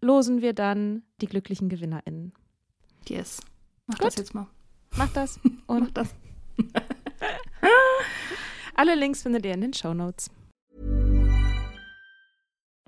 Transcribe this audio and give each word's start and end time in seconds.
losen 0.00 0.42
wir 0.42 0.52
dann 0.52 1.02
die 1.20 1.26
glücklichen 1.26 1.68
GewinnerInnen. 1.68 2.32
Yes. 3.08 3.40
Mach 3.86 3.98
Gut. 3.98 4.06
das 4.06 4.16
jetzt 4.16 4.34
mal. 4.34 4.46
Macht 4.96 5.16
das 5.16 5.38
Mach 5.66 5.76
und 5.76 5.96
das. 5.96 6.14
alle 8.74 8.94
Links 8.94 9.22
findet 9.22 9.44
ihr 9.44 9.54
in 9.54 9.60
den 9.60 9.72
Show 9.72 9.94
Notes. 9.94 10.30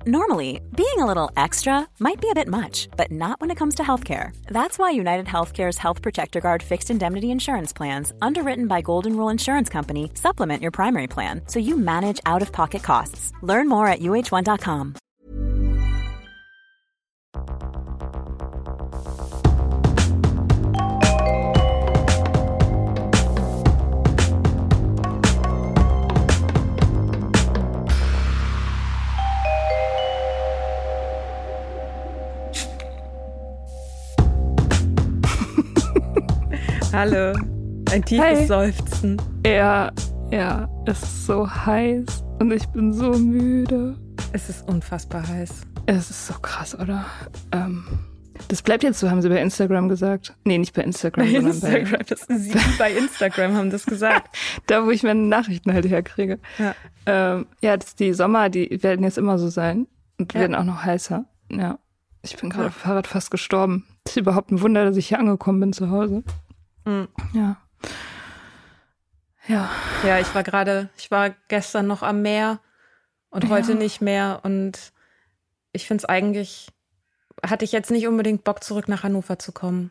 Normally, 0.06 0.60
being 0.74 1.00
a 1.00 1.04
little 1.06 1.30
extra 1.36 1.86
might 1.98 2.20
be 2.20 2.30
a 2.30 2.34
bit 2.34 2.46
much, 2.48 2.88
but 2.96 3.10
not 3.10 3.40
when 3.40 3.50
it 3.50 3.56
comes 3.58 3.74
to 3.74 3.82
healthcare. 3.82 4.30
That's 4.46 4.78
why 4.78 4.90
United 4.92 5.26
Healthcare's 5.26 5.76
Health 5.76 6.02
Protector 6.02 6.40
Guard 6.40 6.62
fixed 6.62 6.88
indemnity 6.88 7.30
insurance 7.30 7.72
plans, 7.72 8.12
underwritten 8.22 8.68
by 8.68 8.80
Golden 8.80 9.16
Rule 9.16 9.28
Insurance 9.28 9.68
Company, 9.68 10.10
supplement 10.14 10.62
your 10.62 10.70
primary 10.70 11.08
plan 11.08 11.42
so 11.46 11.58
you 11.58 11.76
manage 11.76 12.20
out 12.26 12.42
of 12.42 12.52
pocket 12.52 12.82
costs. 12.82 13.32
Learn 13.42 13.68
more 13.68 13.88
at 13.88 13.98
uh1.com. 14.00 14.94
Hallo. 36.98 37.32
Ein 37.92 38.04
tiefes 38.04 38.24
Hi. 38.24 38.46
Seufzen. 38.46 39.22
Ja, 39.46 39.92
ja, 40.32 40.68
es 40.84 41.00
ist 41.00 41.26
so 41.26 41.48
heiß 41.48 42.24
und 42.40 42.50
ich 42.52 42.66
bin 42.70 42.92
so 42.92 43.12
müde. 43.12 43.94
Es 44.32 44.48
ist 44.48 44.68
unfassbar 44.68 45.24
heiß. 45.28 45.60
Es 45.86 46.10
ist 46.10 46.26
so 46.26 46.34
krass, 46.42 46.76
oder? 46.76 47.04
Ähm, 47.52 47.84
das 48.48 48.62
bleibt 48.62 48.82
jetzt 48.82 48.98
so, 48.98 49.08
haben 49.12 49.22
sie 49.22 49.28
bei 49.28 49.40
Instagram 49.40 49.88
gesagt. 49.88 50.34
Nee, 50.42 50.58
nicht 50.58 50.74
bei 50.74 50.82
Instagram, 50.82 51.24
Bei 51.26 51.30
sondern 51.34 51.52
Instagram, 51.52 52.00
das 52.08 52.26
Sie 52.28 52.52
bei 52.80 52.92
Instagram 52.92 53.54
haben 53.56 53.70
das 53.70 53.86
gesagt. 53.86 54.36
bei 54.66 54.74
da, 54.74 54.84
wo 54.84 54.90
ich 54.90 55.04
meine 55.04 55.20
Nachrichten 55.20 55.72
halt 55.72 55.88
herkriege. 55.88 56.40
Ja. 56.58 56.74
Ähm, 57.06 57.46
ja, 57.62 57.76
das, 57.76 57.94
die 57.94 58.12
Sommer, 58.12 58.48
die 58.48 58.82
werden 58.82 59.04
jetzt 59.04 59.18
immer 59.18 59.38
so 59.38 59.48
sein 59.50 59.86
und 60.18 60.34
Ja. 60.34 60.40
werden 60.40 60.56
auch 60.56 60.64
noch 60.64 60.82
heißer. 60.82 61.26
Ja. 61.52 61.78
Ich 62.22 62.36
bin 62.38 62.50
gerade 62.50 62.64
Ja. 62.64 62.68
auf 62.70 62.74
dem 62.76 62.80
Fahrrad 62.80 63.06
fast 63.06 63.30
gestorben. 63.30 63.84
Das 64.02 64.14
ist 64.16 64.20
überhaupt 64.20 64.50
ein 64.50 64.60
Wunder, 64.62 64.84
dass 64.84 64.96
ich 64.96 65.06
hier 65.06 65.20
angekommen 65.20 65.60
bin 65.60 65.72
zu 65.72 65.90
Hause. 65.90 66.24
Mhm. 66.88 67.08
Ja. 67.32 67.56
Ja. 69.46 69.70
Ja, 70.04 70.18
ich 70.20 70.34
war 70.34 70.42
gerade, 70.42 70.88
ich 70.96 71.10
war 71.10 71.30
gestern 71.48 71.86
noch 71.86 72.02
am 72.02 72.22
Meer 72.22 72.60
und 73.30 73.44
Ja. 73.44 73.50
heute 73.50 73.74
nicht 73.74 74.00
mehr. 74.00 74.40
Und 74.42 74.92
ich 75.72 75.86
finde 75.86 76.02
es 76.02 76.04
eigentlich, 76.08 76.68
hatte 77.44 77.64
ich 77.64 77.72
jetzt 77.72 77.90
nicht 77.90 78.06
unbedingt 78.06 78.44
Bock, 78.44 78.62
zurück 78.62 78.88
nach 78.88 79.02
Hannover 79.02 79.38
zu 79.38 79.52
kommen. 79.52 79.90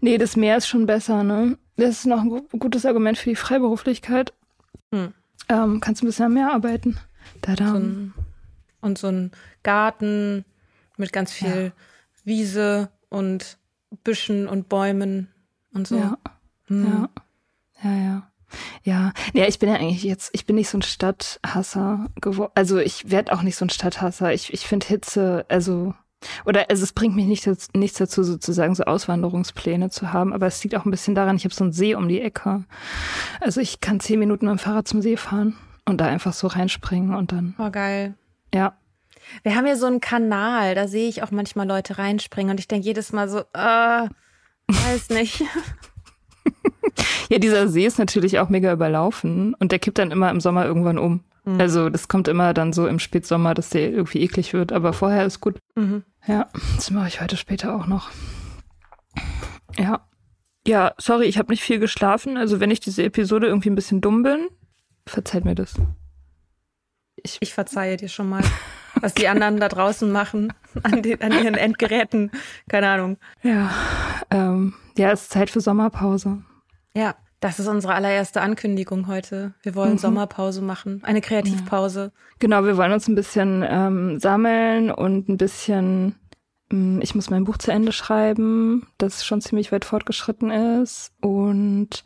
Nee, 0.00 0.18
das 0.18 0.36
Meer 0.36 0.56
ist 0.56 0.66
schon 0.68 0.86
besser, 0.86 1.22
ne? 1.24 1.56
Das 1.76 1.90
ist 1.90 2.06
noch 2.06 2.20
ein 2.20 2.28
gu- 2.28 2.46
gutes 2.58 2.84
Argument 2.86 3.16
für 3.18 3.30
die 3.30 3.36
Freiberuflichkeit. 3.36 4.32
Hm. 4.92 5.12
Ähm, 5.48 5.80
kannst 5.80 6.02
du 6.02 6.06
ein 6.06 6.08
bisschen 6.08 6.26
am 6.26 6.34
Meer 6.34 6.52
arbeiten? 6.52 6.98
Da. 7.40 7.56
So 7.56 7.80
und 8.80 8.98
so 8.98 9.06
ein 9.08 9.30
Garten 9.62 10.44
mit 10.96 11.12
ganz 11.12 11.32
viel 11.32 11.72
Wiese 12.24 12.90
und 13.08 13.58
Büschen 14.04 14.48
und 14.48 14.68
Bäumen 14.68 15.31
und 15.74 15.86
so. 15.86 15.96
Ja, 15.96 16.18
Hm. 16.66 17.08
ja, 17.82 17.90
ja, 17.90 17.96
ja. 18.04 18.22
Ja, 18.84 19.12
ja, 19.32 19.46
ich 19.46 19.58
bin 19.58 19.70
ja 19.70 19.76
eigentlich 19.76 20.02
jetzt, 20.02 20.28
ich 20.34 20.44
bin 20.44 20.56
nicht 20.56 20.68
so 20.68 20.76
ein 20.76 20.82
Stadthasser 20.82 22.08
geworden. 22.20 22.52
Also 22.54 22.76
ich 22.78 23.10
werde 23.10 23.32
auch 23.32 23.40
nicht 23.42 23.56
so 23.56 23.64
ein 23.64 23.70
Stadthasser. 23.70 24.34
Ich, 24.34 24.52
ich 24.52 24.66
finde 24.66 24.86
Hitze, 24.86 25.46
also, 25.48 25.94
oder 26.44 26.66
also 26.68 26.82
es 26.82 26.92
bringt 26.92 27.16
mich 27.16 27.24
nicht, 27.26 27.48
nichts 27.74 27.96
dazu, 27.98 28.22
sozusagen 28.22 28.74
so 28.74 28.84
Auswanderungspläne 28.84 29.88
zu 29.88 30.12
haben, 30.12 30.34
aber 30.34 30.46
es 30.48 30.62
liegt 30.62 30.74
auch 30.76 30.84
ein 30.84 30.90
bisschen 30.90 31.14
daran, 31.14 31.36
ich 31.36 31.44
habe 31.44 31.54
so 31.54 31.64
einen 31.64 31.72
See 31.72 31.94
um 31.94 32.08
die 32.08 32.20
Ecke. 32.20 32.64
Also 33.40 33.60
ich 33.62 33.80
kann 33.80 34.00
zehn 34.00 34.18
Minuten 34.18 34.44
mit 34.46 34.52
dem 34.52 34.58
Fahrrad 34.58 34.86
zum 34.86 35.00
See 35.00 35.16
fahren 35.16 35.56
und 35.86 36.00
da 36.02 36.06
einfach 36.06 36.34
so 36.34 36.46
reinspringen 36.46 37.14
und 37.14 37.32
dann, 37.32 37.54
War 37.56 37.70
geil. 37.70 38.14
ja, 38.54 38.74
Wir 39.44 39.56
haben 39.56 39.66
ja 39.66 39.76
so 39.76 39.86
einen 39.86 40.00
Kanal, 40.02 40.74
da 40.74 40.88
sehe 40.88 41.08
ich 41.08 41.22
auch 41.22 41.30
manchmal 41.30 41.66
Leute 41.66 41.96
reinspringen 41.96 42.50
und 42.50 42.60
ich 42.60 42.68
denke 42.68 42.84
jedes 42.86 43.12
Mal 43.12 43.30
so, 43.30 43.40
äh, 43.54 44.08
weiß 44.68 45.10
nicht. 45.10 45.42
Ja, 47.28 47.38
dieser 47.38 47.68
See 47.68 47.86
ist 47.86 47.98
natürlich 47.98 48.38
auch 48.38 48.48
mega 48.48 48.72
überlaufen 48.72 49.54
und 49.54 49.72
der 49.72 49.78
kippt 49.78 49.98
dann 49.98 50.10
immer 50.10 50.30
im 50.30 50.40
Sommer 50.40 50.66
irgendwann 50.66 50.98
um. 50.98 51.20
Mhm. 51.44 51.60
Also 51.60 51.88
das 51.88 52.08
kommt 52.08 52.28
immer 52.28 52.52
dann 52.54 52.72
so 52.72 52.86
im 52.86 52.98
Spätsommer, 52.98 53.54
dass 53.54 53.70
der 53.70 53.90
irgendwie 53.90 54.20
eklig 54.20 54.52
wird, 54.52 54.72
aber 54.72 54.92
vorher 54.92 55.24
ist 55.24 55.40
gut. 55.40 55.58
Mhm. 55.74 56.02
Ja, 56.26 56.48
das 56.76 56.90
mache 56.90 57.08
ich 57.08 57.20
heute 57.20 57.36
später 57.36 57.74
auch 57.74 57.86
noch. 57.86 58.10
Ja. 59.78 60.06
Ja, 60.66 60.92
sorry, 60.98 61.24
ich 61.24 61.38
habe 61.38 61.50
nicht 61.50 61.62
viel 61.62 61.78
geschlafen. 61.78 62.36
Also 62.36 62.60
wenn 62.60 62.70
ich 62.70 62.80
diese 62.80 63.02
Episode 63.02 63.46
irgendwie 63.46 63.70
ein 63.70 63.74
bisschen 63.74 64.00
dumm 64.00 64.22
bin, 64.22 64.48
verzeiht 65.06 65.44
mir 65.44 65.54
das. 65.54 65.74
Ich 67.40 67.54
verzeihe 67.54 67.96
dir 67.96 68.08
schon 68.08 68.28
mal, 68.28 68.42
was 69.00 69.14
die 69.14 69.28
anderen 69.28 69.58
da 69.58 69.68
draußen 69.68 70.10
machen 70.10 70.52
an, 70.82 71.02
den, 71.02 71.20
an 71.22 71.32
ihren 71.32 71.54
Endgeräten. 71.54 72.30
Keine 72.68 72.88
Ahnung. 72.88 73.16
Ja, 73.42 73.70
ähm, 74.30 74.74
ja, 74.96 75.10
es 75.12 75.22
ist 75.22 75.30
Zeit 75.32 75.50
für 75.50 75.60
Sommerpause. 75.60 76.42
Ja, 76.94 77.14
das 77.40 77.58
ist 77.58 77.66
unsere 77.66 77.94
allererste 77.94 78.40
Ankündigung 78.40 79.06
heute. 79.08 79.54
Wir 79.62 79.74
wollen 79.74 79.94
Mhm. 79.94 79.98
Sommerpause 79.98 80.62
machen, 80.62 81.00
eine 81.04 81.20
Kreativpause. 81.20 82.12
Genau, 82.38 82.64
wir 82.64 82.76
wollen 82.76 82.92
uns 82.92 83.08
ein 83.08 83.14
bisschen 83.14 83.64
ähm, 83.68 84.18
sammeln 84.20 84.90
und 84.90 85.28
ein 85.28 85.36
bisschen, 85.38 86.14
ähm, 86.70 87.00
ich 87.02 87.14
muss 87.14 87.30
mein 87.30 87.44
Buch 87.44 87.58
zu 87.58 87.72
Ende 87.72 87.92
schreiben, 87.92 88.86
das 88.98 89.24
schon 89.24 89.40
ziemlich 89.40 89.72
weit 89.72 89.84
fortgeschritten 89.84 90.50
ist. 90.50 91.12
Und 91.20 92.04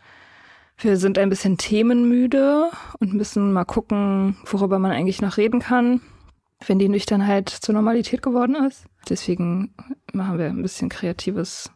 wir 0.78 0.96
sind 0.96 1.18
ein 1.18 1.30
bisschen 1.30 1.56
themenmüde 1.56 2.70
und 3.00 3.14
müssen 3.14 3.52
mal 3.52 3.64
gucken, 3.64 4.36
worüber 4.44 4.78
man 4.78 4.92
eigentlich 4.92 5.22
noch 5.22 5.36
reden 5.36 5.60
kann, 5.60 6.00
wenn 6.66 6.78
die 6.78 6.88
Nüchternheit 6.88 7.48
zur 7.48 7.74
Normalität 7.74 8.22
geworden 8.22 8.56
ist. 8.56 8.84
Deswegen 9.08 9.74
machen 10.12 10.38
wir 10.38 10.46
ein 10.46 10.62
bisschen 10.62 10.88
kreatives 10.88 11.70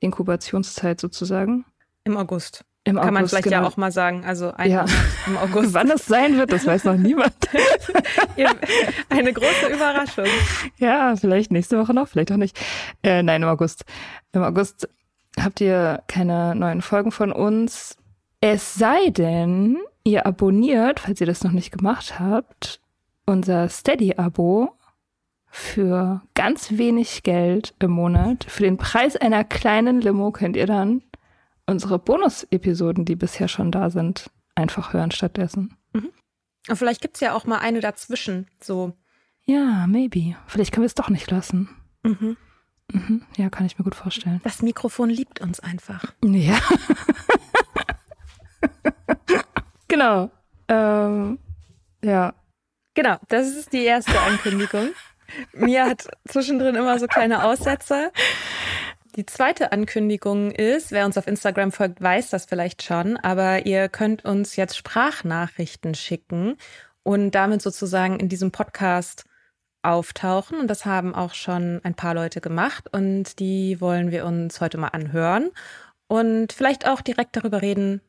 Inkubationszeit 0.00 1.00
sozusagen. 1.00 1.64
Im 2.04 2.16
August. 2.16 2.64
Im 2.84 2.96
Kann 2.96 3.12
man 3.12 3.16
August, 3.18 3.30
vielleicht 3.30 3.44
genau. 3.44 3.62
ja 3.62 3.68
auch 3.68 3.76
mal 3.76 3.92
sagen. 3.92 4.24
Also 4.24 4.52
ein 4.52 4.70
Ja. 4.70 4.86
Im 5.26 5.36
August. 5.36 5.74
Wann 5.74 5.90
es 5.90 6.06
sein 6.06 6.38
wird, 6.38 6.52
das 6.52 6.66
weiß 6.66 6.84
noch 6.84 6.96
niemand. 6.96 7.34
Eine 9.10 9.32
große 9.32 9.68
Überraschung. 9.74 10.24
Ja, 10.78 11.14
vielleicht 11.16 11.50
nächste 11.50 11.78
Woche 11.78 11.92
noch, 11.92 12.08
vielleicht 12.08 12.32
auch 12.32 12.36
nicht. 12.36 12.58
Äh, 13.02 13.22
nein, 13.22 13.42
im 13.42 13.48
August. 13.48 13.84
Im 14.32 14.42
August 14.42 14.88
habt 15.38 15.60
ihr 15.60 16.02
keine 16.08 16.54
neuen 16.54 16.80
Folgen 16.80 17.10
von 17.10 17.30
uns. 17.32 17.96
Es 18.40 18.74
sei 18.74 19.10
denn, 19.10 19.78
ihr 20.04 20.26
abonniert, 20.26 21.00
falls 21.00 21.20
ihr 21.20 21.26
das 21.26 21.42
noch 21.42 21.50
nicht 21.50 21.72
gemacht 21.72 22.20
habt, 22.20 22.80
unser 23.26 23.68
Steady-Abo 23.68 24.72
für 25.50 26.22
ganz 26.34 26.78
wenig 26.78 27.22
Geld 27.22 27.74
im 27.78 27.90
Monat. 27.90 28.44
Für 28.48 28.62
den 28.62 28.76
Preis 28.76 29.16
einer 29.16 29.44
kleinen 29.44 30.00
Limo 30.00 30.30
könnt 30.30 30.56
ihr 30.56 30.66
dann 30.66 31.02
unsere 31.66 31.98
Bonus-Episoden, 31.98 33.04
die 33.04 33.16
bisher 33.16 33.48
schon 33.48 33.72
da 33.72 33.90
sind, 33.90 34.30
einfach 34.54 34.92
hören 34.92 35.10
stattdessen. 35.10 35.76
Mhm. 35.92 36.10
Und 36.68 36.76
vielleicht 36.76 37.00
gibt 37.00 37.16
es 37.16 37.20
ja 37.20 37.34
auch 37.34 37.44
mal 37.44 37.58
eine 37.58 37.80
dazwischen, 37.80 38.46
so. 38.60 38.92
Ja, 39.44 39.86
maybe. 39.86 40.36
Vielleicht 40.46 40.72
können 40.72 40.82
wir 40.82 40.88
es 40.88 40.94
doch 40.94 41.10
nicht 41.10 41.30
lassen. 41.30 41.70
Mhm. 42.02 42.36
Mhm. 42.92 43.22
Ja, 43.36 43.50
kann 43.50 43.66
ich 43.66 43.78
mir 43.78 43.84
gut 43.84 43.94
vorstellen. 43.94 44.40
Das 44.44 44.62
Mikrofon 44.62 45.10
liebt 45.10 45.40
uns 45.40 45.60
einfach. 45.60 46.14
Ja. 46.24 46.58
genau. 49.88 50.30
Ähm, 50.68 51.38
ja. 52.02 52.34
Genau, 52.94 53.16
das 53.28 53.48
ist 53.48 53.72
die 53.72 53.84
erste 53.84 54.18
Ankündigung. 54.20 54.90
Mia 55.52 55.86
hat 55.86 56.08
zwischendrin 56.26 56.74
immer 56.74 56.98
so 56.98 57.06
kleine 57.06 57.44
Aussetzer. 57.44 58.10
Die 59.16 59.26
zweite 59.26 59.72
Ankündigung 59.72 60.52
ist, 60.52 60.92
wer 60.92 61.04
uns 61.04 61.18
auf 61.18 61.26
Instagram 61.26 61.72
folgt, 61.72 62.00
weiß 62.00 62.30
das 62.30 62.44
vielleicht 62.44 62.82
schon, 62.82 63.16
aber 63.16 63.66
ihr 63.66 63.88
könnt 63.88 64.24
uns 64.24 64.56
jetzt 64.56 64.76
Sprachnachrichten 64.76 65.94
schicken 65.94 66.56
und 67.02 67.32
damit 67.32 67.62
sozusagen 67.62 68.20
in 68.20 68.28
diesem 68.28 68.52
Podcast 68.52 69.24
auftauchen. 69.82 70.60
Und 70.60 70.68
das 70.68 70.86
haben 70.86 71.14
auch 71.14 71.34
schon 71.34 71.80
ein 71.82 71.94
paar 71.94 72.14
Leute 72.14 72.40
gemacht 72.40 72.92
und 72.92 73.38
die 73.38 73.80
wollen 73.80 74.10
wir 74.10 74.24
uns 74.24 74.60
heute 74.60 74.78
mal 74.78 74.88
anhören 74.88 75.50
und 76.06 76.52
vielleicht 76.52 76.86
auch 76.86 77.00
direkt 77.00 77.36
darüber 77.36 77.62
reden, 77.62 78.00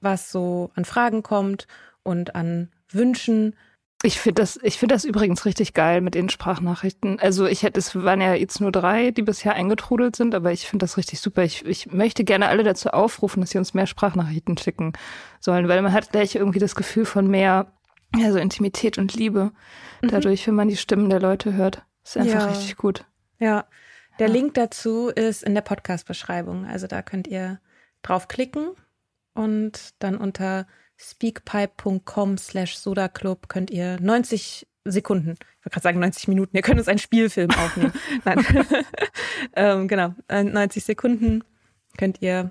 was 0.00 0.30
so 0.30 0.70
an 0.74 0.84
Fragen 0.84 1.22
kommt 1.22 1.66
und 2.02 2.34
an 2.34 2.70
Wünschen. 2.90 3.56
Ich 4.02 4.18
finde 4.18 4.40
das, 4.40 4.58
ich 4.62 4.78
finde 4.78 4.94
das 4.94 5.04
übrigens 5.04 5.44
richtig 5.44 5.74
geil 5.74 6.00
mit 6.00 6.14
den 6.14 6.30
Sprachnachrichten. 6.30 7.20
Also 7.20 7.46
ich 7.46 7.62
hätte, 7.62 7.78
es 7.78 7.94
waren 7.94 8.22
ja 8.22 8.32
jetzt 8.32 8.60
nur 8.60 8.72
drei, 8.72 9.10
die 9.10 9.22
bisher 9.22 9.54
eingetrudelt 9.54 10.16
sind, 10.16 10.34
aber 10.34 10.52
ich 10.52 10.66
finde 10.66 10.84
das 10.84 10.96
richtig 10.96 11.20
super. 11.20 11.42
Ich, 11.42 11.66
ich 11.66 11.92
möchte 11.92 12.24
gerne 12.24 12.48
alle 12.48 12.62
dazu 12.62 12.90
aufrufen, 12.90 13.42
dass 13.42 13.50
sie 13.50 13.58
uns 13.58 13.74
mehr 13.74 13.86
Sprachnachrichten 13.86 14.56
schicken 14.56 14.94
sollen, 15.38 15.68
weil 15.68 15.82
man 15.82 15.92
hat 15.92 16.12
gleich 16.12 16.34
irgendwie 16.34 16.58
das 16.58 16.74
Gefühl 16.74 17.04
von 17.04 17.26
mehr, 17.26 17.72
ja, 18.16 18.32
so 18.32 18.38
Intimität 18.38 18.96
und 18.96 19.14
Liebe. 19.14 19.52
Mhm. 20.00 20.08
Dadurch, 20.08 20.46
wenn 20.46 20.54
man 20.54 20.68
die 20.68 20.78
Stimmen 20.78 21.10
der 21.10 21.20
Leute 21.20 21.52
hört. 21.52 21.82
Ist 22.02 22.16
einfach 22.16 22.40
ja. 22.40 22.46
richtig 22.46 22.76
gut. 22.76 23.04
Ja. 23.38 23.66
Der 24.18 24.28
ja. 24.28 24.32
Link 24.32 24.54
dazu 24.54 25.08
ist 25.08 25.42
in 25.42 25.54
der 25.54 25.60
Podcast-Beschreibung. 25.60 26.64
Also 26.64 26.86
da 26.86 27.02
könnt 27.02 27.26
ihr 27.26 27.60
draufklicken 28.02 28.70
und 29.40 29.94
dann 30.00 30.16
unter 30.18 30.66
speakpipe.com 30.98 32.36
slash 32.36 32.76
sodaclub 32.76 33.48
könnt 33.48 33.70
ihr 33.70 33.98
90 34.00 34.66
Sekunden, 34.84 35.30
ich 35.30 35.64
wollte 35.64 35.70
gerade 35.70 35.82
sagen 35.82 35.98
90 36.00 36.28
Minuten, 36.28 36.56
ihr 36.56 36.62
könnt 36.62 36.78
uns 36.78 36.88
einen 36.88 36.98
Spielfilm 36.98 37.50
aufnehmen. 37.50 37.92
Nein. 38.24 38.44
ähm, 39.54 39.88
genau, 39.88 40.14
90 40.30 40.84
Sekunden 40.84 41.42
könnt 41.96 42.20
ihr 42.20 42.50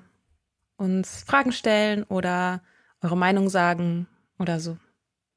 uns 0.78 1.24
Fragen 1.24 1.52
stellen 1.52 2.04
oder 2.04 2.62
eure 3.02 3.18
Meinung 3.18 3.50
sagen 3.50 4.08
oder 4.40 4.60
so. 4.60 4.78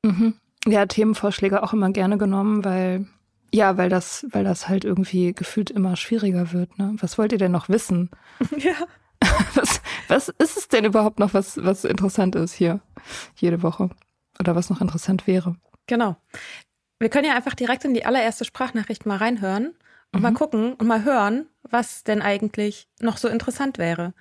Mhm. 0.02 0.34
Ja, 0.66 0.87
Themenvorschläge 0.87 1.62
auch 1.62 1.75
immer 1.75 1.90
gerne 1.90 2.16
genommen, 2.16 2.64
weil 2.64 3.06
ja, 3.55 3.76
weil 3.76 3.90
das, 3.90 4.25
weil 4.31 4.44
das 4.44 4.69
halt 4.69 4.84
irgendwie 4.84 5.34
gefühlt 5.34 5.70
immer 5.70 5.96
schwieriger 5.96 6.52
wird. 6.52 6.78
Ne? 6.78 6.94
Was 6.98 7.19
wollt 7.19 7.32
ihr 7.32 7.38
denn 7.38 7.52
noch 7.52 7.69
wissen? 7.69 8.10
Ja. 8.56 8.75
Was, 9.54 9.82
was 10.08 10.28
ist 10.28 10.56
es 10.56 10.69
denn 10.69 10.84
überhaupt 10.84 11.19
noch, 11.19 11.34
was, 11.34 11.62
was 11.62 11.84
interessant 11.84 12.34
ist 12.34 12.54
hier 12.54 12.80
jede 13.36 13.62
Woche? 13.62 13.90
Oder 14.40 14.56
was 14.56 14.70
noch 14.70 14.80
interessant 14.80 15.26
wäre? 15.26 15.56
Genau. 15.86 16.16
Wir 16.98 17.08
können 17.08 17.26
ja 17.26 17.34
einfach 17.34 17.54
direkt 17.54 17.84
in 17.84 17.94
die 17.94 18.04
allererste 18.04 18.44
Sprachnachricht 18.44 19.06
mal 19.06 19.19
reinhören 19.19 19.74
und 20.12 20.20
mhm. 20.20 20.22
mal 20.22 20.32
gucken 20.32 20.74
und 20.74 20.86
mal 20.86 21.04
hören, 21.04 21.46
was 21.62 22.04
denn 22.04 22.22
eigentlich 22.22 22.88
noch 23.00 23.16
so 23.16 23.28
interessant 23.28 23.78
wäre. 23.78 24.14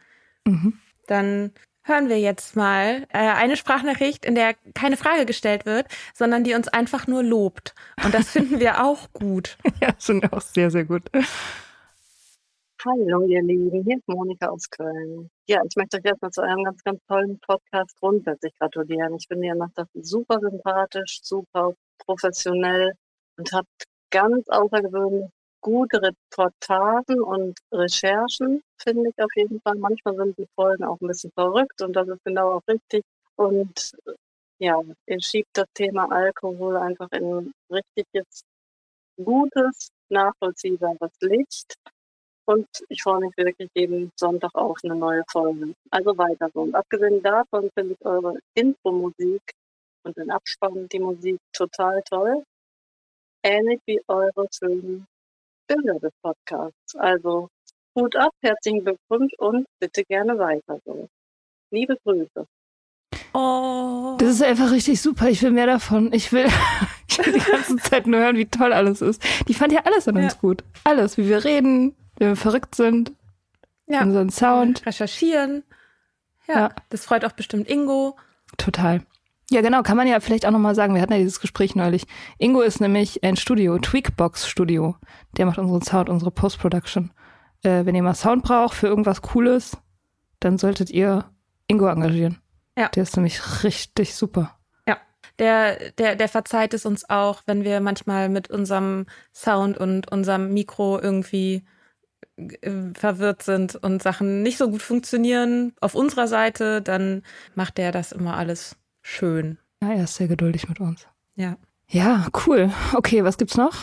Mhm. 0.46 0.80
Dann 1.08 1.52
hören 1.84 2.10
wir 2.10 2.20
jetzt 2.20 2.56
mal 2.56 3.08
äh, 3.10 3.18
eine 3.18 3.58
Sprachnachricht, 3.58 4.26
in 4.26 4.36
der 4.36 4.56
keine 4.74 4.98
Frage 4.98 5.26
gestellt 5.26 5.66
wird, 5.66 5.88
sondern 6.14 6.44
die 6.44 6.54
uns 6.54 6.68
einfach 6.68 7.08
nur 7.08 7.24
lobt. 7.24 7.74
Und 8.04 8.14
das 8.14 8.30
finden 8.32 8.60
wir 8.60 8.84
auch 8.84 9.12
gut. 9.14 9.58
ja, 9.82 9.90
sind 9.98 10.32
auch 10.32 10.42
sehr, 10.42 10.72
sehr 10.72 10.86
gut. 10.86 11.04
Hallo, 12.84 13.28
ihr 13.28 13.44
Lieben, 13.44 13.84
hier 13.84 13.98
ist 13.98 14.08
Monika 14.08 14.48
aus 14.48 14.68
Köln. 14.68 15.30
Ja, 15.48 15.62
ich 15.64 15.76
möchte 15.76 15.98
euch 15.98 16.06
erstmal 16.06 16.32
zu 16.32 16.42
einem 16.42 16.64
ganz, 16.64 16.82
ganz 16.84 17.00
tollen 17.08 17.40
Podcast 17.42 17.96
grundsätzlich 18.00 18.58
gratulieren. 18.58 19.14
Ich 19.18 19.28
finde, 19.28 19.46
ihr 19.46 19.56
macht 19.56 19.74
das 19.78 19.88
super 19.94 20.40
sympathisch, 20.40 21.20
super 21.22 21.74
professionell 22.00 22.94
und 23.38 23.54
habt 23.54 23.84
ganz 24.10 24.50
außergewöhnlich 24.50 25.30
gute 25.62 26.02
Reportagen 26.02 27.22
und 27.22 27.60
Recherchen, 27.72 28.64
finde 28.78 29.10
ich 29.10 29.24
auf 29.24 29.30
jeden 29.36 29.62
Fall. 29.62 29.76
Manchmal 29.76 30.16
sind 30.16 30.40
die 30.40 30.48
Folgen 30.56 30.84
auch 30.84 31.00
ein 31.02 31.08
bisschen 31.08 31.32
verrückt 31.34 31.84
und 31.84 31.94
das 31.94 32.08
ist 32.08 32.24
genau 32.24 32.54
auch 32.54 32.64
richtig. 32.68 33.04
Und 33.36 33.92
ja, 34.58 34.82
ihr 35.06 35.22
schiebt 35.22 35.52
das 35.54 35.68
Thema 35.76 36.12
Alkohol 36.12 36.78
einfach 36.78 37.12
in 37.12 37.54
richtig 37.70 38.08
jetzt 38.12 38.44
gutes, 39.24 39.92
nachvollziehbares 40.10 41.12
Licht. 41.22 41.76
Und 42.46 42.68
ich 42.90 43.04
freue 43.04 43.22
mich 43.22 43.38
wirklich 43.38 43.70
jeden 43.76 44.12
Sonntag 44.16 44.54
auf 44.56 44.78
eine 44.84 44.96
neue 44.96 45.24
Folge. 45.32 45.74
Also 45.92 46.18
weiter 46.18 46.50
so. 46.54 46.62
Und 46.62 46.76
abgesehen 46.76 47.22
davon 47.22 47.70
finde 47.74 47.94
ich 47.94 48.06
eure 48.06 48.40
Intro-Musik 48.56 49.42
und 50.04 50.18
den 50.18 50.32
Abspann, 50.32 50.88
die 50.90 51.00
Musik 51.00 51.40
total 51.54 52.02
toll. 52.04 52.44
Ähnlich 53.44 53.80
wie 53.86 54.02
eure 54.08 54.48
schönen 54.52 55.06
Bilder 55.68 56.00
des 56.00 56.12
Podcasts. 56.22 56.96
Also 56.96 57.50
Hut 57.96 58.16
ab, 58.16 58.32
herzlichen 58.42 58.84
Glückwunsch 58.84 59.34
und 59.38 59.66
bitte 59.80 60.04
gerne 60.06 60.38
weiter 60.38 60.80
so. 60.86 61.08
Liebe 61.72 61.98
Grüße. 62.04 62.46
Oh. 63.34 64.18
Das 64.20 64.30
ist 64.30 64.44
einfach 64.44 64.72
richtig 64.72 65.02
super. 65.02 65.30
Ich 65.30 65.42
will 65.42 65.52
mehr 65.52 65.68
davon. 65.68 66.12
Ich 66.14 66.32
will, 66.32 66.48
ich 67.08 67.18
will 67.26 67.34
die 67.34 67.40
ganze 67.40 67.78
Zeit 67.78 68.08
nur 68.08 68.20
hören, 68.20 68.38
wie 68.38 68.46
toll 68.46 68.74
alles 68.74 69.02
ist. 69.02 69.24
Die 69.48 69.54
fand 69.54 69.72
ja 69.72 69.82
alles 69.86 70.08
an 70.08 70.18
uns 70.18 70.34
ja. 70.34 70.40
gut. 70.40 70.64
Alles, 70.84 71.18
wie 71.18 71.28
wir 71.28 71.44
reden, 71.44 71.96
wie 72.22 72.28
wir 72.28 72.36
verrückt 72.36 72.76
sind. 72.76 73.12
Ja. 73.88 74.04
Unseren 74.04 74.30
Sound. 74.30 74.86
Recherchieren. 74.86 75.64
Ja, 76.48 76.56
ja. 76.56 76.70
Das 76.90 77.04
freut 77.06 77.26
auch 77.26 77.34
bestimmt 77.34 77.70
Ingo. 77.70 78.16
Total. 78.58 79.02
Ja, 79.50 79.62
genau, 79.62 79.82
kann 79.82 79.98
man 79.98 80.08
ja 80.08 80.20
vielleicht 80.22 80.46
auch 80.46 80.52
nochmal 80.52 80.76
sagen, 80.76 80.94
wir 80.96 81.02
hatten 81.02 81.12
ja 81.12 81.20
dieses 81.20 81.42
Gespräch 81.42 81.76
neulich. 81.76 82.06
Ingo 82.38 82.62
ist 82.62 82.80
nämlich 82.80 83.24
ein 83.24 83.36
Studio, 83.36 83.78
Tweakbox 83.80 84.48
Studio. 84.48 84.96
Der 85.36 85.46
macht 85.46 85.58
unseren 85.58 85.82
Sound, 85.82 86.10
unsere 86.10 86.32
Post-Production. 86.32 87.12
Äh, 87.64 87.86
wenn 87.86 87.96
ihr 87.96 88.04
mal 88.04 88.14
Sound 88.14 88.44
braucht 88.44 88.76
für 88.76 88.88
irgendwas 88.88 89.22
Cooles, 89.22 89.78
dann 90.40 90.58
solltet 90.58 90.90
ihr 90.90 91.26
Ingo 91.68 91.88
engagieren. 91.88 92.40
Ja. 92.78 92.88
Der 92.90 93.04
ist 93.04 93.18
nämlich 93.18 93.64
richtig 93.64 94.16
super. 94.16 94.58
Ja. 94.88 94.98
Der, 95.38 95.92
der, 95.94 96.16
der 96.16 96.30
verzeiht 96.30 96.74
es 96.74 96.86
uns 96.86 97.10
auch, 97.10 97.42
wenn 97.46 97.64
wir 97.64 97.82
manchmal 97.82 98.30
mit 98.30 98.50
unserem 98.50 99.06
Sound 99.34 99.78
und 99.78 100.10
unserem 100.12 100.54
Mikro 100.54 101.00
irgendwie 101.00 101.66
verwirrt 102.94 103.44
sind 103.44 103.76
und 103.76 104.02
Sachen 104.02 104.42
nicht 104.42 104.58
so 104.58 104.70
gut 104.70 104.82
funktionieren 104.82 105.74
auf 105.80 105.96
unserer 105.96 106.28
Seite, 106.28 106.82
dann 106.82 107.24
macht 107.56 107.78
der 107.78 107.92
das 107.92 108.12
immer 108.12 108.36
alles 108.36 108.76
schön. 109.02 109.58
Ja, 109.82 109.94
er 109.94 110.04
ist 110.04 110.16
sehr 110.16 110.28
geduldig 110.28 110.70
mit 110.70 110.80
uns. 110.80 111.08
Ja. 111.36 111.58
Ja, 111.88 112.28
cool. 112.46 112.72
Okay, 112.94 113.24
was 113.24 113.38
gibt's 113.38 113.58
noch? 113.58 113.78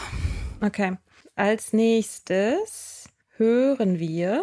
Okay. 0.60 0.96
Als 1.34 1.72
nächstes 1.72 3.08
hören 3.36 3.98
wir. 3.98 4.42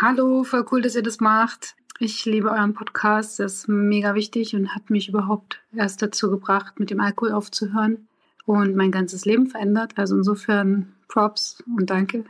Hallo, 0.00 0.44
voll 0.44 0.64
cool, 0.70 0.82
dass 0.82 0.94
ihr 0.94 1.02
das 1.02 1.20
macht. 1.20 1.74
Ich 1.98 2.26
liebe 2.26 2.50
euren 2.50 2.74
Podcast, 2.74 3.38
das 3.40 3.54
ist 3.54 3.68
mega 3.68 4.14
wichtig 4.14 4.54
und 4.54 4.74
hat 4.74 4.90
mich 4.90 5.08
überhaupt 5.08 5.62
erst 5.74 6.02
dazu 6.02 6.30
gebracht, 6.30 6.78
mit 6.78 6.90
dem 6.90 7.00
Alkohol 7.00 7.32
aufzuhören 7.32 8.06
und 8.44 8.76
mein 8.76 8.90
ganzes 8.90 9.24
Leben 9.24 9.46
verändert. 9.46 9.94
Also 9.96 10.16
insofern 10.16 10.94
Props 11.08 11.62
und 11.76 11.90
danke. 11.90 12.24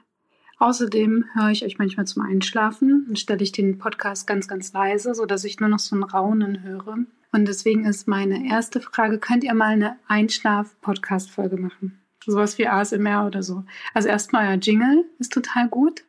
Außerdem 0.59 1.27
höre 1.35 1.51
ich 1.51 1.65
euch 1.65 1.79
manchmal 1.79 2.07
zum 2.07 2.23
Einschlafen 2.23 3.07
und 3.09 3.19
stelle 3.19 3.43
ich 3.43 3.53
den 3.53 3.79
Podcast 3.79 4.27
ganz, 4.27 4.49
ganz 4.49 4.73
leise, 4.73 5.15
sodass 5.15 5.45
ich 5.45 5.61
nur 5.61 5.69
noch 5.69 5.79
so 5.79 5.95
ein 5.95 6.03
Raunen 6.03 6.63
höre. 6.63 6.99
Und 7.33 7.47
deswegen 7.47 7.85
ist 7.85 8.09
meine 8.09 8.49
erste 8.49 8.81
Frage, 8.81 9.19
könnt 9.19 9.45
ihr 9.45 9.53
mal 9.55 9.73
eine 9.73 9.99
Einschlaf-Podcast-Folge 10.09 11.59
machen? 11.59 12.01
Sowas 12.25 12.57
wie 12.57 12.67
ASMR 12.67 13.27
oder 13.27 13.43
so. 13.43 13.65
Also 13.93 14.09
erstmal 14.09 14.49
euer 14.49 14.59
Jingle 14.59 15.05
ist 15.19 15.33
total 15.33 15.69
gut. 15.69 16.05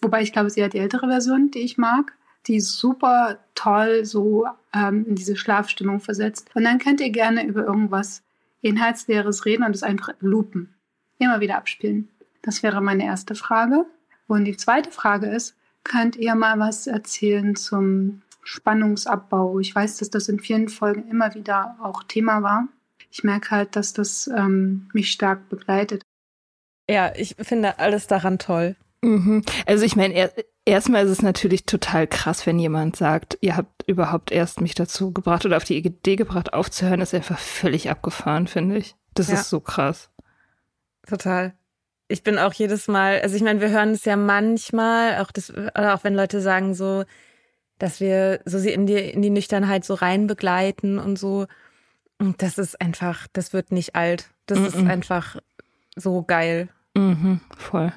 Wobei 0.00 0.22
ich 0.22 0.32
glaube, 0.32 0.48
sie 0.50 0.64
hat 0.64 0.72
die 0.72 0.78
ältere 0.78 1.06
Version, 1.06 1.50
die 1.50 1.60
ich 1.60 1.76
mag, 1.76 2.16
die 2.46 2.60
super 2.60 3.38
toll 3.54 4.04
so 4.04 4.46
ähm, 4.72 5.04
in 5.06 5.14
diese 5.14 5.36
Schlafstimmung 5.36 6.00
versetzt. 6.00 6.50
Und 6.54 6.64
dann 6.64 6.78
könnt 6.78 7.00
ihr 7.00 7.10
gerne 7.10 7.46
über 7.46 7.64
irgendwas 7.64 8.22
Inhaltsleeres 8.62 9.44
reden 9.44 9.64
und 9.64 9.74
es 9.74 9.82
einfach 9.82 10.14
loopen. 10.20 10.74
Immer 11.18 11.40
wieder 11.40 11.56
abspielen. 11.56 12.08
Das 12.42 12.62
wäre 12.62 12.80
meine 12.80 13.04
erste 13.04 13.34
Frage. 13.34 13.86
Und 14.26 14.44
die 14.44 14.56
zweite 14.56 14.90
Frage 14.90 15.26
ist, 15.26 15.56
könnt 15.82 16.16
ihr 16.16 16.34
mal 16.34 16.58
was 16.58 16.86
erzählen 16.86 17.56
zum 17.56 18.22
Spannungsabbau? 18.42 19.58
Ich 19.58 19.74
weiß, 19.74 19.98
dass 19.98 20.10
das 20.10 20.28
in 20.28 20.40
vielen 20.40 20.68
Folgen 20.68 21.08
immer 21.08 21.34
wieder 21.34 21.76
auch 21.82 22.02
Thema 22.02 22.42
war. 22.42 22.68
Ich 23.10 23.22
merke 23.22 23.50
halt, 23.50 23.76
dass 23.76 23.92
das 23.92 24.28
ähm, 24.34 24.88
mich 24.92 25.12
stark 25.12 25.48
begleitet. 25.48 26.02
Ja, 26.90 27.12
ich 27.14 27.36
finde 27.40 27.78
alles 27.78 28.06
daran 28.06 28.38
toll. 28.38 28.76
Mhm. 29.02 29.42
Also 29.66 29.84
ich 29.84 29.96
meine, 29.96 30.14
er, 30.14 30.32
erstmal 30.64 31.04
ist 31.04 31.10
es 31.10 31.22
natürlich 31.22 31.64
total 31.64 32.06
krass, 32.06 32.46
wenn 32.46 32.58
jemand 32.58 32.96
sagt, 32.96 33.38
ihr 33.40 33.56
habt 33.56 33.86
überhaupt 33.86 34.32
erst 34.32 34.60
mich 34.60 34.74
dazu 34.74 35.12
gebracht 35.12 35.44
oder 35.46 35.56
auf 35.56 35.64
die 35.64 35.76
Idee 35.76 36.16
gebracht, 36.16 36.52
aufzuhören, 36.52 37.00
das 37.00 37.12
ist 37.12 37.14
einfach 37.14 37.38
völlig 37.38 37.90
abgefahren, 37.90 38.46
finde 38.46 38.78
ich. 38.78 38.96
Das 39.14 39.28
ja. 39.28 39.34
ist 39.34 39.48
so 39.48 39.60
krass. 39.60 40.10
Total. 41.06 41.54
Ich 42.08 42.22
bin 42.22 42.38
auch 42.38 42.52
jedes 42.52 42.88
Mal, 42.88 43.20
also 43.20 43.34
ich 43.34 43.42
meine, 43.42 43.60
wir 43.60 43.70
hören 43.70 43.90
es 43.90 44.04
ja 44.04 44.16
manchmal, 44.16 45.20
auch 45.20 45.30
das, 45.30 45.50
oder 45.50 45.94
auch 45.94 46.04
wenn 46.04 46.14
Leute 46.14 46.40
sagen 46.40 46.74
so, 46.74 47.04
dass 47.78 48.00
wir 48.00 48.40
so 48.44 48.58
sie 48.58 48.72
in 48.72 48.86
die, 48.86 48.94
in 48.94 49.22
die 49.22 49.30
Nüchternheit 49.30 49.84
so 49.84 49.94
rein 49.94 50.26
begleiten 50.26 50.98
und 50.98 51.18
so. 51.18 51.46
Und 52.18 52.42
das 52.42 52.58
ist 52.58 52.80
einfach, 52.80 53.26
das 53.32 53.52
wird 53.52 53.72
nicht 53.72 53.94
alt. 53.94 54.30
Das 54.46 54.58
mm 54.58 54.62
-mm. 54.62 54.66
ist 54.66 54.76
einfach 54.76 55.36
so 55.96 56.22
geil. 56.22 56.68
Mhm, 56.94 57.40
voll. 57.56 57.92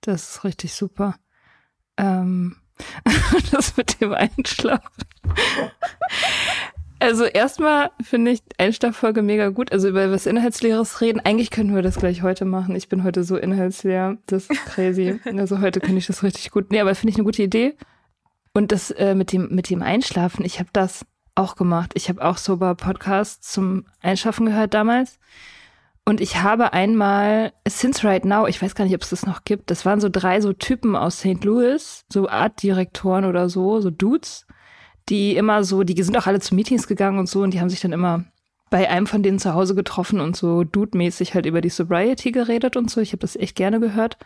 Das 0.00 0.30
ist 0.30 0.44
richtig 0.44 0.74
super. 0.74 1.16
Ähm, 1.96 2.56
das 3.52 3.76
mit 3.76 4.00
dem 4.00 4.12
Einschlafen. 4.12 5.04
Also 7.00 7.24
erstmal 7.24 7.90
finde 8.02 8.30
ich 8.30 8.42
Einschlaffolge 8.58 9.22
mega 9.22 9.50
gut. 9.50 9.72
Also 9.72 9.88
über 9.88 10.10
was 10.10 10.26
Inhaltsleeres 10.26 11.00
reden. 11.00 11.20
Eigentlich 11.20 11.50
könnten 11.50 11.74
wir 11.74 11.82
das 11.82 11.96
gleich 11.96 12.22
heute 12.22 12.44
machen. 12.44 12.76
Ich 12.76 12.88
bin 12.88 13.04
heute 13.04 13.24
so 13.24 13.36
inhaltsleer. 13.36 14.16
Das 14.26 14.46
ist 14.46 14.64
crazy. 14.66 15.20
Also 15.38 15.60
heute 15.60 15.80
kann 15.80 15.96
ich 15.96 16.06
das 16.06 16.22
richtig 16.22 16.50
gut. 16.50 16.70
Nee, 16.70 16.80
aber 16.80 16.94
finde 16.94 17.10
ich 17.10 17.16
eine 17.16 17.24
gute 17.24 17.42
Idee. 17.42 17.74
Und 18.54 18.72
das 18.72 18.90
äh, 18.92 19.14
mit 19.14 19.32
dem 19.32 19.48
mit 19.54 19.68
dem 19.68 19.82
Einschlafen, 19.82 20.44
ich 20.44 20.60
habe 20.60 20.70
das 20.72 21.04
auch 21.34 21.56
gemacht. 21.56 21.92
Ich 21.94 22.08
habe 22.08 22.24
auch 22.24 22.38
sober 22.38 22.74
Podcasts 22.74 23.52
zum 23.52 23.86
Einschlafen 24.00 24.46
gehört 24.46 24.74
damals. 24.74 25.18
Und 26.06 26.20
ich 26.20 26.42
habe 26.42 26.72
einmal 26.74 27.52
Since 27.66 28.06
Right 28.06 28.24
Now, 28.24 28.46
ich 28.46 28.60
weiß 28.60 28.74
gar 28.74 28.84
nicht, 28.84 28.94
ob 28.94 29.02
es 29.02 29.10
das 29.10 29.24
noch 29.24 29.44
gibt, 29.44 29.70
das 29.70 29.86
waren 29.86 30.00
so 30.00 30.10
drei 30.10 30.40
so 30.42 30.52
Typen 30.52 30.96
aus 30.96 31.18
St. 31.20 31.42
Louis, 31.44 32.04
so 32.12 32.28
Artdirektoren 32.28 33.24
oder 33.24 33.48
so, 33.48 33.80
so 33.80 33.90
Dudes, 33.90 34.46
die 35.08 35.36
immer 35.36 35.64
so, 35.64 35.82
die 35.82 36.00
sind 36.02 36.16
auch 36.16 36.26
alle 36.26 36.40
zu 36.40 36.54
Meetings 36.54 36.86
gegangen 36.86 37.18
und 37.18 37.28
so 37.28 37.42
und 37.42 37.52
die 37.52 37.60
haben 37.60 37.70
sich 37.70 37.80
dann 37.80 37.92
immer 37.92 38.24
bei 38.70 38.88
einem 38.88 39.06
von 39.06 39.22
denen 39.22 39.38
zu 39.38 39.54
Hause 39.54 39.74
getroffen 39.74 40.20
und 40.20 40.36
so 40.36 40.64
dude-mäßig 40.64 41.34
halt 41.34 41.46
über 41.46 41.60
die 41.60 41.68
Sobriety 41.68 42.32
geredet 42.32 42.76
und 42.76 42.90
so. 42.90 43.00
Ich 43.00 43.12
habe 43.12 43.20
das 43.20 43.36
echt 43.36 43.56
gerne 43.56 43.78
gehört. 43.78 44.16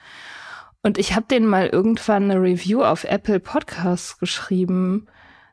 Und 0.82 0.96
ich 0.96 1.14
habe 1.14 1.26
denen 1.28 1.46
mal 1.46 1.66
irgendwann 1.66 2.30
eine 2.30 2.40
Review 2.40 2.82
auf 2.82 3.04
Apple 3.04 3.40
Podcasts 3.40 4.18
geschrieben 4.18 5.06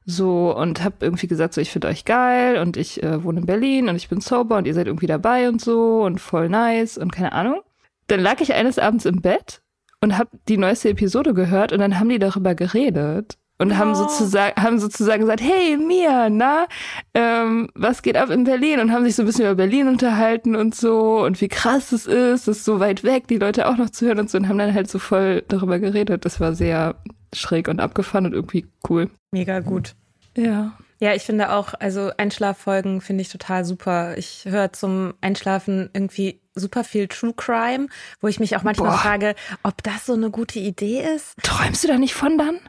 so 0.05 0.55
und 0.55 0.83
habe 0.83 0.97
irgendwie 1.01 1.27
gesagt, 1.27 1.55
so 1.55 1.61
ich 1.61 1.71
finde 1.71 1.87
euch 1.87 2.05
geil 2.05 2.59
und 2.59 2.77
ich 2.77 3.01
äh, 3.01 3.23
wohne 3.23 3.39
in 3.39 3.47
Berlin 3.47 3.89
und 3.89 3.95
ich 3.95 4.07
bin 4.07 4.21
sober 4.21 4.55
und 4.57 4.67
ihr 4.67 4.75
seid 4.75 4.85
irgendwie 4.85 5.07
dabei 5.07 5.49
und 5.49 5.59
so 5.59 6.03
und 6.03 6.21
voll 6.21 6.47
nice 6.47 6.97
und 6.97 7.11
keine 7.11 7.31
Ahnung. 7.31 7.61
Dann 8.07 8.19
lag 8.19 8.39
ich 8.39 8.53
eines 8.53 8.77
Abends 8.77 9.05
im 9.05 9.21
Bett 9.21 9.63
und 9.99 10.17
habe 10.17 10.29
die 10.47 10.57
neueste 10.57 10.89
Episode 10.89 11.33
gehört 11.33 11.73
und 11.73 11.79
dann 11.79 11.99
haben 11.99 12.09
die 12.09 12.19
darüber 12.19 12.53
geredet 12.53 13.39
und 13.57 13.71
oh. 13.71 13.75
haben 13.75 13.95
sozusagen 13.95 14.61
haben 14.61 14.79
sozusagen 14.79 15.21
gesagt, 15.21 15.41
hey 15.41 15.77
Mia, 15.77 16.29
na, 16.29 16.67
ähm, 17.13 17.69
was 17.75 18.01
geht 18.01 18.17
ab 18.17 18.29
in 18.29 18.43
Berlin 18.43 18.79
und 18.79 18.91
haben 18.91 19.05
sich 19.05 19.15
so 19.15 19.23
ein 19.23 19.25
bisschen 19.25 19.45
über 19.45 19.55
Berlin 19.55 19.87
unterhalten 19.87 20.55
und 20.55 20.75
so 20.75 21.23
und 21.23 21.39
wie 21.41 21.47
krass 21.47 21.91
es 21.91 22.05
ist, 22.05 22.47
es 22.47 22.59
ist 22.59 22.65
so 22.65 22.79
weit 22.79 23.03
weg, 23.03 23.27
die 23.27 23.37
Leute 23.37 23.67
auch 23.67 23.77
noch 23.77 23.89
zu 23.89 24.05
hören 24.05 24.19
und 24.19 24.29
so 24.29 24.37
und 24.37 24.49
haben 24.49 24.57
dann 24.57 24.73
halt 24.73 24.89
so 24.89 24.99
voll 24.99 25.43
darüber 25.47 25.79
geredet. 25.79 26.25
Das 26.25 26.39
war 26.39 26.53
sehr 26.53 26.95
schräg 27.33 27.67
und 27.67 27.79
abgefahren 27.79 28.25
und 28.25 28.33
irgendwie 28.33 28.65
cool. 28.89 29.09
Mega 29.31 29.59
gut. 29.59 29.95
Ja. 30.37 30.73
Ja, 31.01 31.13
ich 31.13 31.23
finde 31.23 31.51
auch, 31.51 31.73
also 31.77 32.11
Einschlaffolgen 32.17 33.01
finde 33.01 33.21
ich 33.21 33.29
total 33.29 33.65
super. 33.65 34.17
Ich 34.17 34.45
höre 34.45 34.71
zum 34.71 35.13
Einschlafen 35.19 35.89
irgendwie 35.93 36.39
super 36.55 36.85
viel 36.85 37.09
True 37.09 37.33
Crime, 37.35 37.87
wo 38.21 38.29
ich 38.29 38.39
mich 38.39 38.55
auch 38.55 38.63
manchmal 38.63 38.91
Boah. 38.91 38.97
frage, 38.97 39.35
ob 39.63 39.83
das 39.83 40.05
so 40.05 40.13
eine 40.13 40.31
gute 40.31 40.59
Idee 40.59 41.05
ist. 41.15 41.35
Träumst 41.43 41.83
du 41.83 41.89
da 41.89 41.97
nicht 41.97 42.13
von 42.13 42.37
dann? 42.37 42.59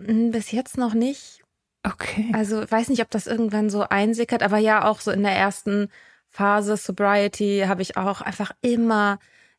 Hm, 0.00 0.30
bis 0.30 0.52
jetzt 0.52 0.78
noch 0.78 0.94
nicht. 0.94 1.42
Okay. 1.82 2.30
Also 2.32 2.70
weiß 2.70 2.88
nicht, 2.88 3.02
ob 3.02 3.10
das 3.10 3.26
irgendwann 3.26 3.70
so 3.70 3.82
einsickert, 3.82 4.42
aber 4.42 4.58
ja, 4.58 4.84
auch 4.84 5.00
so 5.00 5.10
in 5.10 5.22
der 5.22 5.32
ersten 5.32 5.88
Phase 6.28 6.76
Sobriety 6.76 7.64
habe 7.66 7.82
ich 7.82 7.96
auch 7.96 8.20
einfach 8.20 8.52
immer, 8.60 9.18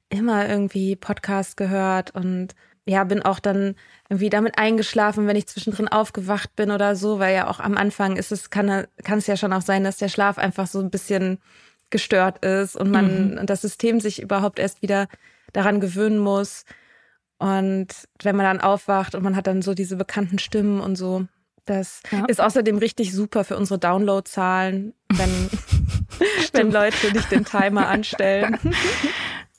immer 0.10 0.48
irgendwie 0.48 0.96
Podcast 0.96 1.58
gehört 1.58 2.12
und 2.14 2.56
ja, 2.86 3.04
bin 3.04 3.22
auch 3.22 3.40
dann 3.40 3.76
irgendwie 4.10 4.30
damit 4.30 4.58
eingeschlafen, 4.58 5.28
wenn 5.28 5.36
ich 5.36 5.48
zwischendrin 5.48 5.88
aufgewacht 5.88 6.56
bin 6.56 6.72
oder 6.72 6.96
so, 6.96 7.20
weil 7.20 7.36
ja 7.36 7.48
auch 7.48 7.60
am 7.60 7.78
Anfang 7.78 8.16
ist 8.16 8.32
es, 8.32 8.50
kann, 8.50 8.88
kann 9.04 9.20
es 9.20 9.28
ja 9.28 9.38
schon 9.38 9.54
auch 9.54 9.62
sein, 9.62 9.84
dass 9.84 9.98
der 9.98 10.10
Schlaf 10.10 10.38
einfach 10.38 10.68
so 10.68 10.80
ein 10.80 10.90
bisschen 10.90 11.40
gestört 11.92 12.44
ist 12.44 12.76
und 12.76 12.92
man 12.92 13.36
mhm. 13.36 13.46
das 13.46 13.62
System 13.62 14.00
sich 14.00 14.22
überhaupt 14.22 14.60
erst 14.60 14.82
wieder 14.82 15.08
daran 15.54 15.80
gewöhnen 15.80 16.20
muss. 16.20 16.66
Und 17.40 17.88
wenn 18.22 18.36
man 18.36 18.46
dann 18.46 18.62
aufwacht 18.62 19.16
und 19.16 19.24
man 19.24 19.36
hat 19.36 19.48
dann 19.48 19.62
so 19.62 19.74
diese 19.74 19.96
bekannten 19.96 20.40
Stimmen 20.40 20.82
und 20.82 20.96
so, 20.98 21.26
das 21.66 22.02
ja. 22.12 22.26
ist 22.26 22.42
außerdem 22.42 22.78
richtig 22.78 23.14
super 23.14 23.44
für 23.44 23.56
unsere 23.56 23.80
Downloadzahlen, 23.80 24.94
wenn, 25.14 25.50
wenn 26.54 26.72
Leute 26.72 27.12
nicht 27.14 27.32
den 27.32 27.46
Timer 27.46 27.88
anstellen. 27.88 28.58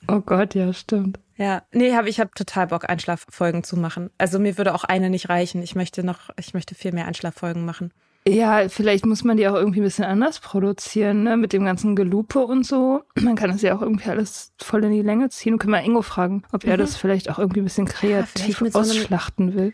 Oh 0.07 0.19
Gott, 0.19 0.55
ja, 0.55 0.73
stimmt. 0.73 1.19
Ja, 1.37 1.61
nee, 1.71 1.93
hab, 1.93 2.05
ich 2.05 2.19
habe 2.19 2.31
total 2.35 2.67
Bock, 2.67 2.89
Einschlaffolgen 2.89 3.63
zu 3.63 3.77
machen. 3.77 4.09
Also 4.17 4.39
mir 4.39 4.57
würde 4.57 4.73
auch 4.73 4.83
eine 4.83 5.09
nicht 5.09 5.29
reichen. 5.29 5.61
Ich 5.61 5.75
möchte 5.75 6.03
noch, 6.03 6.31
ich 6.37 6.53
möchte 6.53 6.75
viel 6.75 6.91
mehr 6.91 7.05
Einschlaffolgen 7.05 7.65
machen. 7.65 7.93
Ja, 8.27 8.69
vielleicht 8.69 9.05
muss 9.05 9.23
man 9.23 9.37
die 9.37 9.47
auch 9.47 9.55
irgendwie 9.55 9.79
ein 9.79 9.85
bisschen 9.85 10.05
anders 10.05 10.39
produzieren, 10.39 11.23
ne? 11.23 11.37
Mit 11.37 11.53
dem 11.53 11.65
ganzen 11.65 11.95
Gelupe 11.95 12.39
und 12.39 12.65
so. 12.65 13.01
Man 13.19 13.35
kann 13.35 13.51
das 13.51 13.63
ja 13.63 13.75
auch 13.75 13.81
irgendwie 13.81 14.09
alles 14.09 14.53
voll 14.61 14.83
in 14.83 14.91
die 14.91 15.01
Länge 15.01 15.29
ziehen. 15.29 15.53
Und 15.53 15.59
können 15.59 15.73
wir 15.73 15.81
Ingo 15.81 16.03
fragen, 16.03 16.43
ob 16.51 16.63
er 16.63 16.75
mhm. 16.75 16.81
das 16.81 16.95
vielleicht 16.97 17.31
auch 17.31 17.39
irgendwie 17.39 17.61
ein 17.61 17.65
bisschen 17.65 17.87
kreativ 17.87 18.61
ja, 18.61 18.79
ausschlachten 18.79 19.51
so 19.51 19.57
will. 19.57 19.73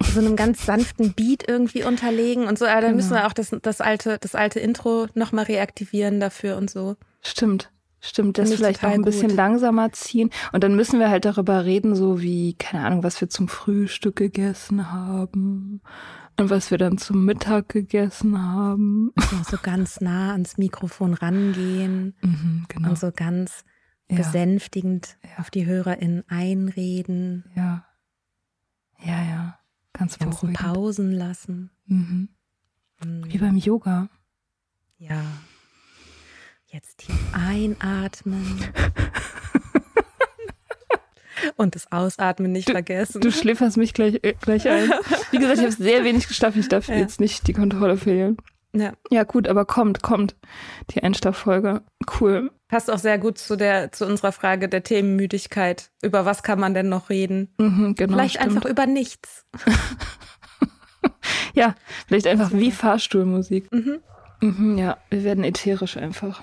So 0.00 0.20
einem 0.20 0.36
ganz 0.36 0.64
sanften 0.64 1.14
Beat 1.14 1.48
irgendwie 1.48 1.82
unterlegen 1.82 2.46
und 2.46 2.58
so. 2.58 2.66
Aber 2.66 2.82
dann 2.82 2.90
genau. 2.90 2.96
müssen 2.96 3.14
wir 3.14 3.26
auch 3.26 3.32
das, 3.32 3.56
das 3.62 3.80
alte, 3.80 4.18
das 4.20 4.34
alte 4.34 4.60
Intro 4.60 5.06
nochmal 5.14 5.44
reaktivieren 5.44 6.20
dafür 6.20 6.56
und 6.56 6.70
so. 6.70 6.96
Stimmt. 7.22 7.70
Stimmt, 8.00 8.38
das 8.38 8.54
vielleicht 8.54 8.84
auch 8.84 8.90
ein 8.90 9.02
bisschen 9.02 9.30
gut. 9.30 9.36
langsamer 9.36 9.90
ziehen. 9.90 10.30
Und 10.52 10.62
dann 10.62 10.76
müssen 10.76 11.00
wir 11.00 11.10
halt 11.10 11.24
darüber 11.24 11.64
reden, 11.64 11.96
so 11.96 12.20
wie, 12.20 12.54
keine 12.54 12.86
Ahnung, 12.86 13.02
was 13.02 13.20
wir 13.20 13.28
zum 13.28 13.48
Frühstück 13.48 14.14
gegessen 14.14 14.92
haben 14.92 15.80
und 16.38 16.50
was 16.50 16.70
wir 16.70 16.78
dann 16.78 16.98
zum 16.98 17.24
Mittag 17.24 17.68
gegessen 17.68 18.40
haben. 18.40 19.10
Also 19.16 19.42
so 19.42 19.58
ganz 19.60 20.00
nah 20.00 20.32
ans 20.32 20.56
Mikrofon 20.56 21.14
rangehen 21.14 22.14
mhm, 22.22 22.64
genau. 22.68 22.90
und 22.90 22.98
so 22.98 23.10
ganz 23.10 23.64
ja. 24.08 24.16
besänftigend 24.16 25.18
ja. 25.24 25.38
auf 25.38 25.50
die 25.50 25.66
HörerInnen 25.66 26.24
einreden. 26.28 27.44
Ja. 27.54 27.84
Ja, 29.00 29.22
ja. 29.24 29.58
Ganz 29.92 30.18
Ganzen 30.18 30.52
beruhigend. 30.52 30.58
Pausen 30.58 31.12
lassen. 31.12 31.70
Mhm. 31.86 32.28
Mhm. 33.04 33.32
Wie 33.32 33.38
beim 33.38 33.56
Yoga. 33.56 34.08
Ja. 34.98 35.22
Jetzt 36.66 36.98
tief 36.98 37.18
einatmen. 37.32 38.60
Und 41.56 41.74
das 41.74 41.90
Ausatmen 41.90 42.52
nicht 42.52 42.68
du, 42.68 42.72
vergessen. 42.72 43.20
Du 43.20 43.30
schläferst 43.30 43.76
mich 43.76 43.94
gleich, 43.94 44.20
äh, 44.22 44.34
gleich 44.40 44.68
ein. 44.68 44.90
Wie 45.30 45.38
gesagt, 45.38 45.58
ich 45.58 45.64
habe 45.64 45.72
sehr 45.72 46.04
wenig 46.04 46.28
geschlafen. 46.28 46.60
Ich 46.60 46.68
darf 46.68 46.88
ja. 46.88 46.96
jetzt 46.96 47.20
nicht 47.20 47.46
die 47.46 47.52
Kontrolle 47.52 47.96
verlieren. 47.96 48.36
Ja. 48.74 48.92
ja, 49.10 49.24
gut, 49.24 49.48
aber 49.48 49.64
kommt, 49.64 50.02
kommt. 50.02 50.36
Die 50.90 51.02
Einstafffolge. 51.02 51.82
Cool. 52.20 52.50
Passt 52.68 52.90
auch 52.90 52.98
sehr 52.98 53.18
gut 53.18 53.38
zu 53.38 53.56
der, 53.56 53.92
zu 53.92 54.06
unserer 54.06 54.32
Frage 54.32 54.68
der 54.68 54.82
Themenmüdigkeit. 54.82 55.90
Über 56.02 56.26
was 56.26 56.42
kann 56.42 56.60
man 56.60 56.74
denn 56.74 56.88
noch 56.88 57.08
reden? 57.08 57.48
Mhm, 57.58 57.94
genau, 57.94 58.14
vielleicht 58.14 58.34
stimmt. 58.34 58.56
einfach 58.56 58.68
über 58.68 58.86
nichts. 58.86 59.46
ja, 61.54 61.74
vielleicht 62.06 62.26
einfach 62.26 62.52
wie 62.52 62.70
Fahrstuhlmusik. 62.70 63.72
Mhm. 63.72 64.00
Mhm, 64.40 64.78
ja, 64.78 64.98
wir 65.08 65.24
werden 65.24 65.44
ätherisch 65.44 65.96
einfach. 65.96 66.42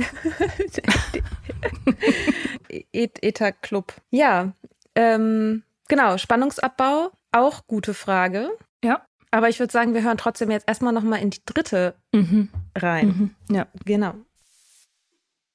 Ether 2.92 3.52
Club. 3.52 3.94
Ja, 4.10 4.52
ähm, 4.94 5.62
genau, 5.88 6.18
Spannungsabbau, 6.18 7.10
auch 7.32 7.66
gute 7.66 7.94
Frage. 7.94 8.50
Ja. 8.84 9.02
Aber 9.30 9.48
ich 9.48 9.60
würde 9.60 9.72
sagen, 9.72 9.94
wir 9.94 10.02
hören 10.02 10.18
trotzdem 10.18 10.50
jetzt 10.50 10.68
erstmal 10.68 10.92
nochmal 10.92 11.20
in 11.20 11.30
die 11.30 11.40
dritte 11.44 11.94
mhm. 12.12 12.48
rein. 12.76 13.34
Mhm. 13.48 13.54
Ja, 13.54 13.66
genau. 13.84 14.14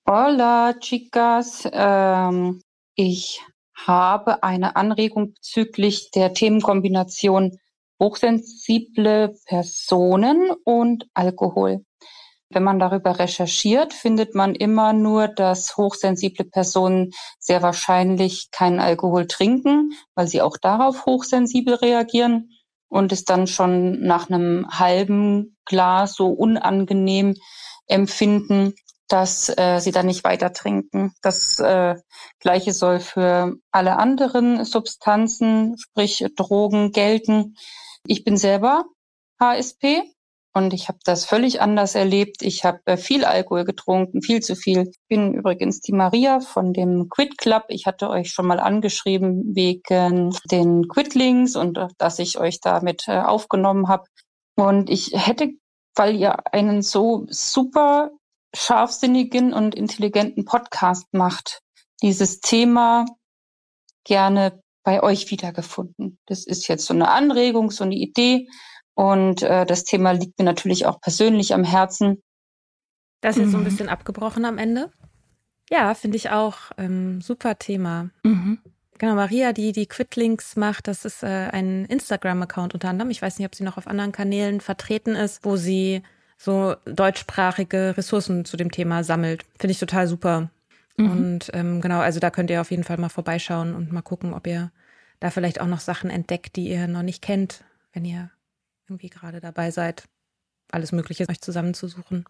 Hola, 0.08 0.74
chicas. 0.80 1.68
Ähm, 1.72 2.62
ich 2.96 3.42
habe 3.76 4.44
eine 4.44 4.76
Anregung 4.76 5.34
bezüglich 5.34 6.12
der 6.12 6.34
Themenkombination 6.34 7.60
hochsensible 8.02 9.36
Personen 9.46 10.52
und 10.64 11.08
Alkohol. 11.14 11.84
Wenn 12.56 12.64
man 12.64 12.80
darüber 12.80 13.20
recherchiert, 13.20 13.94
findet 13.94 14.34
man 14.34 14.56
immer 14.56 14.94
nur, 14.94 15.28
dass 15.28 15.76
hochsensible 15.76 16.46
Personen 16.46 17.12
sehr 17.38 17.62
wahrscheinlich 17.62 18.50
keinen 18.50 18.80
Alkohol 18.80 19.28
trinken, 19.28 19.92
weil 20.16 20.28
sie 20.28 20.42
auch 20.42 20.56
darauf 20.56 21.06
hochsensibel 21.06 21.74
reagieren 21.74 22.52
und 22.88 23.12
es 23.12 23.26
dann 23.26 23.48
schon 23.48 24.00
nach 24.00 24.30
einem 24.30 24.68
halben 24.70 25.58
Glas 25.66 26.14
so 26.14 26.28
unangenehm 26.28 27.36
empfinden, 27.88 28.74
dass 29.10 29.50
äh, 29.50 29.80
sie 29.80 29.92
dann 29.92 30.06
nicht 30.06 30.24
weiter 30.24 30.54
trinken. 30.54 31.14
Das 31.22 31.60
äh, 31.60 31.96
gleiche 32.40 32.72
soll 32.72 33.02
für 33.02 33.58
alle 33.72 33.98
anderen 33.98 34.64
Substanzen, 34.64 35.76
sprich 35.78 36.26
Drogen, 36.38 36.94
gelten. 36.94 37.58
Ich 38.08 38.24
bin 38.24 38.38
selber 38.38 38.86
HSP 39.42 40.15
und 40.56 40.74
ich 40.74 40.88
habe 40.88 41.00
das 41.04 41.26
völlig 41.26 41.60
anders 41.60 41.96
erlebt. 41.96 42.42
Ich 42.42 42.64
habe 42.64 42.80
äh, 42.86 42.96
viel 42.96 43.26
Alkohol 43.26 43.66
getrunken, 43.66 44.22
viel 44.22 44.40
zu 44.42 44.56
viel. 44.56 44.88
Ich 44.90 44.98
bin 45.10 45.34
übrigens 45.34 45.82
die 45.82 45.92
Maria 45.92 46.40
von 46.40 46.72
dem 46.72 47.10
Quit 47.10 47.38
Club. 47.38 47.66
Ich 47.68 47.86
hatte 47.86 48.10
euch 48.10 48.32
schon 48.32 48.48
mal 48.48 48.62
angeschrieben 48.62 49.54
wegen 49.54 50.34
den 50.50 50.88
Quitlings 50.88 51.58
und 51.58 51.78
äh, 51.78 51.90
dass 51.98 52.20
ich 52.20 52.40
euch 52.40 52.62
damit 52.62 53.10
äh, 53.10 53.20
aufgenommen 53.20 53.90
habe. 53.90 54.06
Und 54.56 54.90
ich 54.90 55.12
hätte, 55.14 55.50
weil 55.94 56.16
ihr 56.16 56.38
einen 56.54 56.82
so 56.82 57.26
super 57.28 58.12
scharfsinnigen 58.56 59.52
und 59.52 59.76
intelligenten 59.76 60.46
Podcast 60.46 61.08
macht, 61.12 61.60
dieses 62.02 62.40
Thema 62.40 63.06
gerne 64.06 64.62
bei 64.86 65.04
euch 65.04 65.30
wiedergefunden. 65.32 66.18
Das 66.28 66.46
ist 66.46 66.70
jetzt 66.70 66.86
so 66.86 66.94
eine 66.94 67.10
Anregung, 67.10 67.72
so 67.72 67.84
eine 67.84 67.96
Idee. 67.96 68.48
Und 68.96 69.44
äh, 69.44 69.66
das 69.66 69.84
Thema 69.84 70.12
liegt 70.12 70.40
mir 70.40 70.46
natürlich 70.46 70.86
auch 70.86 71.00
persönlich 71.02 71.54
am 71.54 71.64
Herzen. 71.64 72.24
Das 73.22 73.36
ist 73.36 73.42
jetzt 73.42 73.48
mhm. 73.48 73.52
so 73.52 73.58
ein 73.58 73.62
mhm. 73.62 73.66
bisschen 73.66 73.90
abgebrochen 73.90 74.46
am 74.46 74.58
Ende. 74.58 74.92
Ja, 75.70 75.94
finde 75.94 76.18
ich 76.18 76.30
auch 76.30 76.58
ähm, 76.78 77.22
super 77.22 77.58
Thema. 77.58 78.10
Mhm. 78.24 78.60
Genau, 78.98 79.16
Maria, 79.16 79.52
die 79.52 79.74
die 79.74 79.88
Quitlinks 79.88 80.56
macht, 80.56 80.88
das 80.88 81.04
ist 81.04 81.22
äh, 81.24 81.50
ein 81.52 81.86
Instagram-Account 81.86 82.74
unter 82.74 82.88
anderem. 82.88 83.12
Ich 83.12 83.22
weiß 83.22 83.38
nicht, 83.38 83.46
ob 83.46 83.56
sie 83.56 83.64
noch 83.64 83.78
auf 83.78 83.88
anderen 83.88 84.14
Kanälen 84.14 84.62
vertreten 84.62 85.16
ist, 85.16 85.44
wo 85.44 85.58
sie 85.58 86.02
so 86.38 86.76
deutschsprachige 86.86 87.96
Ressourcen 87.98 88.46
zu 88.46 88.56
dem 88.56 88.72
Thema 88.72 89.04
sammelt. 89.04 89.44
Finde 89.60 89.72
ich 89.72 89.80
total 89.80 90.08
super. 90.08 90.50
Mhm. 90.98 91.12
Und 91.12 91.52
ähm, 91.54 91.82
genau, 91.82 92.00
also 92.00 92.22
da 92.22 92.30
könnt 92.30 92.50
ihr 92.50 92.62
auf 92.62 92.72
jeden 92.72 92.86
Fall 92.86 92.98
mal 92.98 93.10
vorbeischauen 93.10 93.76
und 93.76 93.92
mal 93.92 94.02
gucken, 94.02 94.34
ob 94.34 94.48
ihr 94.48 94.72
da 95.20 95.30
vielleicht 95.30 95.60
auch 95.60 95.68
noch 95.68 95.80
Sachen 95.82 96.10
entdeckt, 96.10 96.56
die 96.56 96.70
ihr 96.70 96.88
noch 96.88 97.04
nicht 97.04 97.22
kennt, 97.22 97.66
wenn 97.92 98.06
ihr 98.06 98.30
irgendwie 98.88 99.10
gerade 99.10 99.40
dabei 99.40 99.72
seid, 99.72 100.04
alles 100.72 100.92
Mögliche 100.92 101.28
euch 101.30 101.42
zusammenzusuchen. 101.42 102.26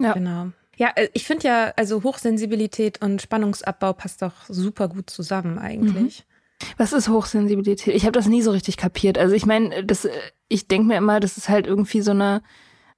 Ja. 0.00 0.12
Genau. 0.12 0.50
Ja, 0.76 0.90
äh, 0.96 1.08
ich 1.12 1.24
finde 1.24 1.46
ja, 1.46 1.72
also 1.76 2.02
Hochsensibilität 2.02 3.00
und 3.02 3.22
Spannungsabbau 3.22 3.92
passt 3.92 4.22
doch 4.22 4.34
super 4.48 4.88
gut 4.88 5.10
zusammen 5.10 5.58
eigentlich. 5.58 6.20
Mhm. 6.20 6.68
Was 6.78 6.92
ist 6.92 7.08
Hochsensibilität? 7.08 7.94
Ich 7.94 8.04
habe 8.04 8.12
das 8.12 8.26
nie 8.26 8.42
so 8.42 8.50
richtig 8.50 8.76
kapiert. 8.76 9.18
Also 9.18 9.34
ich 9.34 9.46
meine, 9.46 9.84
das, 9.84 10.08
ich 10.48 10.68
denke 10.68 10.88
mir 10.88 10.96
immer, 10.96 11.20
das 11.20 11.36
ist 11.36 11.48
halt 11.48 11.66
irgendwie 11.66 12.00
so 12.00 12.12
eine 12.12 12.42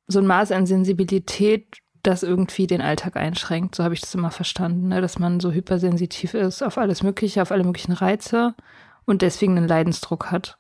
so 0.07 0.21
ein 0.21 0.27
Maß 0.27 0.53
an 0.53 0.67
Sensibilität, 0.67 1.79
das 2.03 2.23
irgendwie 2.23 2.67
den 2.67 2.81
Alltag 2.81 3.17
einschränkt. 3.17 3.75
So 3.75 3.83
habe 3.83 3.95
ich 3.95 4.01
das 4.01 4.15
immer 4.15 4.31
verstanden, 4.31 4.89
ne? 4.89 5.01
dass 5.01 5.19
man 5.19 5.41
so 5.41 5.51
hypersensitiv 5.51 6.35
ist 6.35 6.63
auf 6.63 6.79
alles 6.79 7.03
Mögliche, 7.03 7.43
auf 7.43 7.51
alle 7.51 7.65
möglichen 7.65 7.93
Reize 7.93 8.55
und 9.05 9.23
deswegen 9.23 9.57
einen 9.57 9.69
Leidensdruck 9.69 10.31
hat. 10.31 10.57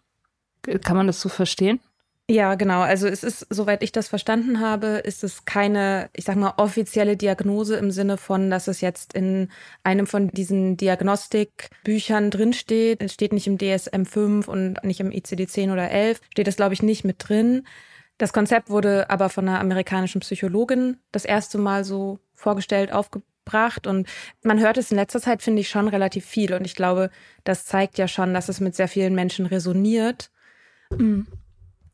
Kann 0.83 0.97
man 0.97 1.07
das 1.07 1.21
so 1.21 1.29
verstehen? 1.29 1.81
Ja, 2.29 2.57
genau. 2.57 2.81
Also 2.81 3.07
es 3.07 3.23
ist, 3.23 3.47
soweit 3.51 3.85
ich 3.85 3.93
das 3.93 4.09
verstanden 4.09 4.59
habe, 4.59 4.87
ist 5.05 5.23
es 5.23 5.45
keine, 5.45 6.11
ich 6.13 6.25
sag 6.25 6.35
mal, 6.35 6.55
offizielle 6.57 7.17
Diagnose 7.17 7.77
im 7.77 7.93
Sinne 7.93 8.17
von, 8.17 8.51
dass 8.51 8.67
es 8.67 8.81
jetzt 8.81 9.15
in 9.15 9.49
einem 9.85 10.09
von 10.09 10.29
diesen 10.29 10.77
Diagnostikbüchern 10.77 12.33
drinsteht. 12.33 13.01
Es 13.01 13.15
steht 13.15 13.33
nicht 13.33 13.47
im 13.47 13.59
DSM 13.59 14.05
5 14.05 14.49
und 14.49 14.83
nicht 14.83 14.99
im 14.99 15.13
ICD 15.13 15.47
10 15.47 15.71
oder 15.71 15.89
11. 15.89 16.21
Steht 16.33 16.49
es, 16.49 16.57
glaube 16.57 16.75
ich, 16.75 16.83
nicht 16.83 17.05
mit 17.05 17.17
drin. 17.19 17.65
Das 18.19 18.33
Konzept 18.33 18.71
wurde 18.71 19.09
aber 19.09 19.29
von 19.29 19.49
einer 19.49 19.61
amerikanischen 19.61 20.21
Psychologin 20.21 20.97
das 21.13 21.25
erste 21.25 21.59
Mal 21.59 21.85
so 21.85 22.19
vorgestellt, 22.35 22.93
aufgebracht 22.93 23.87
und 23.87 24.09
man 24.43 24.59
hört 24.59 24.79
es 24.79 24.91
in 24.91 24.97
letzter 24.97 25.21
Zeit, 25.21 25.43
finde 25.43 25.61
ich, 25.61 25.69
schon 25.69 25.87
relativ 25.87 26.25
viel 26.25 26.55
und 26.55 26.65
ich 26.65 26.75
glaube, 26.75 27.11
das 27.45 27.67
zeigt 27.67 27.99
ja 27.99 28.09
schon, 28.09 28.35
dass 28.35 28.49
es 28.49 28.59
mit 28.59 28.75
sehr 28.75 28.89
vielen 28.89 29.15
Menschen 29.15 29.47
resoniert. 29.47 30.31
Mhm. 30.91 31.27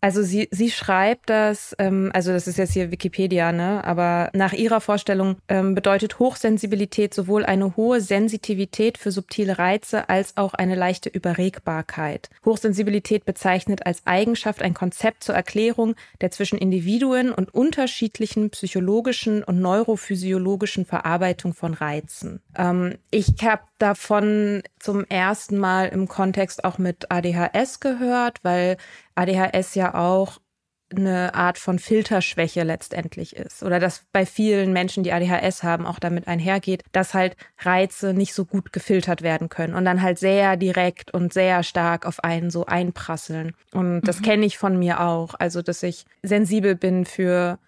Also 0.03 0.23
sie, 0.23 0.49
sie 0.51 0.71
schreibt 0.73 1.31
das, 1.31 1.77
ähm, 1.79 2.11
also 2.12 2.33
das 2.33 2.49
ist 2.49 2.59
jetzt 2.59 2.73
hier 2.73 2.91
Wikipedia, 2.91 3.53
ne? 3.53 3.85
Aber 3.85 4.31
nach 4.35 4.53
ihrer 4.53 4.81
Vorstellung 4.81 5.37
ähm, 5.47 5.77
bedeutet 5.77 6.19
Hochsensibilität 6.19 7.15
sowohl 7.15 7.45
eine 7.45 7.77
hohe 7.77 8.01
Sensitivität 8.01 8.99
für 8.99 9.12
subtile 9.12 9.59
Reize 9.59 10.09
als 10.09 10.37
auch 10.37 10.55
eine 10.55 10.75
leichte 10.75 11.09
Überregbarkeit. 11.09 12.31
Hochsensibilität 12.45 13.25
bezeichnet 13.25 13.87
als 13.87 14.03
Eigenschaft 14.05 14.61
ein 14.62 14.75
Konzept 14.75 15.23
zur 15.23 15.37
Erklärung 15.37 15.95
der 16.21 16.33
zwischen 16.33 16.59
Individuen 16.59 17.31
und 17.31 17.55
unterschiedlichen 17.55 18.51
psychologischen 18.51 19.45
und 19.45 19.61
neurophysiologischen 19.61 20.85
Verarbeitung 20.85 21.55
von 21.55 21.75
Reizen. 21.75 22.43
Ähm, 22.59 22.97
ich 23.12 23.35
habe 23.45 23.62
davon 23.79 24.65
zum 24.83 25.05
ersten 25.07 25.59
Mal 25.59 25.88
im 25.88 26.09
Kontext 26.09 26.64
auch 26.64 26.79
mit 26.79 27.11
ADHS 27.11 27.81
gehört, 27.81 28.38
weil 28.42 28.77
ADHS 29.14 29.75
ja 29.75 29.95
auch 29.95 30.38
eine 30.97 31.35
Art 31.35 31.59
von 31.59 31.79
Filterschwäche 31.79 32.64
letztendlich 32.64 33.35
ist 33.35 33.62
oder 33.62 33.81
dass 33.81 34.05
bei 34.12 34.27
vielen 34.27 34.73
Menschen, 34.73 35.03
die 35.03 35.12
ADHS 35.12 35.62
haben, 35.62 35.87
auch 35.87 35.99
damit 35.99 36.29
einhergeht, 36.29 36.83
dass 36.92 37.14
halt 37.14 37.37
Reize 37.59 38.12
nicht 38.12 38.35
so 38.35 38.45
gut 38.45 38.73
gefiltert 38.73 39.23
werden 39.23 39.49
können 39.49 39.75
und 39.75 39.85
dann 39.85 40.03
halt 40.03 40.18
sehr 40.18 40.57
direkt 40.57 41.12
und 41.14 41.33
sehr 41.33 41.62
stark 41.62 42.05
auf 42.07 42.23
einen 42.23 42.51
so 42.51 42.66
einprasseln. 42.66 43.55
Und 43.73 44.03
das 44.03 44.21
mhm. 44.21 44.25
kenne 44.25 44.47
ich 44.47 44.59
von 44.59 44.79
mir 44.79 45.01
auch, 45.01 45.35
also 45.38 45.62
dass 45.62 45.83
ich 45.83 46.05
sensibel 46.23 46.75
bin 46.75 47.07
für 47.07 47.59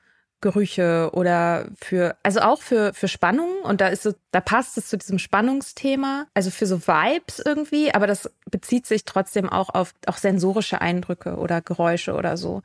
Gerüche 0.44 1.08
oder 1.14 1.68
für, 1.74 2.16
also 2.22 2.40
auch 2.40 2.60
für, 2.60 2.92
für 2.92 3.08
Spannung. 3.08 3.48
Und 3.62 3.80
da 3.80 3.88
ist 3.88 4.02
so, 4.02 4.12
da 4.30 4.42
passt 4.42 4.76
es 4.76 4.88
zu 4.88 4.98
diesem 4.98 5.18
Spannungsthema. 5.18 6.26
Also 6.34 6.50
für 6.50 6.66
so 6.66 6.86
Vibes 6.86 7.38
irgendwie, 7.38 7.94
aber 7.94 8.06
das 8.06 8.30
bezieht 8.50 8.84
sich 8.84 9.06
trotzdem 9.06 9.48
auch 9.48 9.70
auf 9.70 9.94
auch 10.04 10.18
sensorische 10.18 10.82
Eindrücke 10.82 11.36
oder 11.36 11.62
Geräusche 11.62 12.12
oder 12.12 12.36
so. 12.36 12.60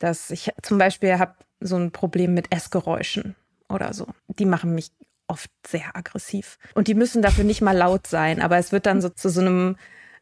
Dass 0.00 0.32
ich 0.32 0.50
zum 0.60 0.78
Beispiel 0.78 1.20
habe 1.20 1.34
so 1.60 1.76
ein 1.76 1.92
Problem 1.92 2.34
mit 2.34 2.52
Essgeräuschen 2.52 3.36
oder 3.68 3.94
so. 3.94 4.08
Die 4.26 4.44
machen 4.44 4.74
mich 4.74 4.90
oft 5.28 5.50
sehr 5.64 5.94
aggressiv. 5.94 6.58
Und 6.74 6.88
die 6.88 6.94
müssen 6.94 7.22
dafür 7.22 7.44
nicht 7.44 7.62
mal 7.62 7.76
laut 7.76 8.08
sein, 8.08 8.42
aber 8.42 8.58
es 8.58 8.72
wird 8.72 8.86
dann 8.86 9.00
so 9.00 9.08
zu 9.08 9.28
so 9.28 9.40
einem 9.40 9.76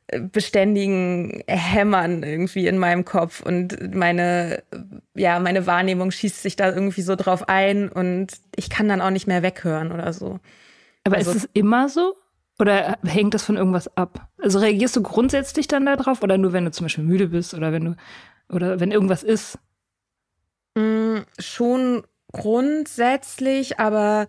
beständigen 0.08 1.42
Hämmern 1.46 2.22
irgendwie 2.22 2.66
in 2.66 2.78
meinem 2.78 3.04
Kopf 3.04 3.40
und 3.40 3.94
meine, 3.94 4.62
ja, 5.14 5.38
meine 5.38 5.66
Wahrnehmung 5.66 6.10
schießt 6.10 6.42
sich 6.42 6.56
da 6.56 6.70
irgendwie 6.70 7.02
so 7.02 7.16
drauf 7.16 7.48
ein 7.48 7.88
und 7.88 8.32
ich 8.56 8.68
kann 8.68 8.88
dann 8.88 9.00
auch 9.00 9.10
nicht 9.10 9.26
mehr 9.26 9.42
weghören 9.42 9.92
oder 9.92 10.12
so. 10.12 10.38
Aber 11.04 11.16
also, 11.16 11.30
ist 11.30 11.36
es 11.36 11.48
immer 11.54 11.88
so? 11.88 12.14
Oder 12.58 12.98
hängt 13.04 13.34
das 13.34 13.42
von 13.42 13.56
irgendwas 13.56 13.96
ab? 13.96 14.28
Also 14.38 14.58
reagierst 14.58 14.94
du 14.96 15.02
grundsätzlich 15.02 15.66
dann 15.66 15.86
darauf 15.86 16.22
oder 16.22 16.36
nur 16.38 16.52
wenn 16.52 16.64
du 16.64 16.70
zum 16.70 16.84
Beispiel 16.84 17.04
müde 17.04 17.28
bist 17.28 17.54
oder 17.54 17.72
wenn 17.72 17.84
du, 17.84 17.96
oder 18.48 18.78
wenn 18.78 18.92
irgendwas 18.92 19.22
ist? 19.22 19.58
Mm, 20.76 21.20
schon 21.38 22.04
grundsätzlich, 22.32 23.78
aber 23.80 24.28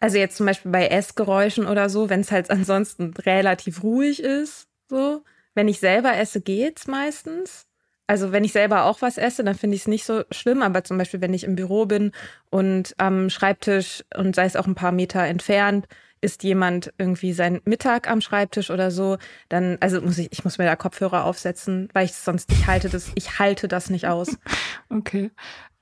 also 0.00 0.18
jetzt 0.18 0.36
zum 0.36 0.46
Beispiel 0.46 0.70
bei 0.70 0.86
Essgeräuschen 0.86 1.66
oder 1.66 1.88
so, 1.88 2.10
wenn 2.10 2.20
es 2.20 2.30
halt 2.30 2.50
ansonsten 2.50 3.14
relativ 3.14 3.82
ruhig 3.82 4.22
ist, 4.22 4.67
so, 4.88 5.22
wenn 5.54 5.68
ich 5.68 5.80
selber 5.80 6.16
esse, 6.16 6.40
geht's 6.40 6.86
meistens. 6.86 7.66
Also 8.06 8.32
wenn 8.32 8.44
ich 8.44 8.52
selber 8.52 8.84
auch 8.84 9.02
was 9.02 9.18
esse, 9.18 9.44
dann 9.44 9.54
finde 9.54 9.76
ich 9.76 9.82
es 9.82 9.88
nicht 9.88 10.04
so 10.04 10.22
schlimm. 10.30 10.62
Aber 10.62 10.82
zum 10.82 10.96
Beispiel, 10.96 11.20
wenn 11.20 11.34
ich 11.34 11.44
im 11.44 11.56
Büro 11.56 11.84
bin 11.84 12.12
und 12.50 12.94
am 12.96 13.28
Schreibtisch 13.28 14.02
und 14.16 14.34
sei 14.34 14.44
es 14.46 14.56
auch 14.56 14.66
ein 14.66 14.74
paar 14.74 14.92
Meter 14.92 15.22
entfernt, 15.24 15.86
ist 16.20 16.42
jemand 16.42 16.92
irgendwie 16.98 17.32
sein 17.32 17.60
Mittag 17.64 18.10
am 18.10 18.20
Schreibtisch 18.20 18.70
oder 18.70 18.90
so, 18.90 19.18
dann, 19.48 19.76
also 19.80 20.00
muss 20.00 20.18
ich, 20.18 20.32
ich 20.32 20.42
muss 20.42 20.58
mir 20.58 20.64
da 20.64 20.74
Kopfhörer 20.74 21.24
aufsetzen, 21.24 21.88
weil 21.92 22.06
ich 22.06 22.14
sonst, 22.14 22.50
ich 22.50 22.66
halte 22.66 22.88
das, 22.88 23.12
ich 23.14 23.38
halte 23.38 23.68
das 23.68 23.90
nicht 23.90 24.06
aus. 24.06 24.38
Okay. 24.90 25.30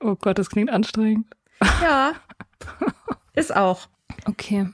Oh 0.01 0.15
Gott, 0.15 0.37
das 0.37 0.49
klingt 0.49 0.69
anstrengend. 0.69 1.27
Ja. 1.81 2.11
Ist 3.35 3.55
auch. 3.55 3.87
Okay 4.25 4.67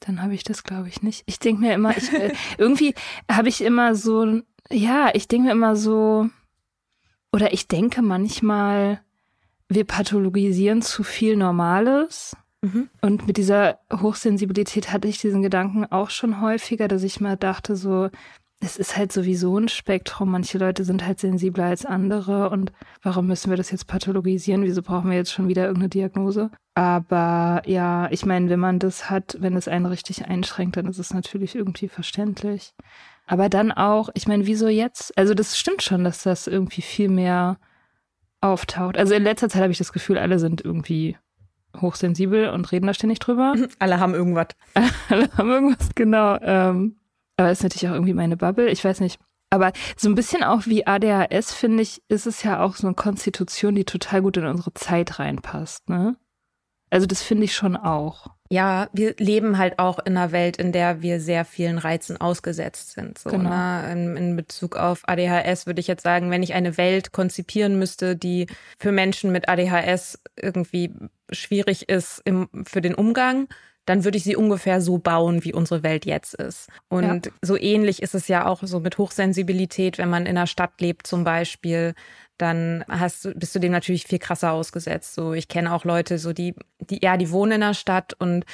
dann 0.00 0.22
habe 0.22 0.34
ich 0.34 0.44
das, 0.44 0.64
glaube 0.64 0.88
ich, 0.88 1.02
nicht. 1.02 1.22
Ich 1.26 1.38
denke 1.38 1.62
mir 1.62 1.74
immer, 1.74 1.96
ich, 1.96 2.12
äh, 2.12 2.32
irgendwie 2.58 2.94
habe 3.30 3.48
ich 3.48 3.62
immer 3.62 3.94
so, 3.94 4.40
ja, 4.70 5.10
ich 5.14 5.28
denke 5.28 5.46
mir 5.46 5.52
immer 5.52 5.76
so, 5.76 6.28
oder 7.32 7.52
ich 7.52 7.68
denke 7.68 8.02
manchmal, 8.02 9.00
wir 9.68 9.84
pathologisieren 9.84 10.82
zu 10.82 11.04
viel 11.04 11.36
Normales. 11.36 12.36
Mhm. 12.62 12.90
Und 13.00 13.26
mit 13.26 13.36
dieser 13.36 13.78
Hochsensibilität 13.92 14.92
hatte 14.92 15.08
ich 15.08 15.20
diesen 15.20 15.42
Gedanken 15.42 15.86
auch 15.86 16.10
schon 16.10 16.40
häufiger, 16.40 16.88
dass 16.88 17.02
ich 17.02 17.20
mal 17.20 17.36
dachte, 17.36 17.76
so, 17.76 18.10
es 18.60 18.76
ist 18.76 18.96
halt 18.96 19.10
sowieso 19.10 19.58
ein 19.58 19.68
Spektrum. 19.68 20.30
Manche 20.30 20.58
Leute 20.58 20.84
sind 20.84 21.06
halt 21.06 21.18
sensibler 21.18 21.64
als 21.64 21.86
andere 21.86 22.50
und 22.50 22.72
warum 23.02 23.26
müssen 23.26 23.48
wir 23.50 23.56
das 23.56 23.70
jetzt 23.70 23.86
pathologisieren? 23.86 24.62
Wieso 24.62 24.82
brauchen 24.82 25.10
wir 25.10 25.16
jetzt 25.16 25.32
schon 25.32 25.48
wieder 25.48 25.62
irgendeine 25.62 25.88
Diagnose? 25.88 26.50
Aber 26.74 27.62
ja, 27.64 28.08
ich 28.10 28.26
meine, 28.26 28.50
wenn 28.50 28.60
man 28.60 28.78
das 28.78 29.08
hat, 29.08 29.36
wenn 29.40 29.56
es 29.56 29.66
einen 29.66 29.86
richtig 29.86 30.26
einschränkt, 30.26 30.76
dann 30.76 30.86
ist 30.86 30.98
es 30.98 31.14
natürlich 31.14 31.54
irgendwie 31.54 31.88
verständlich. 31.88 32.74
Aber 33.26 33.48
dann 33.48 33.72
auch, 33.72 34.10
ich 34.14 34.28
meine, 34.28 34.46
wieso 34.46 34.68
jetzt? 34.68 35.16
Also 35.16 35.32
das 35.34 35.58
stimmt 35.58 35.82
schon, 35.82 36.04
dass 36.04 36.22
das 36.22 36.46
irgendwie 36.46 36.82
viel 36.82 37.08
mehr 37.08 37.58
auftaucht. 38.42 38.98
Also 38.98 39.14
in 39.14 39.22
letzter 39.22 39.48
Zeit 39.48 39.62
habe 39.62 39.72
ich 39.72 39.78
das 39.78 39.92
Gefühl, 39.92 40.18
alle 40.18 40.38
sind 40.38 40.62
irgendwie 40.62 41.16
hochsensibel 41.80 42.50
und 42.50 42.72
reden 42.72 42.86
da 42.86 42.94
ständig 42.94 43.20
drüber. 43.20 43.54
Alle 43.78 44.00
haben 44.00 44.14
irgendwas. 44.14 44.48
alle 45.08 45.30
haben 45.36 45.50
irgendwas, 45.50 45.90
genau. 45.94 46.36
Ähm, 46.42 46.96
aber 47.40 47.50
ist 47.50 47.62
natürlich 47.62 47.88
auch 47.88 47.94
irgendwie 47.94 48.14
meine 48.14 48.36
Bubble. 48.36 48.68
Ich 48.68 48.84
weiß 48.84 49.00
nicht. 49.00 49.18
Aber 49.48 49.72
so 49.96 50.08
ein 50.08 50.14
bisschen 50.14 50.44
auch 50.44 50.66
wie 50.66 50.86
ADHS, 50.86 51.52
finde 51.52 51.82
ich, 51.82 52.02
ist 52.08 52.26
es 52.26 52.42
ja 52.42 52.62
auch 52.62 52.76
so 52.76 52.86
eine 52.86 52.94
Konstitution, 52.94 53.74
die 53.74 53.84
total 53.84 54.22
gut 54.22 54.36
in 54.36 54.44
unsere 54.44 54.72
Zeit 54.74 55.18
reinpasst, 55.18 55.88
ne? 55.88 56.16
Also 56.92 57.06
das 57.06 57.22
finde 57.22 57.44
ich 57.44 57.54
schon 57.54 57.76
auch. 57.76 58.26
Ja, 58.50 58.88
wir 58.92 59.14
leben 59.16 59.58
halt 59.58 59.78
auch 59.78 60.00
in 60.00 60.16
einer 60.16 60.32
Welt, 60.32 60.56
in 60.56 60.72
der 60.72 61.02
wir 61.02 61.20
sehr 61.20 61.44
vielen 61.44 61.78
Reizen 61.78 62.20
ausgesetzt 62.20 62.92
sind. 62.92 63.16
So, 63.16 63.30
genau. 63.30 63.48
ne? 63.48 63.92
in, 63.92 64.16
in 64.16 64.36
Bezug 64.36 64.76
auf 64.76 65.08
ADHS 65.08 65.66
würde 65.66 65.80
ich 65.80 65.86
jetzt 65.86 66.02
sagen, 66.02 66.32
wenn 66.32 66.42
ich 66.42 66.52
eine 66.52 66.76
Welt 66.76 67.12
konzipieren 67.12 67.78
müsste, 67.78 68.16
die 68.16 68.48
für 68.76 68.90
Menschen 68.90 69.30
mit 69.30 69.48
ADHS 69.48 70.18
irgendwie 70.34 70.92
schwierig 71.30 71.88
ist 71.88 72.22
im, 72.24 72.48
für 72.66 72.80
den 72.80 72.96
Umgang, 72.96 73.46
dann 73.90 74.04
würde 74.04 74.16
ich 74.16 74.22
sie 74.22 74.36
ungefähr 74.36 74.80
so 74.80 74.98
bauen, 74.98 75.42
wie 75.42 75.52
unsere 75.52 75.82
Welt 75.82 76.06
jetzt 76.06 76.34
ist. 76.34 76.68
Und 76.88 77.26
ja. 77.26 77.32
so 77.42 77.56
ähnlich 77.56 78.00
ist 78.00 78.14
es 78.14 78.28
ja 78.28 78.46
auch 78.46 78.62
so 78.62 78.78
mit 78.78 78.98
Hochsensibilität, 78.98 79.98
wenn 79.98 80.08
man 80.08 80.26
in 80.26 80.38
einer 80.38 80.46
Stadt 80.46 80.80
lebt 80.80 81.08
zum 81.08 81.24
Beispiel, 81.24 81.94
dann 82.38 82.84
hast 82.88 83.28
bist 83.36 83.52
du 83.52 83.58
dem 83.58 83.72
natürlich 83.72 84.04
viel 84.04 84.20
krasser 84.20 84.52
ausgesetzt. 84.52 85.14
So, 85.14 85.32
ich 85.32 85.48
kenne 85.48 85.74
auch 85.74 85.84
Leute, 85.84 86.20
so 86.20 86.32
die, 86.32 86.54
die, 86.78 87.00
ja, 87.02 87.16
die 87.16 87.32
wohnen 87.32 87.50
in 87.50 87.60
der 87.62 87.74
Stadt 87.74 88.14
und 88.16 88.44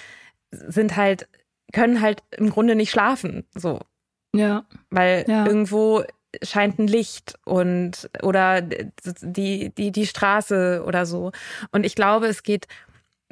sind 0.50 0.96
halt, 0.96 1.28
können 1.70 2.00
halt 2.00 2.22
im 2.30 2.48
Grunde 2.48 2.74
nicht 2.74 2.90
schlafen. 2.90 3.44
So. 3.54 3.80
Ja. 4.34 4.64
Weil 4.88 5.26
ja. 5.28 5.44
irgendwo 5.44 6.02
scheint 6.42 6.78
ein 6.78 6.86
Licht 6.86 7.38
und 7.44 8.08
oder 8.22 8.62
die, 8.62 9.68
die, 9.68 9.92
die 9.92 10.06
Straße 10.06 10.82
oder 10.86 11.04
so. 11.04 11.32
Und 11.72 11.84
ich 11.84 11.94
glaube, 11.94 12.26
es 12.26 12.42
geht 12.42 12.68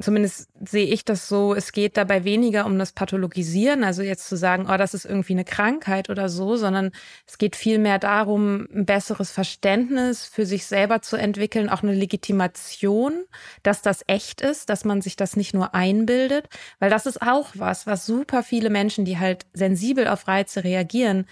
zumindest 0.01 0.49
sehe 0.67 0.87
ich 0.87 1.05
das 1.05 1.29
so, 1.29 1.55
es 1.55 1.71
geht 1.71 1.95
dabei 1.95 2.25
weniger 2.25 2.65
um 2.65 2.77
das 2.77 2.91
Pathologisieren, 2.91 3.83
also 3.83 4.01
jetzt 4.01 4.27
zu 4.27 4.35
sagen, 4.35 4.67
oh, 4.69 4.77
das 4.77 4.93
ist 4.93 5.05
irgendwie 5.05 5.33
eine 5.33 5.45
Krankheit 5.45 6.09
oder 6.09 6.27
so, 6.27 6.57
sondern 6.57 6.91
es 7.25 7.37
geht 7.37 7.55
vielmehr 7.55 7.97
darum, 7.97 8.67
ein 8.73 8.85
besseres 8.85 9.31
Verständnis 9.31 10.25
für 10.25 10.45
sich 10.45 10.65
selber 10.65 11.01
zu 11.01 11.15
entwickeln, 11.15 11.69
auch 11.69 11.81
eine 11.81 11.93
Legitimation, 11.93 13.23
dass 13.63 13.81
das 13.81 14.03
echt 14.07 14.41
ist, 14.41 14.69
dass 14.69 14.83
man 14.83 15.01
sich 15.01 15.15
das 15.15 15.37
nicht 15.37 15.53
nur 15.53 15.73
einbildet, 15.73 16.49
weil 16.79 16.89
das 16.89 17.05
ist 17.05 17.21
auch 17.21 17.49
was, 17.53 17.87
was 17.87 18.05
super 18.05 18.43
viele 18.43 18.69
Menschen, 18.69 19.05
die 19.05 19.17
halt 19.17 19.45
sensibel 19.53 20.07
auf 20.07 20.27
Reize 20.27 20.65
reagieren, 20.65 21.25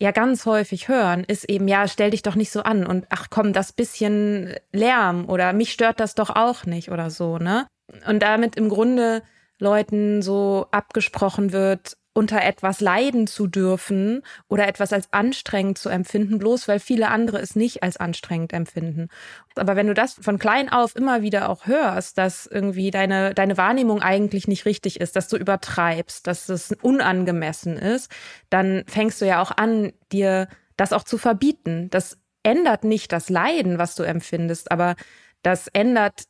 ja 0.00 0.10
ganz 0.10 0.46
häufig 0.46 0.88
hören, 0.88 1.24
ist 1.24 1.48
eben, 1.48 1.68
ja, 1.68 1.86
stell 1.86 2.10
dich 2.10 2.22
doch 2.22 2.34
nicht 2.34 2.50
so 2.50 2.62
an 2.62 2.86
und 2.86 3.06
ach 3.10 3.28
komm, 3.30 3.52
das 3.52 3.72
bisschen 3.72 4.54
Lärm 4.72 5.28
oder 5.28 5.52
mich 5.52 5.72
stört 5.72 6.00
das 6.00 6.14
doch 6.14 6.30
auch 6.30 6.64
nicht 6.64 6.90
oder 6.90 7.10
so, 7.10 7.38
ne? 7.38 7.66
Und 8.06 8.22
damit 8.22 8.56
im 8.56 8.68
Grunde 8.68 9.22
Leuten 9.58 10.22
so 10.22 10.66
abgesprochen 10.70 11.52
wird, 11.52 11.96
unter 12.12 12.42
etwas 12.42 12.80
leiden 12.80 13.26
zu 13.26 13.46
dürfen 13.46 14.22
oder 14.48 14.66
etwas 14.66 14.92
als 14.92 15.12
anstrengend 15.12 15.78
zu 15.78 15.88
empfinden, 15.88 16.38
bloß 16.38 16.66
weil 16.66 16.80
viele 16.80 17.08
andere 17.08 17.38
es 17.38 17.54
nicht 17.54 17.84
als 17.84 17.98
anstrengend 17.98 18.52
empfinden. 18.52 19.08
Aber 19.54 19.76
wenn 19.76 19.86
du 19.86 19.94
das 19.94 20.14
von 20.14 20.38
klein 20.38 20.68
auf 20.68 20.96
immer 20.96 21.22
wieder 21.22 21.48
auch 21.48 21.66
hörst, 21.66 22.18
dass 22.18 22.46
irgendwie 22.46 22.90
deine, 22.90 23.32
deine 23.32 23.56
Wahrnehmung 23.56 24.02
eigentlich 24.02 24.48
nicht 24.48 24.64
richtig 24.64 25.00
ist, 25.00 25.14
dass 25.14 25.28
du 25.28 25.36
übertreibst, 25.36 26.26
dass 26.26 26.48
es 26.48 26.74
unangemessen 26.82 27.76
ist, 27.76 28.10
dann 28.50 28.82
fängst 28.88 29.20
du 29.20 29.26
ja 29.26 29.40
auch 29.40 29.52
an, 29.52 29.92
dir 30.10 30.48
das 30.76 30.92
auch 30.92 31.04
zu 31.04 31.16
verbieten. 31.16 31.90
Das 31.90 32.18
ändert 32.42 32.82
nicht 32.82 33.12
das 33.12 33.30
Leiden, 33.30 33.78
was 33.78 33.94
du 33.94 34.02
empfindest, 34.02 34.72
aber 34.72 34.96
das 35.42 35.68
ändert 35.68 36.24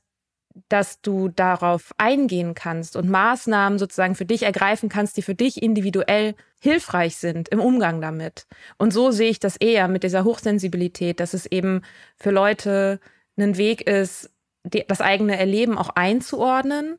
dass 0.68 1.00
du 1.00 1.28
darauf 1.28 1.92
eingehen 1.98 2.54
kannst 2.54 2.96
und 2.96 3.08
Maßnahmen 3.08 3.78
sozusagen 3.78 4.14
für 4.14 4.24
dich 4.24 4.42
ergreifen 4.42 4.88
kannst, 4.88 5.16
die 5.16 5.22
für 5.22 5.34
dich 5.34 5.62
individuell 5.62 6.34
hilfreich 6.60 7.16
sind 7.16 7.48
im 7.48 7.60
Umgang 7.60 8.00
damit. 8.00 8.46
Und 8.76 8.92
so 8.92 9.10
sehe 9.10 9.30
ich 9.30 9.40
das 9.40 9.56
eher 9.56 9.88
mit 9.88 10.02
dieser 10.02 10.24
Hochsensibilität, 10.24 11.20
dass 11.20 11.34
es 11.34 11.46
eben 11.46 11.82
für 12.16 12.30
Leute 12.30 13.00
ein 13.38 13.56
Weg 13.56 13.86
ist, 13.86 14.30
das 14.88 15.00
eigene 15.00 15.38
Erleben 15.38 15.78
auch 15.78 15.90
einzuordnen 15.90 16.98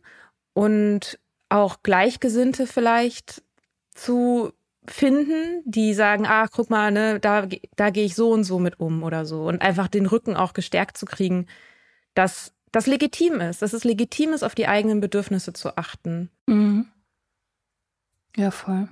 und 0.53 1.19
auch 1.49 1.83
Gleichgesinnte 1.83 2.65
vielleicht 2.65 3.43
zu 3.93 4.53
finden, 4.87 5.61
die 5.65 5.93
sagen, 5.93 6.25
ah, 6.25 6.47
guck 6.47 6.69
mal, 6.69 6.91
ne, 6.91 7.19
da, 7.19 7.47
da 7.75 7.89
gehe 7.91 8.05
ich 8.05 8.15
so 8.15 8.31
und 8.31 8.43
so 8.43 8.57
mit 8.57 8.79
um 8.79 9.03
oder 9.03 9.25
so. 9.25 9.43
Und 9.43 9.61
einfach 9.61 9.87
den 9.87 10.07
Rücken 10.07 10.35
auch 10.35 10.53
gestärkt 10.53 10.97
zu 10.97 11.05
kriegen, 11.05 11.45
dass 12.15 12.53
das 12.71 12.87
legitim 12.87 13.41
ist, 13.41 13.61
dass 13.61 13.73
es 13.73 13.83
legitim 13.83 14.33
ist, 14.33 14.43
auf 14.43 14.55
die 14.55 14.67
eigenen 14.67 15.01
Bedürfnisse 15.01 15.53
zu 15.53 15.77
achten. 15.77 16.29
Mhm. 16.47 16.87
Ja, 18.35 18.51
voll. 18.51 18.87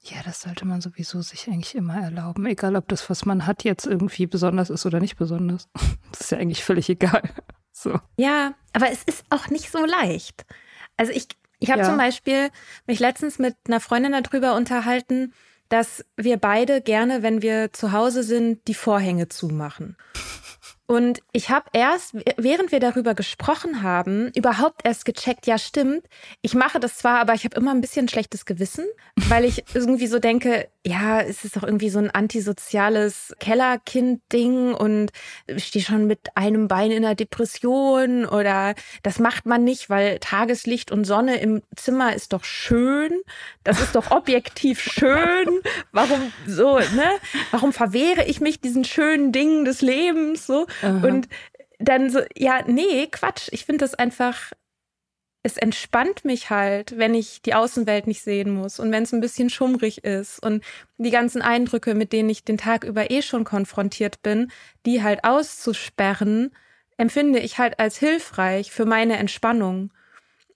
Ja, 0.00 0.22
das 0.24 0.42
sollte 0.42 0.64
man 0.64 0.80
sowieso 0.80 1.20
sich 1.22 1.48
eigentlich 1.48 1.74
immer 1.74 2.00
erlauben, 2.00 2.46
egal 2.46 2.76
ob 2.76 2.88
das, 2.88 3.08
was 3.10 3.24
man 3.24 3.46
hat, 3.46 3.64
jetzt 3.64 3.86
irgendwie 3.86 4.26
besonders 4.26 4.70
ist 4.70 4.86
oder 4.86 5.00
nicht 5.00 5.16
besonders. 5.16 5.68
Das 6.12 6.20
ist 6.20 6.30
ja 6.30 6.38
eigentlich 6.38 6.64
völlig 6.64 6.88
egal. 6.88 7.22
So. 7.78 8.00
Ja, 8.16 8.54
aber 8.72 8.90
es 8.90 9.02
ist 9.02 9.22
auch 9.28 9.48
nicht 9.48 9.70
so 9.70 9.84
leicht. 9.84 10.46
Also 10.96 11.12
ich, 11.12 11.26
ich 11.58 11.70
habe 11.70 11.80
ja. 11.80 11.86
zum 11.86 11.98
Beispiel 11.98 12.48
mich 12.86 13.00
letztens 13.00 13.38
mit 13.38 13.54
einer 13.68 13.80
Freundin 13.80 14.12
darüber 14.12 14.54
unterhalten, 14.54 15.34
dass 15.68 16.02
wir 16.16 16.38
beide 16.38 16.80
gerne, 16.80 17.22
wenn 17.22 17.42
wir 17.42 17.74
zu 17.74 17.92
Hause 17.92 18.22
sind, 18.22 18.66
die 18.66 18.72
Vorhänge 18.72 19.28
zumachen. 19.28 19.98
Und 20.86 21.20
ich 21.32 21.50
habe 21.50 21.66
erst, 21.72 22.14
während 22.36 22.70
wir 22.70 22.78
darüber 22.78 23.14
gesprochen 23.14 23.82
haben, 23.82 24.30
überhaupt 24.36 24.82
erst 24.84 25.04
gecheckt, 25.04 25.46
ja 25.46 25.58
stimmt, 25.58 26.04
ich 26.42 26.54
mache 26.54 26.78
das 26.78 26.98
zwar, 26.98 27.18
aber 27.18 27.34
ich 27.34 27.44
habe 27.44 27.56
immer 27.56 27.72
ein 27.72 27.80
bisschen 27.80 28.08
schlechtes 28.08 28.44
Gewissen, 28.44 28.84
weil 29.28 29.44
ich 29.44 29.64
irgendwie 29.74 30.06
so 30.06 30.20
denke, 30.20 30.68
ja, 30.86 31.20
es 31.20 31.44
ist 31.44 31.56
doch 31.56 31.64
irgendwie 31.64 31.90
so 31.90 31.98
ein 31.98 32.12
antisoziales 32.12 33.34
Kellerkind-Ding 33.40 34.74
und 34.74 35.10
ich 35.48 35.64
stehe 35.64 35.84
schon 35.84 36.06
mit 36.06 36.20
einem 36.36 36.68
Bein 36.68 36.92
in 36.92 37.02
der 37.02 37.16
Depression 37.16 38.24
oder 38.24 38.76
das 39.02 39.18
macht 39.18 39.46
man 39.46 39.64
nicht, 39.64 39.90
weil 39.90 40.20
Tageslicht 40.20 40.92
und 40.92 41.04
Sonne 41.04 41.40
im 41.40 41.62
Zimmer 41.74 42.14
ist 42.14 42.32
doch 42.32 42.44
schön, 42.44 43.20
das 43.64 43.80
ist 43.80 43.96
doch 43.96 44.12
objektiv 44.12 44.80
schön, 44.92 45.60
warum 45.90 46.32
so, 46.46 46.78
ne? 46.78 47.10
Warum 47.50 47.72
verwehre 47.72 48.24
ich 48.24 48.40
mich 48.40 48.60
diesen 48.60 48.84
schönen 48.84 49.32
Dingen 49.32 49.64
des 49.64 49.82
Lebens 49.82 50.46
so? 50.46 50.66
Und 50.82 51.28
dann 51.78 52.10
so, 52.10 52.20
ja, 52.36 52.62
nee, 52.66 53.06
Quatsch. 53.10 53.48
Ich 53.52 53.64
finde 53.64 53.84
das 53.84 53.94
einfach, 53.94 54.52
es 55.42 55.56
entspannt 55.56 56.24
mich 56.24 56.50
halt, 56.50 56.98
wenn 56.98 57.14
ich 57.14 57.42
die 57.42 57.54
Außenwelt 57.54 58.06
nicht 58.06 58.22
sehen 58.22 58.50
muss 58.50 58.80
und 58.80 58.90
wenn 58.90 59.04
es 59.04 59.12
ein 59.12 59.20
bisschen 59.20 59.50
schummrig 59.50 60.04
ist 60.04 60.42
und 60.42 60.64
die 60.98 61.10
ganzen 61.10 61.42
Eindrücke, 61.42 61.94
mit 61.94 62.12
denen 62.12 62.30
ich 62.30 62.44
den 62.44 62.58
Tag 62.58 62.84
über 62.84 63.10
eh 63.10 63.22
schon 63.22 63.44
konfrontiert 63.44 64.22
bin, 64.22 64.50
die 64.86 65.02
halt 65.02 65.24
auszusperren, 65.24 66.52
empfinde 66.96 67.38
ich 67.38 67.58
halt 67.58 67.78
als 67.78 67.98
hilfreich 67.98 68.72
für 68.72 68.86
meine 68.86 69.18
Entspannung. 69.18 69.92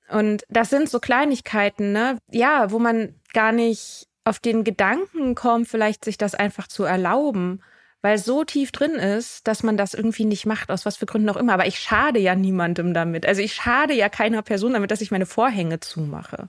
Und 0.08 0.44
das 0.48 0.70
sind 0.70 0.88
so 0.88 0.98
Kleinigkeiten, 0.98 1.92
ne? 1.92 2.18
Ja, 2.32 2.72
wo 2.72 2.80
man 2.80 3.14
gar 3.32 3.52
nicht 3.52 4.08
auf 4.24 4.40
den 4.40 4.64
Gedanken 4.64 5.34
kommt, 5.34 5.68
vielleicht 5.68 6.04
sich 6.04 6.18
das 6.18 6.34
einfach 6.34 6.66
zu 6.66 6.84
erlauben 6.84 7.62
weil 8.02 8.18
so 8.18 8.44
tief 8.44 8.72
drin 8.72 8.92
ist, 8.92 9.46
dass 9.46 9.62
man 9.62 9.76
das 9.76 9.94
irgendwie 9.94 10.24
nicht 10.24 10.46
macht, 10.46 10.70
aus 10.70 10.86
was 10.86 10.96
für 10.96 11.06
Gründen 11.06 11.28
auch 11.28 11.36
immer. 11.36 11.52
Aber 11.52 11.66
ich 11.66 11.78
schade 11.78 12.18
ja 12.18 12.34
niemandem 12.34 12.94
damit. 12.94 13.26
Also 13.26 13.42
ich 13.42 13.54
schade 13.54 13.94
ja 13.94 14.08
keiner 14.08 14.42
Person 14.42 14.72
damit, 14.72 14.90
dass 14.90 15.00
ich 15.00 15.10
meine 15.10 15.26
Vorhänge 15.26 15.80
zumache. 15.80 16.48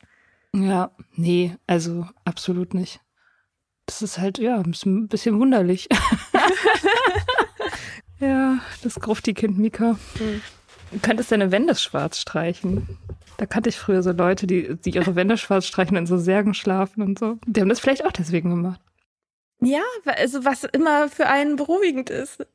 Ja, 0.56 0.92
nee, 1.16 1.56
also 1.68 2.08
absolut 2.26 2.74
nicht. 2.74 3.00
Das 3.86 4.02
ist 4.02 4.18
halt, 4.18 4.38
ja, 4.38 4.58
ein 4.58 5.08
bisschen 5.08 5.40
wunderlich. 5.40 5.90
ja, 8.20 8.60
das 8.84 8.96
Grufti-Kind 8.96 9.58
Mika. 9.58 9.98
Mhm. 10.20 10.42
Du 10.92 11.00
könntest 11.00 11.32
deine 11.32 11.52
Wände 11.52 11.76
schwarz 11.76 12.20
streichen. 12.20 12.98
Da 13.38 13.46
kannte 13.46 13.70
ich 13.70 13.78
früher 13.78 14.04
so 14.04 14.12
Leute, 14.12 14.46
die, 14.46 14.76
die 14.76 14.92
ihre 14.92 15.16
Wände 15.16 15.38
schwarz 15.38 15.66
streichen 15.66 15.98
und 15.98 16.04
in 16.04 16.08
so 16.08 16.18
Särgen 16.18 16.54
schlafen 16.54 17.02
und 17.02 17.18
so. 17.18 17.38
Die 17.46 17.62
haben 17.62 17.70
das 17.70 17.80
vielleicht 17.80 18.06
auch 18.06 18.12
deswegen 18.12 18.50
gemacht. 18.50 18.82
Ja, 19.64 19.82
also 20.06 20.44
was 20.44 20.64
immer 20.64 21.08
für 21.08 21.28
einen 21.28 21.56
beruhigend 21.56 22.10
ist. 22.10 22.46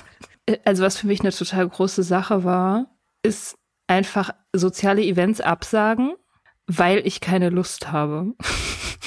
also 0.64 0.82
was 0.82 0.98
für 0.98 1.06
mich 1.06 1.20
eine 1.20 1.32
total 1.32 1.68
große 1.68 2.02
Sache 2.02 2.44
war, 2.44 2.86
ist 3.22 3.58
einfach 3.86 4.30
soziale 4.52 5.02
Events 5.02 5.40
absagen, 5.40 6.14
weil 6.66 7.06
ich 7.06 7.20
keine 7.20 7.50
Lust 7.50 7.92
habe. 7.92 8.34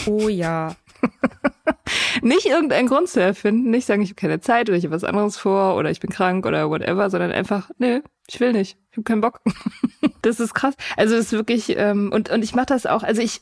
Oh 0.05 0.29
ja. 0.29 0.75
nicht 2.21 2.45
irgendeinen 2.45 2.87
Grund 2.87 3.09
zu 3.09 3.21
erfinden, 3.21 3.71
nicht 3.71 3.85
sagen, 3.85 4.01
ich 4.01 4.09
habe 4.09 4.15
keine 4.15 4.41
Zeit 4.41 4.69
oder 4.69 4.77
ich 4.77 4.85
habe 4.85 4.95
was 4.95 5.03
anderes 5.03 5.37
vor 5.37 5.75
oder 5.75 5.89
ich 5.89 5.99
bin 5.99 6.09
krank 6.09 6.45
oder 6.45 6.69
whatever, 6.69 7.09
sondern 7.09 7.31
einfach, 7.31 7.69
nee, 7.77 8.01
ich 8.27 8.39
will 8.39 8.53
nicht, 8.53 8.77
ich 8.91 8.97
habe 8.97 9.03
keinen 9.03 9.21
Bock. 9.21 9.41
das 10.21 10.39
ist 10.39 10.53
krass. 10.53 10.75
Also 10.97 11.15
das 11.15 11.25
ist 11.25 11.31
wirklich, 11.31 11.77
ähm, 11.77 12.11
und, 12.13 12.29
und 12.29 12.43
ich 12.43 12.53
mache 12.53 12.67
das 12.67 12.85
auch, 12.85 13.03
also 13.03 13.21
ich, 13.21 13.41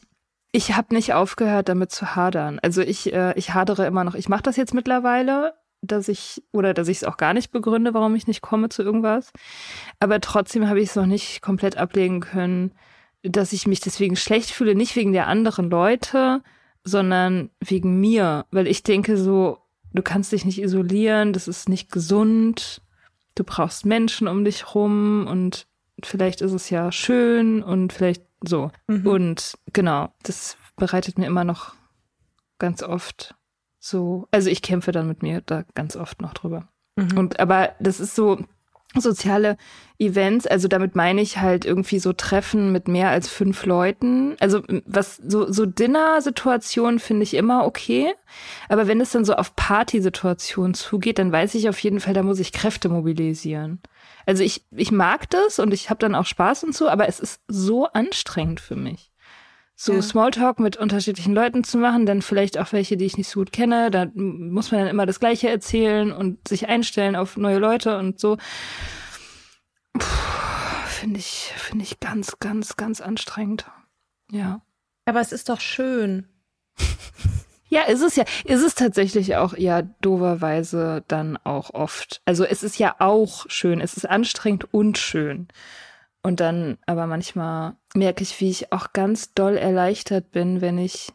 ich 0.58 0.76
habe 0.76 0.96
nicht 0.96 1.14
aufgehört, 1.14 1.70
damit 1.70 1.92
zu 1.92 2.16
hadern. 2.16 2.58
Also 2.64 2.82
ich, 2.82 3.14
äh, 3.14 3.38
ich 3.38 3.54
hadere 3.54 3.86
immer 3.86 4.04
noch. 4.04 4.16
Ich 4.16 4.28
mache 4.28 4.42
das 4.42 4.58
jetzt 4.58 4.74
mittlerweile, 4.74 5.54
dass 5.84 6.08
ich, 6.08 6.42
oder 6.52 6.74
dass 6.74 6.88
ich 6.88 6.98
es 6.98 7.04
auch 7.04 7.18
gar 7.18 7.36
nicht 7.36 7.52
begründe, 7.52 7.94
warum 7.94 8.16
ich 8.16 8.26
nicht 8.26 8.42
komme 8.42 8.70
zu 8.70 8.82
irgendwas. 8.82 9.32
Aber 10.00 10.20
trotzdem 10.20 10.68
habe 10.68 10.82
ich 10.82 10.90
es 10.90 10.96
noch 10.96 11.06
nicht 11.06 11.44
komplett 11.44 11.78
ablegen 11.78 12.22
können, 12.22 12.72
dass 13.22 13.54
ich 13.54 13.68
mich 13.68 13.82
deswegen 13.82 14.16
schlecht 14.16 14.50
fühle, 14.50 14.74
nicht 14.74 14.96
wegen 14.96 15.14
der 15.14 15.28
anderen 15.28 15.70
Leute, 15.70 16.42
sondern 16.84 17.52
wegen 17.60 18.00
mir, 18.00 18.46
weil 18.50 18.66
ich 18.66 18.82
denke 18.82 19.16
so, 19.16 19.60
du 19.94 20.02
kannst 20.02 20.32
dich 20.32 20.44
nicht 20.44 20.60
isolieren, 20.60 21.34
das 21.34 21.48
ist 21.48 21.70
nicht 21.70 21.92
gesund, 21.92 22.82
du 23.36 23.44
brauchst 23.44 23.86
Menschen 23.86 24.28
um 24.28 24.44
dich 24.44 24.74
rum 24.74 25.28
und 25.30 25.68
vielleicht 26.04 26.42
ist 26.42 26.54
es 26.54 26.72
ja 26.72 26.92
schön 26.92 27.62
und 27.62 27.94
vielleicht 27.94 28.27
so. 28.42 28.72
Mhm. 28.88 29.08
Und 29.08 29.58
genau, 29.74 30.14
das 30.24 30.58
bereitet 30.76 31.18
mir 31.18 31.26
immer 31.26 31.44
noch 31.44 31.74
ganz 32.60 32.84
oft 32.84 33.36
so, 33.80 34.28
also 34.32 34.50
ich 34.50 34.62
kämpfe 34.62 34.92
dann 34.92 35.08
mit 35.08 35.22
mir 35.22 35.42
da 35.42 35.64
ganz 35.76 35.96
oft 35.96 36.22
noch 36.22 36.34
drüber. 36.34 36.68
Mhm. 36.96 37.18
Und 37.18 37.40
aber 37.40 37.74
das 37.80 38.00
ist 38.00 38.16
so, 38.16 38.44
soziale 39.02 39.58
Events, 40.00 40.46
also 40.46 40.68
damit 40.68 40.96
meine 40.96 41.22
ich 41.22 41.40
halt 41.40 41.66
irgendwie 41.66 42.00
so 42.00 42.14
Treffen 42.14 42.72
mit 42.72 42.88
mehr 42.88 43.10
als 43.10 43.28
fünf 43.28 43.66
Leuten. 43.66 44.36
Also 44.40 44.62
was 44.86 45.18
so 45.18 45.52
so 45.52 45.66
Dinner-Situationen 45.66 47.00
finde 47.00 47.24
ich 47.24 47.34
immer 47.34 47.66
okay, 47.66 48.14
aber 48.70 48.88
wenn 48.88 49.02
es 49.02 49.12
dann 49.12 49.26
so 49.26 49.34
auf 49.34 49.56
Party-Situationen 49.56 50.76
zugeht, 50.76 51.20
dann 51.20 51.32
weiß 51.32 51.56
ich 51.56 51.68
auf 51.70 51.80
jeden 51.80 52.00
Fall, 52.00 52.14
da 52.14 52.24
muss 52.24 52.40
ich 52.40 52.52
Kräfte 52.52 52.90
mobilisieren. 52.90 53.80
Also 54.26 54.44
ich 54.44 54.64
ich 54.72 54.92
mag 54.92 55.30
das 55.30 55.58
und 55.60 55.74
ich 55.74 55.90
habe 55.90 56.00
dann 56.00 56.16
auch 56.16 56.26
Spaß 56.26 56.64
und 56.64 56.76
so, 56.76 56.90
aber 56.90 57.08
es 57.08 57.20
ist 57.20 57.42
so 57.48 57.88
anstrengend 57.88 58.60
für 58.60 58.76
mich 58.76 59.12
so 59.80 59.94
ja. 59.94 60.02
Smalltalk 60.02 60.60
mit 60.60 60.76
unterschiedlichen 60.76 61.36
Leuten 61.36 61.64
zu 61.64 61.78
machen, 61.78 62.08
dann 62.08 62.24
vielleicht 62.24 62.58
auch 62.58 62.74
welche, 62.74 62.98
die 62.98 63.06
ich 63.06 63.16
nicht 63.16 63.30
so 63.30 63.42
gut 63.42 63.52
kenne. 63.52 63.92
Da 63.92 64.08
muss 64.16 64.72
man 64.72 64.82
dann 64.82 64.90
immer 64.90 65.06
das 65.06 65.20
Gleiche 65.20 65.50
erzählen 65.50 66.12
und 66.12 66.48
sich 66.48 66.68
einstellen 66.68 67.16
auf 67.16 67.38
neue 67.38 67.60
Leute 67.60 68.00
und 68.00 68.20
so. 68.20 68.38
Finde 70.88 71.20
ich, 71.20 71.54
finde 71.56 71.86
ich 71.86 72.00
ganz, 72.00 72.40
ganz, 72.40 72.76
ganz 72.76 73.02
anstrengend. 73.02 73.66
Ja. 74.32 74.62
Aber 75.06 75.22
es 75.22 75.32
ist 75.32 75.48
doch 75.48 75.62
schön. 75.62 76.28
Ja, 77.70 77.82
ist 77.82 78.02
es 78.02 78.16
ja, 78.16 78.24
ist 78.46 78.62
es 78.62 78.76
tatsächlich 78.76 79.36
auch 79.36 79.58
ja 79.58 79.82
doverweise 79.82 81.04
dann 81.10 81.36
auch 81.44 81.74
oft. 81.74 82.22
Also 82.24 82.46
es 82.46 82.64
ist 82.64 82.80
ja 82.80 82.96
auch 83.00 83.46
schön, 83.50 83.82
es 83.82 83.98
ist 83.98 84.10
anstrengend 84.10 84.74
und 84.74 84.98
schön. 84.98 85.50
Und 86.28 86.42
dann 86.42 86.78
aber 86.86 87.08
manchmal 87.08 87.76
merke 87.96 88.22
ich, 88.22 88.42
wie 88.42 88.50
ich 88.50 88.74
auch 88.74 88.92
ganz 88.92 89.34
doll 89.34 89.56
erleichtert 89.56 90.30
bin, 90.32 90.60
wenn 90.60 90.78
ich, 90.78 91.14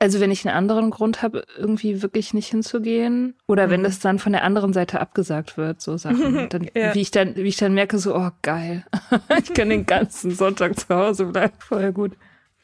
also 0.00 0.18
wenn 0.18 0.32
ich 0.32 0.44
einen 0.44 0.56
anderen 0.56 0.90
Grund 0.90 1.22
habe, 1.22 1.44
irgendwie 1.56 2.02
wirklich 2.02 2.34
nicht 2.34 2.48
hinzugehen. 2.48 3.36
Oder 3.46 3.68
mhm. 3.68 3.70
wenn 3.70 3.82
das 3.84 4.00
dann 4.00 4.18
von 4.18 4.32
der 4.32 4.42
anderen 4.42 4.72
Seite 4.72 5.00
abgesagt 5.00 5.58
wird, 5.58 5.80
so 5.80 5.96
Sachen. 5.96 6.48
Dann, 6.50 6.68
ja. 6.74 6.92
wie 6.92 7.02
ich 7.02 7.12
dann, 7.12 7.36
wie 7.36 7.46
ich 7.46 7.56
dann 7.56 7.72
merke, 7.72 8.00
so, 8.00 8.16
oh 8.16 8.30
geil. 8.42 8.84
ich 9.40 9.54
kann 9.54 9.68
den 9.68 9.86
ganzen 9.86 10.32
Sonntag 10.32 10.76
zu 10.76 10.88
Hause 10.88 11.26
bleiben. 11.26 11.54
Voll 11.60 11.92
gut. 11.92 12.16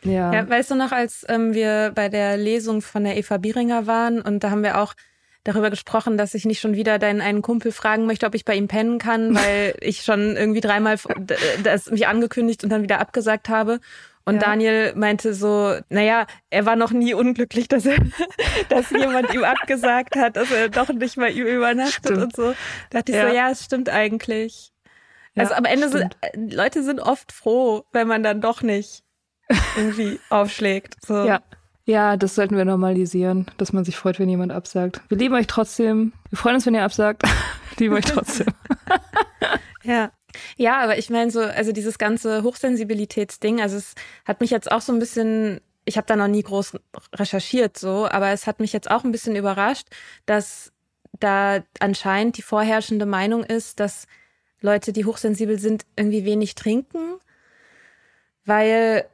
Ja. 0.03 0.35
ja, 0.35 0.51
weißt 0.51 0.73
du 0.73 0.75
noch, 0.75 0.91
als 0.91 1.25
ähm, 1.29 1.55
wir 1.55 1.93
bei 1.95 2.09
der 2.09 2.37
Lesung 2.37 2.83
von 2.83 3.05
der 3.05 3.17
Eva 3.17 3.37
Bieringer 3.37 3.87
waren 3.87 4.21
und 4.21 4.43
da 4.43 4.51
haben 4.51 4.65
wir 4.65 4.81
auch 4.81 4.95
darüber 5.45 5.71
gesprochen, 5.71 6.19
dass 6.19 6.35
ich 6.35 6.45
nicht 6.47 6.61
schon 6.61 6.75
wieder 6.75 6.99
deinen 6.99 7.21
einen 7.21 7.43
Kumpel 7.43 7.71
fragen 7.71 8.07
möchte, 8.07 8.27
ob 8.27 8.35
ich 8.35 8.45
bei 8.45 8.55
ihm 8.55 8.69
pennen 8.69 8.99
kann, 8.99 9.35
weil 9.37 9.75
ich 9.81 10.03
schon 10.03 10.37
irgendwie 10.37 10.61
dreimal 10.61 10.97
das 11.63 11.91
mich 11.91 12.07
angekündigt 12.07 12.65
und 12.65 12.71
dann 12.71 12.83
wieder 12.83 12.99
abgesagt 12.99 13.49
habe. 13.49 13.81
Und 14.27 14.37
ja. 14.37 14.41
Daniel 14.41 14.95
meinte 14.97 15.35
so, 15.35 15.77
naja, 15.91 16.27
er 16.49 16.65
war 16.65 16.77
noch 16.77 16.93
nie 16.93 17.13
unglücklich, 17.13 17.69
dass 17.69 17.85
er, 17.85 17.99
dass 18.71 18.91
jemand 18.91 19.33
ihm 19.35 19.45
abgesagt 19.45 20.17
hat, 20.17 20.37
dass 20.37 20.51
er 20.51 20.71
doch 20.71 20.89
nicht 20.89 21.19
mal 21.19 21.31
ihm 21.31 21.47
übernachtet 21.47 22.07
stimmt. 22.07 22.23
und 22.23 22.37
so. 22.37 22.55
Da 22.89 23.01
dachte 23.01 23.13
ich 23.13 23.19
ja. 23.19 23.29
so, 23.29 23.35
ja, 23.35 23.51
es 23.51 23.65
stimmt 23.65 23.91
eigentlich. 23.91 24.73
Ja, 25.35 25.43
also 25.43 25.55
am 25.55 25.67
Ende 25.67 25.89
stimmt. 25.89 26.17
sind 26.33 26.55
Leute 26.55 26.83
sind 26.83 27.01
oft 27.01 27.33
froh, 27.33 27.85
wenn 27.93 28.09
man 28.09 28.23
dann 28.23 28.41
doch 28.41 28.63
nicht 28.63 29.03
irgendwie 29.77 30.19
aufschlägt. 30.31 30.97
So. 31.05 31.27
Ja. 31.27 31.43
Ja, 31.87 32.17
das 32.17 32.35
sollten 32.35 32.57
wir 32.57 32.65
normalisieren, 32.65 33.47
dass 33.59 33.73
man 33.75 33.85
sich 33.85 33.97
freut, 33.97 34.19
wenn 34.19 34.29
jemand 34.29 34.53
absagt. 34.53 35.03
Wir 35.09 35.19
lieben 35.19 35.35
euch 35.35 35.47
trotzdem. 35.47 36.15
Wir 36.31 36.39
freuen 36.39 36.55
uns, 36.55 36.65
wenn 36.65 36.75
ihr 36.75 36.83
absagt. 36.83 37.23
lieben 37.79 37.95
euch 37.95 38.07
trotzdem. 38.07 38.47
ja. 39.83 40.11
Ja, 40.57 40.81
aber 40.81 40.99
ich 40.99 41.11
meine 41.11 41.31
so, 41.31 41.41
also 41.41 41.73
dieses 41.73 41.99
ganze 41.99 42.43
Hochsensibilitätsding, 42.43 43.61
also 43.61 43.77
es 43.77 43.95
hat 44.25 44.41
mich 44.41 44.51
jetzt 44.51 44.71
auch 44.73 44.81
so 44.81 44.93
ein 44.93 44.99
bisschen, 44.99 45.61
ich 45.85 45.97
habe 45.97 46.09
da 46.09 46.17
noch 46.17 46.27
nie 46.27 46.43
groß 46.43 46.73
recherchiert 47.15 47.79
so, 47.79 48.09
aber 48.09 48.31
es 48.31 48.49
hat 48.49 48.59
mich 48.59 48.73
jetzt 48.73 48.91
auch 48.91 49.05
ein 49.05 49.13
bisschen 49.13 49.37
überrascht, 49.37 49.87
dass 50.27 50.73
da 51.21 51.63
anscheinend 51.79 52.37
die 52.37 52.43
vorherrschende 52.43 53.07
Meinung 53.07 53.45
ist, 53.45 53.79
dass 53.79 54.09
Leute, 54.61 54.93
die 54.93 55.05
hochsensibel 55.05 55.59
sind, 55.61 55.85
irgendwie 55.95 56.25
wenig 56.25 56.57
trinken, 56.57 57.19
weil 58.45 59.05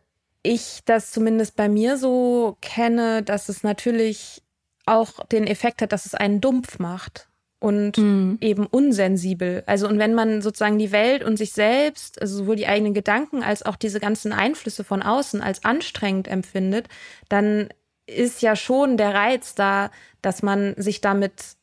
ich 0.43 0.81
das 0.85 1.11
zumindest 1.11 1.57
bei 1.57 1.69
mir 1.69 1.97
so 1.97 2.57
kenne, 2.61 3.23
dass 3.23 3.49
es 3.49 3.63
natürlich 3.63 4.43
auch 4.87 5.25
den 5.27 5.47
Effekt 5.47 5.83
hat, 5.83 5.93
dass 5.93 6.07
es 6.07 6.15
einen 6.15 6.41
dumpf 6.41 6.79
macht 6.79 7.29
und 7.61 7.99
mhm. 7.99 8.39
eben 8.41 8.67
unsensibel. 8.67 9.63
Also 9.67 9.87
und 9.87 9.99
wenn 9.99 10.15
man 10.15 10.43
sozusagen 10.43 10.79
die 10.79 10.93
Welt 10.93 11.23
und 11.23 11.37
sich 11.37 11.53
selbst, 11.53 12.21
also 12.21 12.39
sowohl 12.39 12.57
die 12.57 12.67
eigenen 12.67 12.95
Gedanken 12.95 13.43
als 13.43 13.63
auch 13.65 13.77
diese 13.77 14.01
ganzen 14.01 14.33
Einflüsse 14.33 14.83
von 14.83 15.03
außen 15.03 15.43
als 15.43 15.65
anstrengend 15.65 16.27
empfindet, 16.27 16.89
dann 17.29 17.69
ist 18.07 18.43
ja 18.43 18.57
schon 18.57 18.97
der 18.97 19.15
Reiz 19.15 19.55
da, 19.55 19.91
dass 20.23 20.43
man 20.43 20.75
sich 20.77 21.01
damit 21.01 21.57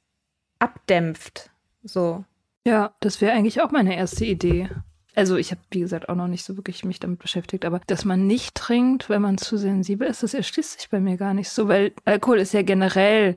abdämpft. 0.60 1.50
So. 1.84 2.24
Ja, 2.66 2.94
das 3.00 3.20
wäre 3.22 3.34
eigentlich 3.34 3.62
auch 3.62 3.72
meine 3.72 3.96
erste 3.96 4.26
Idee. 4.26 4.70
Also 5.18 5.36
ich 5.36 5.50
habe, 5.50 5.62
wie 5.72 5.80
gesagt, 5.80 6.10
auch 6.10 6.16
noch 6.16 6.28
nicht 6.28 6.46
so 6.46 6.58
wirklich 6.58 6.86
mich 6.86 7.00
damit 7.00 7.18
beschäftigt, 7.18 7.66
aber 7.66 7.82
dass 7.88 8.06
man 8.06 8.28
nicht 8.28 8.54
trinkt, 8.54 9.10
wenn 9.10 9.24
man 9.24 9.40
zu 9.40 9.58
sensibel 9.58 10.08
ist, 10.08 10.22
das 10.22 10.36
erschließt 10.36 10.80
sich 10.80 10.92
bei 10.92 11.00
mir 11.00 11.18
gar 11.18 11.34
nicht 11.34 11.50
so, 11.50 11.68
weil 11.68 11.92
Alkohol 12.06 12.38
ist 12.38 12.54
ja 12.54 12.62
generell 12.62 13.36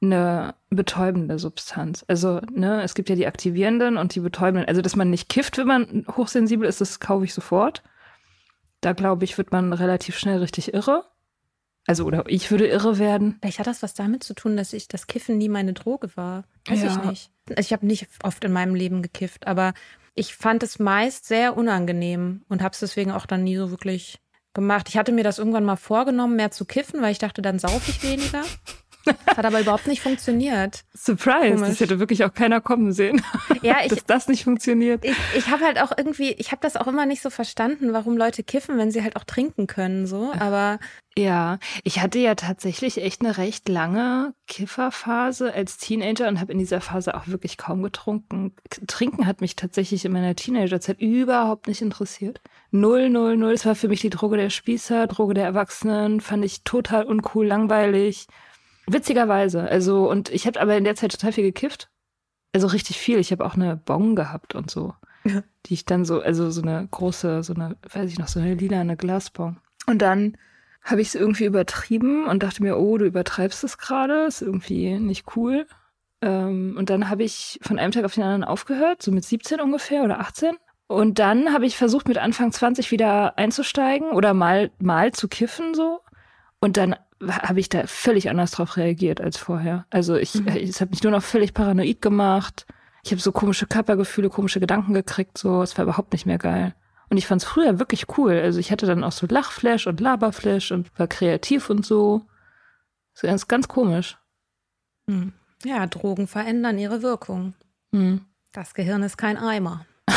eine 0.00 0.54
betäubende 0.70 1.38
Substanz. 1.38 2.02
Also, 2.08 2.40
ne, 2.50 2.82
es 2.82 2.94
gibt 2.94 3.10
ja 3.10 3.14
die 3.14 3.26
aktivierenden 3.26 3.98
und 3.98 4.14
die 4.14 4.20
betäubenden. 4.20 4.66
Also, 4.66 4.80
dass 4.80 4.96
man 4.96 5.10
nicht 5.10 5.28
kifft, 5.28 5.58
wenn 5.58 5.66
man 5.66 6.06
hochsensibel 6.16 6.66
ist, 6.66 6.80
das 6.80 6.98
kaufe 6.98 7.26
ich 7.26 7.34
sofort. 7.34 7.82
Da 8.80 8.94
glaube 8.94 9.26
ich, 9.26 9.36
wird 9.36 9.52
man 9.52 9.74
relativ 9.74 10.16
schnell 10.16 10.38
richtig 10.38 10.72
irre. 10.72 11.04
Also, 11.86 12.04
oder 12.04 12.24
ich 12.28 12.50
würde 12.50 12.66
irre 12.66 12.98
werden. 12.98 13.36
Vielleicht 13.42 13.58
hat 13.58 13.66
das 13.66 13.82
was 13.82 13.92
damit 13.92 14.24
zu 14.24 14.32
tun, 14.32 14.56
dass 14.56 14.72
ich 14.72 14.88
das 14.88 15.06
Kiffen 15.06 15.36
nie 15.36 15.50
meine 15.50 15.74
Droge 15.74 16.16
war. 16.16 16.44
Weiß 16.66 16.82
ja. 16.82 16.88
ich 16.90 17.10
nicht. 17.10 17.30
Also 17.50 17.60
ich 17.60 17.72
habe 17.72 17.86
nicht 17.86 18.08
oft 18.22 18.44
in 18.44 18.52
meinem 18.52 18.74
Leben 18.74 19.02
gekifft, 19.02 19.46
aber 19.46 19.74
ich 20.18 20.34
fand 20.34 20.62
es 20.62 20.78
meist 20.78 21.26
sehr 21.26 21.56
unangenehm 21.56 22.42
und 22.48 22.62
habe 22.62 22.72
es 22.72 22.80
deswegen 22.80 23.12
auch 23.12 23.24
dann 23.24 23.44
nie 23.44 23.56
so 23.56 23.70
wirklich 23.70 24.18
gemacht. 24.52 24.88
Ich 24.88 24.96
hatte 24.96 25.12
mir 25.12 25.22
das 25.22 25.38
irgendwann 25.38 25.64
mal 25.64 25.76
vorgenommen, 25.76 26.34
mehr 26.34 26.50
zu 26.50 26.64
kiffen, 26.64 27.00
weil 27.00 27.12
ich 27.12 27.18
dachte, 27.18 27.42
dann 27.42 27.58
saufe 27.58 27.90
ich 27.90 28.02
weniger. 28.02 28.42
Hat 29.06 29.44
aber 29.44 29.60
überhaupt 29.60 29.86
nicht 29.86 30.02
funktioniert. 30.02 30.84
Surprise, 30.94 31.54
Komisch. 31.54 31.68
das 31.68 31.80
hätte 31.80 31.98
wirklich 31.98 32.24
auch 32.24 32.34
keiner 32.34 32.60
kommen 32.60 32.92
sehen. 32.92 33.22
Ja, 33.62 33.78
ich, 33.84 33.88
dass 33.88 34.04
das 34.04 34.28
nicht 34.28 34.44
funktioniert. 34.44 35.04
Ich, 35.04 35.16
ich 35.36 35.48
habe 35.48 35.64
halt 35.64 35.80
auch 35.80 35.92
irgendwie, 35.96 36.32
ich 36.32 36.52
habe 36.52 36.60
das 36.60 36.76
auch 36.76 36.86
immer 36.86 37.06
nicht 37.06 37.22
so 37.22 37.30
verstanden, 37.30 37.92
warum 37.92 38.16
Leute 38.16 38.42
kiffen, 38.42 38.78
wenn 38.78 38.90
sie 38.90 39.02
halt 39.02 39.16
auch 39.16 39.24
trinken 39.24 39.66
können, 39.66 40.06
so. 40.06 40.32
Aber 40.38 40.78
ja, 41.16 41.58
ich 41.82 42.00
hatte 42.00 42.20
ja 42.20 42.36
tatsächlich 42.36 43.02
echt 43.02 43.22
eine 43.22 43.36
recht 43.38 43.68
lange 43.68 44.34
Kifferphase 44.46 45.52
als 45.52 45.78
Teenager 45.78 46.28
und 46.28 46.40
habe 46.40 46.52
in 46.52 46.58
dieser 46.58 46.80
Phase 46.80 47.16
auch 47.16 47.26
wirklich 47.26 47.56
kaum 47.56 47.82
getrunken. 47.82 48.54
Trinken 48.86 49.26
hat 49.26 49.40
mich 49.40 49.56
tatsächlich 49.56 50.04
in 50.04 50.12
meiner 50.12 50.36
Teenagerzeit 50.36 51.00
überhaupt 51.00 51.66
nicht 51.66 51.82
interessiert. 51.82 52.40
Null, 52.70 53.10
null, 53.10 53.36
null. 53.36 53.52
Es 53.52 53.66
war 53.66 53.74
für 53.74 53.88
mich 53.88 54.00
die 54.00 54.10
Droge 54.10 54.36
der 54.36 54.50
Spießer, 54.50 55.08
Droge 55.08 55.34
der 55.34 55.44
Erwachsenen, 55.44 56.20
fand 56.20 56.44
ich 56.44 56.62
total 56.62 57.04
uncool, 57.04 57.46
langweilig. 57.46 58.28
Witzigerweise. 58.92 59.62
Also, 59.62 60.08
und 60.08 60.30
ich 60.30 60.46
habe 60.46 60.60
aber 60.60 60.76
in 60.76 60.84
der 60.84 60.94
Zeit 60.94 61.12
total 61.12 61.32
viel 61.32 61.44
gekifft. 61.44 61.90
Also 62.52 62.66
richtig 62.66 62.98
viel. 62.98 63.18
Ich 63.18 63.30
habe 63.30 63.44
auch 63.44 63.54
eine 63.54 63.76
Bong 63.76 64.16
gehabt 64.16 64.54
und 64.54 64.70
so. 64.70 64.94
Ja. 65.24 65.42
Die 65.66 65.74
ich 65.74 65.84
dann 65.84 66.04
so, 66.04 66.20
also 66.20 66.50
so 66.50 66.62
eine 66.62 66.86
große, 66.90 67.42
so 67.42 67.54
eine, 67.54 67.76
weiß 67.92 68.10
ich 68.10 68.18
noch, 68.18 68.28
so 68.28 68.40
eine 68.40 68.54
lila, 68.54 68.80
eine 68.80 68.96
Glasbong. 68.96 69.58
Und 69.86 70.00
dann 70.00 70.36
habe 70.82 71.00
ich 71.00 71.08
es 71.08 71.14
irgendwie 71.14 71.44
übertrieben 71.44 72.26
und 72.26 72.42
dachte 72.42 72.62
mir, 72.62 72.78
oh, 72.78 72.96
du 72.98 73.04
übertreibst 73.04 73.62
es 73.64 73.78
gerade, 73.78 74.26
ist 74.26 74.42
irgendwie 74.42 74.98
nicht 74.98 75.36
cool. 75.36 75.66
Ähm, 76.22 76.74
und 76.78 76.90
dann 76.90 77.10
habe 77.10 77.24
ich 77.24 77.58
von 77.62 77.78
einem 77.78 77.92
Tag 77.92 78.04
auf 78.04 78.14
den 78.14 78.22
anderen 78.22 78.44
aufgehört, 78.44 79.02
so 79.02 79.12
mit 79.12 79.24
17 79.24 79.60
ungefähr 79.60 80.02
oder 80.02 80.20
18. 80.20 80.56
Und 80.86 81.18
dann 81.18 81.52
habe 81.52 81.66
ich 81.66 81.76
versucht, 81.76 82.08
mit 82.08 82.16
Anfang 82.16 82.50
20 82.50 82.90
wieder 82.90 83.36
einzusteigen 83.36 84.10
oder 84.12 84.32
mal, 84.32 84.70
mal 84.78 85.12
zu 85.12 85.28
kiffen 85.28 85.74
so. 85.74 86.00
Und 86.60 86.76
dann 86.76 86.96
habe 87.26 87.60
ich 87.60 87.68
da 87.68 87.86
völlig 87.86 88.30
anders 88.30 88.52
drauf 88.52 88.76
reagiert 88.76 89.20
als 89.20 89.36
vorher. 89.36 89.86
Also 89.90 90.16
ich, 90.16 90.34
mhm. 90.34 90.48
es 90.48 90.80
hat 90.80 90.90
mich 90.90 91.02
nur 91.02 91.12
noch 91.12 91.22
völlig 91.22 91.54
paranoid 91.54 92.00
gemacht. 92.00 92.66
Ich 93.04 93.10
habe 93.10 93.20
so 93.20 93.32
komische 93.32 93.66
Körpergefühle, 93.66 94.28
komische 94.28 94.60
Gedanken 94.60 94.94
gekriegt, 94.94 95.38
so, 95.38 95.62
es 95.62 95.76
war 95.78 95.84
überhaupt 95.84 96.12
nicht 96.12 96.26
mehr 96.26 96.38
geil. 96.38 96.74
Und 97.10 97.16
ich 97.16 97.26
fand 97.26 97.42
es 97.42 97.48
früher 97.48 97.78
wirklich 97.78 98.06
cool. 98.18 98.32
Also 98.32 98.60
ich 98.60 98.70
hatte 98.70 98.86
dann 98.86 99.02
auch 99.02 99.12
so 99.12 99.26
Lachflash 99.26 99.86
und 99.86 100.00
Laberflash 100.00 100.72
und 100.72 100.96
war 100.98 101.06
kreativ 101.06 101.70
und 101.70 101.86
so. 101.86 102.26
So 103.14 103.26
ganz, 103.26 103.48
ganz 103.48 103.66
komisch. 103.66 104.18
Hm. 105.08 105.32
Ja, 105.64 105.86
Drogen 105.86 106.28
verändern 106.28 106.78
ihre 106.78 107.02
Wirkung. 107.02 107.54
Hm. 107.92 108.20
Das 108.52 108.74
Gehirn 108.74 109.02
ist 109.02 109.16
kein 109.16 109.36
Eimer. 109.36 109.86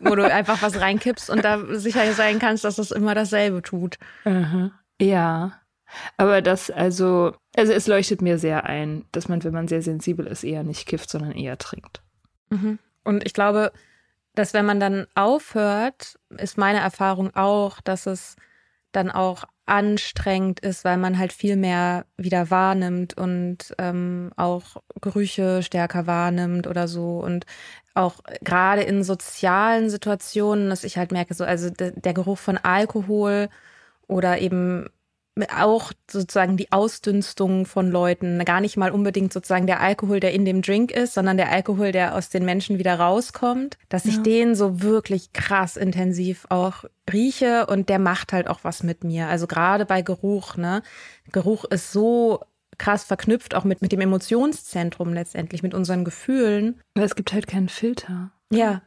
Wo 0.00 0.14
du 0.14 0.24
einfach 0.24 0.62
was 0.62 0.80
reinkippst 0.80 1.30
und 1.30 1.44
da 1.44 1.64
sicher 1.76 2.12
sein 2.12 2.38
kannst, 2.38 2.64
dass 2.64 2.78
es 2.78 2.90
immer 2.90 3.14
dasselbe 3.14 3.62
tut. 3.62 3.98
Aha. 4.24 4.70
Ja. 5.00 5.60
Aber 6.16 6.42
das, 6.42 6.70
also, 6.70 7.32
also 7.56 7.72
es 7.72 7.86
leuchtet 7.86 8.22
mir 8.22 8.38
sehr 8.38 8.64
ein, 8.64 9.04
dass 9.12 9.28
man, 9.28 9.42
wenn 9.44 9.54
man 9.54 9.68
sehr 9.68 9.82
sensibel 9.82 10.26
ist, 10.26 10.44
eher 10.44 10.62
nicht 10.62 10.86
kifft, 10.86 11.10
sondern 11.10 11.32
eher 11.32 11.58
trinkt. 11.58 12.02
Mhm. 12.50 12.78
Und 13.04 13.26
ich 13.26 13.32
glaube, 13.32 13.72
dass 14.34 14.54
wenn 14.54 14.66
man 14.66 14.80
dann 14.80 15.06
aufhört, 15.14 16.18
ist 16.36 16.58
meine 16.58 16.80
Erfahrung 16.80 17.34
auch, 17.34 17.80
dass 17.80 18.06
es 18.06 18.36
dann 18.92 19.10
auch 19.10 19.44
anstrengend 19.66 20.60
ist, 20.60 20.84
weil 20.84 20.96
man 20.96 21.18
halt 21.18 21.32
viel 21.32 21.56
mehr 21.56 22.06
wieder 22.16 22.50
wahrnimmt 22.50 23.16
und 23.18 23.74
ähm, 23.78 24.30
auch 24.36 24.82
Gerüche 25.00 25.62
stärker 25.62 26.06
wahrnimmt 26.06 26.66
oder 26.66 26.88
so 26.88 27.18
und 27.18 27.44
auch 27.94 28.20
gerade 28.42 28.82
in 28.82 29.02
sozialen 29.02 29.90
Situationen, 29.90 30.70
dass 30.70 30.84
ich 30.84 30.96
halt 30.96 31.12
merke, 31.12 31.34
so 31.34 31.44
also 31.44 31.68
der, 31.68 31.90
der 31.90 32.14
Geruch 32.14 32.38
von 32.38 32.56
Alkohol 32.56 33.48
oder 34.06 34.38
eben 34.38 34.88
auch 35.54 35.92
sozusagen 36.10 36.56
die 36.56 36.72
Ausdünstung 36.72 37.66
von 37.66 37.90
Leuten, 37.90 38.44
gar 38.44 38.60
nicht 38.60 38.76
mal 38.76 38.90
unbedingt 38.90 39.32
sozusagen 39.32 39.66
der 39.66 39.80
Alkohol, 39.80 40.20
der 40.20 40.32
in 40.32 40.44
dem 40.44 40.62
Drink 40.62 40.90
ist, 40.90 41.14
sondern 41.14 41.36
der 41.36 41.50
Alkohol, 41.50 41.92
der 41.92 42.14
aus 42.14 42.28
den 42.28 42.44
Menschen 42.44 42.78
wieder 42.78 42.98
rauskommt, 42.98 43.78
dass 43.88 44.04
ja. 44.04 44.10
ich 44.10 44.22
den 44.22 44.54
so 44.54 44.82
wirklich 44.82 45.32
krass 45.32 45.76
intensiv 45.76 46.46
auch 46.48 46.84
rieche 47.12 47.66
und 47.66 47.88
der 47.88 47.98
macht 47.98 48.32
halt 48.32 48.48
auch 48.48 48.60
was 48.62 48.82
mit 48.82 49.04
mir. 49.04 49.28
Also 49.28 49.46
gerade 49.46 49.86
bei 49.86 50.02
Geruch, 50.02 50.56
ne? 50.56 50.82
Geruch 51.32 51.64
ist 51.64 51.92
so 51.92 52.40
krass 52.78 53.04
verknüpft 53.04 53.54
auch 53.54 53.64
mit, 53.64 53.82
mit 53.82 53.92
dem 53.92 54.00
Emotionszentrum 54.00 55.12
letztendlich, 55.12 55.62
mit 55.62 55.74
unseren 55.74 56.04
Gefühlen. 56.04 56.80
Es 56.94 57.16
gibt 57.16 57.32
halt 57.32 57.46
keinen 57.46 57.68
Filter. 57.68 58.30
Ja, 58.50 58.82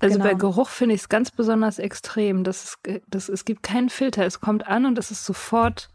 also 0.00 0.18
genau. 0.18 0.30
bei 0.30 0.34
Geruch 0.34 0.68
finde 0.68 0.94
ich 0.94 1.02
es 1.02 1.08
ganz 1.08 1.30
besonders 1.30 1.78
extrem. 1.78 2.44
Das 2.44 2.64
ist, 2.64 2.78
das, 3.08 3.28
es 3.28 3.44
gibt 3.44 3.62
keinen 3.62 3.90
Filter. 3.90 4.26
Es 4.26 4.40
kommt 4.40 4.66
an 4.66 4.86
und 4.86 4.98
es 4.98 5.10
ist 5.10 5.24
sofort 5.24 5.90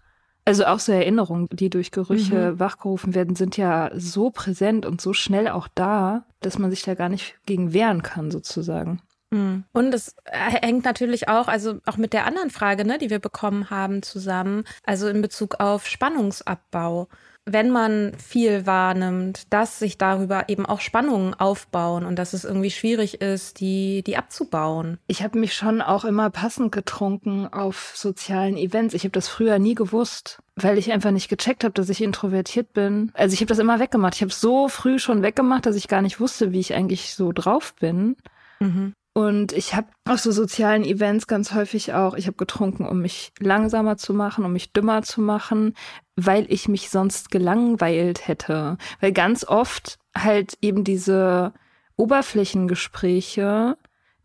also 0.49 0.65
auch 0.65 0.79
so 0.79 0.91
Erinnerungen, 0.91 1.47
die 1.51 1.69
durch 1.69 1.91
Gerüche 1.91 2.53
mhm. 2.53 2.59
wachgerufen 2.59 3.13
werden, 3.13 3.35
sind 3.35 3.55
ja 3.55 3.91
so 3.93 4.31
präsent 4.31 4.83
und 4.87 4.99
so 4.99 5.13
schnell 5.13 5.47
auch 5.47 5.67
da, 5.75 6.25
dass 6.39 6.57
man 6.57 6.71
sich 6.71 6.81
da 6.81 6.95
gar 6.95 7.07
nicht 7.07 7.35
gegen 7.45 7.71
wehren 7.71 8.01
kann, 8.01 8.31
sozusagen. 8.31 8.99
Mhm. 9.29 9.63
Und 9.73 9.93
es 9.93 10.15
hängt 10.25 10.85
natürlich 10.85 11.29
auch, 11.29 11.47
also 11.47 11.77
auch 11.85 11.97
mit 11.97 12.13
der 12.13 12.25
anderen 12.25 12.49
Frage, 12.49 12.83
ne, 12.83 12.97
die 12.97 13.11
wir 13.11 13.19
bekommen 13.19 13.69
haben 13.69 14.01
zusammen, 14.01 14.63
also 14.83 15.07
in 15.07 15.21
Bezug 15.21 15.59
auf 15.59 15.85
Spannungsabbau 15.85 17.07
wenn 17.45 17.71
man 17.71 18.13
viel 18.15 18.65
wahrnimmt, 18.65 19.51
dass 19.51 19.79
sich 19.79 19.97
darüber 19.97 20.49
eben 20.49 20.65
auch 20.65 20.81
Spannungen 20.81 21.33
aufbauen 21.33 22.05
und 22.05 22.17
dass 22.17 22.33
es 22.33 22.43
irgendwie 22.43 22.71
schwierig 22.71 23.21
ist, 23.21 23.59
die, 23.59 24.03
die 24.03 24.17
abzubauen. 24.17 24.99
Ich 25.07 25.23
habe 25.23 25.39
mich 25.39 25.53
schon 25.53 25.81
auch 25.81 26.05
immer 26.05 26.29
passend 26.29 26.71
getrunken 26.71 27.47
auf 27.47 27.93
sozialen 27.95 28.57
Events. 28.57 28.93
Ich 28.93 29.03
habe 29.03 29.11
das 29.11 29.27
früher 29.27 29.57
nie 29.59 29.75
gewusst, 29.75 30.39
weil 30.55 30.77
ich 30.77 30.91
einfach 30.91 31.11
nicht 31.11 31.29
gecheckt 31.29 31.63
habe, 31.63 31.73
dass 31.73 31.89
ich 31.89 32.03
introvertiert 32.03 32.73
bin. 32.73 33.11
Also 33.13 33.33
ich 33.33 33.39
habe 33.39 33.47
das 33.47 33.59
immer 33.59 33.79
weggemacht. 33.79 34.15
Ich 34.15 34.21
habe 34.21 34.33
so 34.33 34.67
früh 34.67 34.99
schon 34.99 35.23
weggemacht, 35.23 35.65
dass 35.65 35.75
ich 35.75 35.87
gar 35.87 36.01
nicht 36.01 36.19
wusste, 36.19 36.51
wie 36.51 36.59
ich 36.59 36.73
eigentlich 36.73 37.15
so 37.15 37.31
drauf 37.31 37.73
bin. 37.75 38.15
Mhm. 38.59 38.93
Und 39.13 39.51
ich 39.53 39.75
habe 39.75 39.87
auf 40.05 40.19
so 40.19 40.31
sozialen 40.31 40.83
Events 40.83 41.27
ganz 41.27 41.53
häufig 41.53 41.93
auch, 41.93 42.13
ich 42.13 42.27
habe 42.27 42.37
getrunken, 42.37 42.87
um 42.87 43.01
mich 43.01 43.31
langsamer 43.39 43.97
zu 43.97 44.13
machen, 44.13 44.45
um 44.45 44.53
mich 44.53 44.71
dümmer 44.71 45.01
zu 45.01 45.21
machen, 45.21 45.73
weil 46.15 46.45
ich 46.49 46.67
mich 46.67 46.89
sonst 46.89 47.31
gelangweilt 47.31 48.27
hätte. 48.27 48.77
Weil 49.01 49.11
ganz 49.11 49.43
oft 49.43 49.97
halt 50.15 50.57
eben 50.61 50.83
diese 50.83 51.53
Oberflächengespräche, 51.95 53.77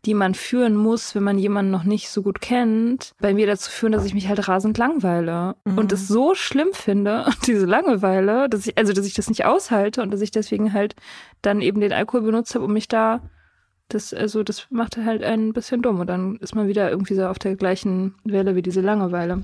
die 0.05 0.13
man 0.13 0.35
führen 0.35 0.75
muss, 0.75 1.15
wenn 1.15 1.23
man 1.23 1.39
jemanden 1.39 1.71
noch 1.71 1.83
nicht 1.83 2.09
so 2.09 2.21
gut 2.21 2.39
kennt, 2.39 3.13
bei 3.19 3.33
mir 3.33 3.47
dazu 3.47 3.71
führen, 3.71 3.91
dass 3.91 4.05
ich 4.05 4.13
mich 4.13 4.27
halt 4.27 4.47
rasend 4.47 4.77
langweile 4.77 5.55
mhm. 5.65 5.77
und 5.79 5.91
es 5.91 6.07
so 6.07 6.35
schlimm 6.35 6.69
finde, 6.73 7.25
diese 7.47 7.65
Langeweile, 7.65 8.47
dass 8.47 8.67
ich, 8.67 8.77
also 8.77 8.93
dass 8.93 9.05
ich 9.05 9.15
das 9.15 9.29
nicht 9.29 9.45
aushalte 9.45 10.01
und 10.01 10.11
dass 10.11 10.21
ich 10.21 10.31
deswegen 10.31 10.73
halt 10.73 10.95
dann 11.41 11.61
eben 11.61 11.81
den 11.81 11.91
Alkohol 11.91 12.21
benutzt 12.21 12.53
habe, 12.55 12.65
um 12.65 12.73
mich 12.73 12.87
da 12.87 13.21
das, 13.87 14.13
also, 14.13 14.43
das 14.43 14.67
macht 14.69 14.97
halt 14.97 15.23
ein 15.23 15.53
bisschen 15.53 15.81
dumm 15.81 15.99
und 15.99 16.07
dann 16.07 16.37
ist 16.37 16.55
man 16.55 16.67
wieder 16.67 16.89
irgendwie 16.89 17.15
so 17.15 17.27
auf 17.27 17.39
der 17.39 17.55
gleichen 17.55 18.15
Welle 18.23 18.55
wie 18.55 18.61
diese 18.61 18.81
Langeweile. 18.81 19.43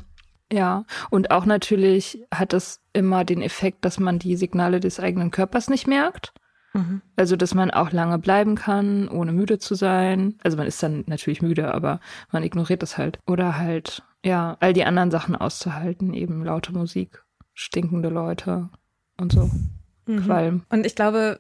Ja, 0.52 0.86
und 1.10 1.32
auch 1.32 1.46
natürlich 1.46 2.26
hat 2.34 2.52
das 2.54 2.82
immer 2.92 3.24
den 3.24 3.42
Effekt, 3.42 3.86
dass 3.86 4.00
man 4.00 4.20
die 4.20 4.36
Signale 4.36 4.80
des 4.80 5.00
eigenen 5.00 5.32
Körpers 5.32 5.70
nicht 5.70 5.88
merkt. 5.88 6.34
Mhm. 6.74 7.02
Also, 7.16 7.36
dass 7.36 7.54
man 7.54 7.72
auch 7.72 7.92
lange 7.92 8.18
bleiben 8.18 8.56
kann, 8.56 9.08
ohne 9.08 9.32
müde 9.32 9.60
zu 9.60 9.76
sein. 9.76 10.36
Also, 10.44 10.58
man 10.58 10.68
ist 10.68 10.82
dann 10.82 11.04
natürlich 11.08 11.42
müde, 11.42 11.74
aber 11.74 12.00
man 12.32 12.44
ignoriert 12.44 12.82
das 12.82 12.98
halt. 12.98 13.20
Oder 13.28 13.58
halt, 13.58 14.04
ja, 14.24 14.58
all 14.60 14.74
die 14.74 14.84
anderen 14.84 15.12
Sachen 15.12 15.36
auszuhalten, 15.36 16.14
eben 16.14 16.44
laute 16.44 16.74
Musik, 16.74 17.24
stinkende 17.54 18.10
Leute 18.10 18.70
und 19.18 19.32
so. 19.32 19.50
Mhm. 20.06 20.26
Qualm. 20.26 20.62
Und 20.70 20.86
ich 20.86 20.96
glaube, 20.96 21.40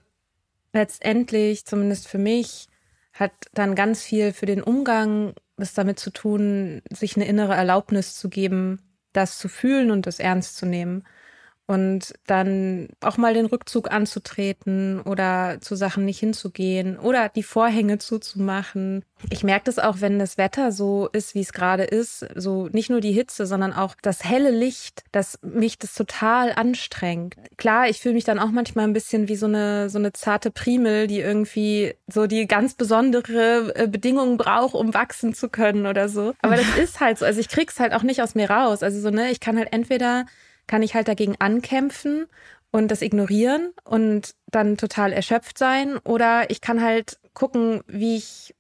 letztendlich, 0.74 1.66
zumindest 1.66 2.08
für 2.08 2.18
mich, 2.18 2.68
hat 3.14 3.32
dann 3.54 3.76
ganz 3.76 4.04
viel 4.04 4.34
für 4.34 4.46
den 4.46 4.62
Umgang 4.62 5.34
das 5.58 5.74
damit 5.74 6.00
zu 6.00 6.12
tun, 6.12 6.82
sich 6.90 7.16
eine 7.16 7.28
innere 7.28 7.54
Erlaubnis 7.54 8.16
zu 8.16 8.30
geben, 8.30 8.82
das 9.14 9.38
zu 9.38 9.48
fühlen 9.48 9.92
und 9.92 10.08
das 10.08 10.20
ernst 10.20 10.58
zu 10.58 10.66
nehmen 10.66 11.04
und 11.72 12.14
dann 12.28 12.90
auch 13.00 13.16
mal 13.16 13.34
den 13.34 13.46
Rückzug 13.46 13.90
anzutreten 13.90 15.00
oder 15.00 15.60
zu 15.62 15.76
Sachen 15.76 16.04
nicht 16.04 16.20
hinzugehen 16.20 17.00
oder 17.00 17.30
die 17.30 17.44
Vorhänge 17.44 17.98
zuzumachen. 17.98 19.06
Ich 19.30 19.46
merke 19.46 19.66
das 19.66 19.80
auch, 19.80 20.02
wenn 20.02 20.20
das 20.20 20.38
Wetter 20.38 20.74
so 20.74 21.08
ist, 21.14 21.34
wie 21.34 21.40
es 21.40 21.54
gerade 21.54 21.84
ist, 21.84 22.26
so 22.36 22.68
nicht 22.74 22.90
nur 22.90 23.00
die 23.00 23.14
Hitze, 23.14 23.46
sondern 23.46 23.72
auch 23.72 23.96
das 24.02 24.26
helle 24.26 24.52
Licht, 24.52 25.04
dass 25.14 25.40
mich 25.44 25.80
das 25.80 25.94
total 25.94 26.52
anstrengt. 26.52 27.36
Klar, 27.56 27.88
ich 27.88 28.02
fühle 28.02 28.16
mich 28.16 28.26
dann 28.26 28.40
auch 28.40 28.52
manchmal 28.52 28.86
ein 28.86 28.94
bisschen 28.94 29.30
wie 29.30 29.38
so 29.38 29.46
eine 29.46 29.90
so 29.90 29.98
eine 29.98 30.12
zarte 30.12 30.52
Primel, 30.52 31.08
die 31.08 31.22
irgendwie 31.22 31.94
so 32.08 32.28
die 32.28 32.48
ganz 32.48 32.74
besondere 32.74 33.74
äh, 33.76 33.88
Bedingungen 33.88 34.36
braucht, 34.36 34.74
um 34.74 34.94
wachsen 34.94 35.34
zu 35.34 35.48
können 35.48 35.86
oder 35.86 36.10
so. 36.10 36.34
Aber 36.42 36.58
das 36.58 36.78
ist 36.78 37.00
halt 37.00 37.18
so, 37.18 37.26
also 37.26 37.40
ich 37.40 37.48
krieg's 37.48 37.80
halt 37.80 37.94
auch 37.94 38.04
nicht 38.04 38.22
aus 38.22 38.36
mir 38.36 38.50
raus. 38.50 38.84
Also 38.84 39.00
so 39.00 39.10
ne, 39.10 39.32
ich 39.32 39.40
kann 39.40 39.58
halt 39.58 39.72
entweder 39.72 40.26
kann 40.72 40.84
ich 40.84 40.96
halt 40.96 41.10
dagegen 41.10 41.36
ankämpfen 41.40 42.28
und 42.72 42.90
das 42.92 43.02
ignorieren 43.02 43.74
und 43.84 44.36
dann 44.52 44.78
total 44.78 45.12
erschöpft 45.12 45.58
sein. 45.58 45.98
Oder 46.06 46.50
ich 46.50 46.62
kann 46.62 46.82
halt 46.82 47.20
gucken, 47.34 47.82
wie 47.88 48.16
ich 48.16 48.56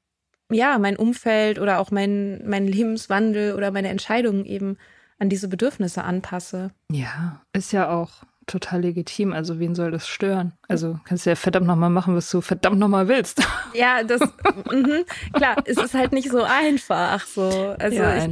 ja 0.51 0.77
mein 0.77 0.97
Umfeld 0.97 1.57
oder 1.57 1.79
auch 1.79 1.89
mein, 1.89 2.41
mein 2.45 2.67
Lebenswandel 2.67 3.55
oder 3.55 3.71
meine 3.71 3.87
Entscheidungen 3.87 4.43
eben 4.43 4.77
an 5.19 5.29
diese 5.29 5.47
Bedürfnisse 5.47 6.03
anpasse. 6.03 6.71
Ja, 6.91 7.43
ist 7.53 7.71
ja 7.71 7.89
auch 7.89 8.23
total 8.45 8.81
legitim. 8.81 9.31
Also 9.31 9.59
wen 9.59 9.73
soll 9.73 9.91
das 9.91 10.05
stören? 10.05 10.51
Also 10.67 10.99
kannst 11.05 11.25
du 11.25 11.29
ja 11.29 11.37
verdammt 11.37 11.67
nochmal 11.67 11.91
machen, 11.91 12.13
was 12.13 12.29
du 12.29 12.41
verdammt 12.41 12.77
nochmal 12.77 13.07
willst. 13.07 13.41
Ja, 13.73 14.03
das 14.03 14.19
mh, 14.19 15.03
klar, 15.31 15.55
es 15.63 15.77
ist 15.77 15.93
halt 15.93 16.11
nicht 16.11 16.29
so 16.29 16.43
einfach. 16.43 17.25
So, 17.25 17.73
also 17.79 17.95
ja, 17.95 18.17
ich, 18.17 18.29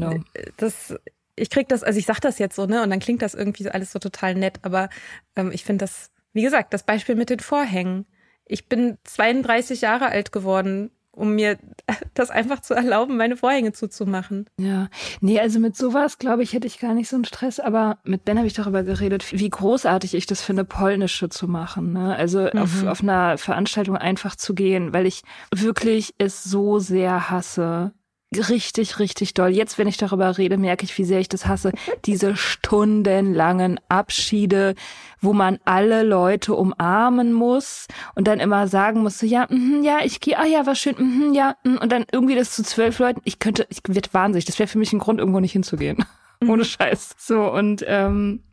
das 0.58 0.94
ich 1.39 1.49
krieg 1.49 1.67
das, 1.69 1.84
also 1.84 1.97
ich 1.99 2.06
sag 2.06 2.19
das 2.19 2.39
jetzt 2.39 2.56
so, 2.56 2.65
ne, 2.65 2.84
und 2.84 2.89
dann 2.89 2.99
klingt 2.99 3.21
das 3.21 3.34
irgendwie 3.34 3.69
alles 3.69 3.91
so 3.91 3.99
total 3.99 4.36
nett, 4.36 4.60
aber 4.62 4.89
ähm, 5.36 5.52
ich 5.52 5.63
finde 5.63 5.84
das, 5.84 6.12
wie 6.34 6.41
gesagt, 6.41 6.73
das 6.73 6.84
Beispiel 6.84 7.15
mit 7.15 7.30
den 7.30 7.39
Vorhängen. 7.39 8.06
Ich 8.45 8.67
bin 8.67 8.97
32 9.04 9.82
Jahre 9.82 10.08
alt 10.08 10.32
geworden, 10.32 10.91
um 11.12 11.36
mir 11.36 11.58
das 12.13 12.30
einfach 12.30 12.62
zu 12.62 12.73
erlauben, 12.73 13.17
meine 13.17 13.38
Vorhänge 13.38 13.73
zuzumachen. 13.73 14.45
Ja, 14.58 14.89
nee, 15.21 15.39
also 15.39 15.60
mit 15.60 15.75
sowas, 15.75 16.17
glaube 16.17 16.43
ich, 16.43 16.54
hätte 16.54 16.67
ich 16.67 16.80
gar 16.80 16.93
nicht 16.93 17.10
so 17.10 17.15
einen 17.15 17.25
Stress, 17.25 17.60
aber 17.60 17.99
mit 18.04 18.26
Ben 18.26 18.38
habe 18.38 18.47
ich 18.47 18.53
darüber 18.53 18.84
geredet, 18.84 19.32
wie 19.32 19.49
großartig 19.49 20.16
ich 20.16 20.26
das 20.26 20.41
finde, 20.41 20.64
polnische 20.64 21.30
zu 21.30 21.47
machen. 21.47 21.93
Ne? 21.93 22.16
Also 22.16 22.49
mhm. 22.51 22.59
auf, 22.59 22.86
auf 22.86 23.01
einer 23.01 23.38
Veranstaltung 23.38 23.97
einfach 23.97 24.36
zu 24.36 24.55
gehen, 24.55 24.93
weil 24.93 25.05
ich 25.05 25.24
wirklich 25.53 26.16
es 26.18 26.43
so 26.43 26.80
sehr 26.80 27.30
hasse, 27.30 27.93
richtig, 28.36 28.99
richtig 28.99 29.34
doll. 29.34 29.49
Jetzt, 29.49 29.77
wenn 29.77 29.88
ich 29.88 29.97
darüber 29.97 30.38
rede, 30.38 30.57
merke 30.57 30.86
ich, 30.86 30.97
wie 30.97 31.03
sehr 31.03 31.19
ich 31.19 31.30
das 31.30 31.47
hasse. 31.47 31.71
Diese 32.05 32.36
stundenlangen 32.36 33.80
Abschiede, 33.89 34.75
wo 35.19 35.34
man 35.34 35.59
alle 35.65 36.03
Leute 36.03 36.53
umarmen 36.53 37.34
muss 37.34 37.88
und 38.15 38.27
dann 38.27 38.39
immer 38.39 38.67
sagen 38.67 39.01
muss, 39.01 39.19
so, 39.19 39.25
ja, 39.25 39.47
mh, 39.49 39.84
ja, 39.84 39.97
ich 40.03 40.19
gehe, 40.19 40.38
ah 40.38 40.45
ja, 40.45 40.65
war 40.65 40.75
schön, 40.75 40.95
mh, 40.97 41.36
ja, 41.36 41.55
mh, 41.63 41.82
und 41.82 41.91
dann 41.91 42.05
irgendwie 42.11 42.36
das 42.36 42.51
zu 42.55 42.63
zwölf 42.63 42.99
Leuten. 42.99 43.21
Ich 43.23 43.39
könnte, 43.39 43.65
ich 43.69 43.80
werde 43.88 44.09
wahnsinnig. 44.11 44.45
Das 44.45 44.59
wäre 44.59 44.67
für 44.67 44.77
mich 44.77 44.93
ein 44.93 44.99
Grund, 44.99 45.19
irgendwo 45.19 45.39
nicht 45.39 45.53
hinzugehen. 45.53 46.05
Ohne 46.47 46.65
Scheiß. 46.65 47.15
So, 47.17 47.51
und 47.51 47.84
ähm, 47.88 48.43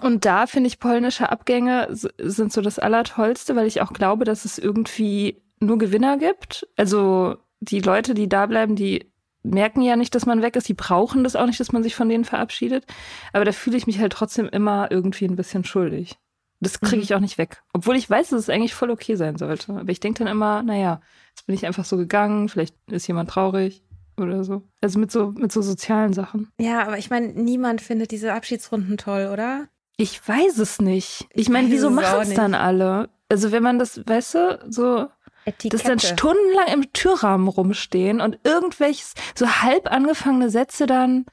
Und 0.00 0.24
da 0.24 0.46
finde 0.46 0.68
ich 0.68 0.80
polnische 0.80 1.30
Abgänge 1.30 1.88
sind 1.90 2.52
so 2.52 2.60
das 2.60 2.78
Allertollste, 2.78 3.56
weil 3.56 3.66
ich 3.66 3.80
auch 3.80 3.92
glaube, 3.92 4.24
dass 4.24 4.44
es 4.44 4.58
irgendwie 4.58 5.42
nur 5.60 5.78
Gewinner 5.78 6.18
gibt. 6.18 6.66
Also 6.76 7.36
die 7.60 7.80
Leute, 7.80 8.14
die 8.14 8.28
da 8.28 8.46
bleiben, 8.46 8.76
die 8.76 9.10
merken 9.44 9.82
ja 9.82 9.94
nicht, 9.96 10.14
dass 10.14 10.26
man 10.26 10.42
weg 10.42 10.56
ist. 10.56 10.68
Die 10.68 10.74
brauchen 10.74 11.22
das 11.22 11.36
auch 11.36 11.46
nicht, 11.46 11.60
dass 11.60 11.72
man 11.72 11.82
sich 11.82 11.94
von 11.94 12.08
denen 12.08 12.24
verabschiedet. 12.24 12.84
Aber 13.32 13.44
da 13.44 13.52
fühle 13.52 13.76
ich 13.76 13.86
mich 13.86 14.00
halt 14.00 14.12
trotzdem 14.12 14.48
immer 14.48 14.90
irgendwie 14.90 15.26
ein 15.26 15.36
bisschen 15.36 15.64
schuldig. 15.64 16.18
Das 16.60 16.80
kriege 16.80 17.02
ich 17.02 17.10
mhm. 17.10 17.16
auch 17.16 17.20
nicht 17.20 17.38
weg. 17.38 17.62
Obwohl 17.72 17.96
ich 17.96 18.08
weiß, 18.08 18.30
dass 18.30 18.40
es 18.40 18.50
eigentlich 18.50 18.74
voll 18.74 18.90
okay 18.90 19.16
sein 19.16 19.36
sollte. 19.36 19.74
Aber 19.74 19.90
ich 19.90 20.00
denke 20.00 20.24
dann 20.24 20.32
immer, 20.32 20.62
naja, 20.62 21.00
jetzt 21.30 21.46
bin 21.46 21.54
ich 21.54 21.66
einfach 21.66 21.84
so 21.84 21.96
gegangen, 21.96 22.48
vielleicht 22.48 22.74
ist 22.90 23.06
jemand 23.06 23.30
traurig 23.30 23.84
oder 24.16 24.44
so. 24.44 24.62
Also 24.80 24.98
mit 24.98 25.10
so, 25.10 25.32
mit 25.32 25.52
so 25.52 25.60
sozialen 25.60 26.12
Sachen. 26.12 26.50
Ja, 26.58 26.82
aber 26.82 26.98
ich 26.98 27.10
meine, 27.10 27.28
niemand 27.28 27.80
findet 27.80 28.12
diese 28.12 28.32
Abschiedsrunden 28.32 28.96
toll, 28.96 29.28
oder? 29.32 29.68
Ich 29.96 30.26
weiß 30.26 30.58
es 30.58 30.80
nicht. 30.80 31.26
Ich 31.34 31.48
meine, 31.48 31.70
wieso 31.70 31.90
machen 31.90 32.22
es 32.22 32.34
dann 32.34 32.54
alle? 32.54 33.10
Also 33.28 33.52
wenn 33.52 33.62
man 33.62 33.78
das, 33.78 34.00
weißt 34.06 34.34
du, 34.34 34.58
so 34.68 35.08
Etikette. 35.44 35.76
Das 35.76 35.82
dann 35.86 35.98
stundenlang 35.98 36.68
im 36.72 36.92
Türrahmen 36.92 37.48
rumstehen 37.48 38.20
und 38.20 38.38
irgendwelches, 38.44 39.14
so 39.34 39.46
halb 39.46 39.90
angefangene 39.90 40.50
Sätze 40.50 40.86
dann 40.86 41.26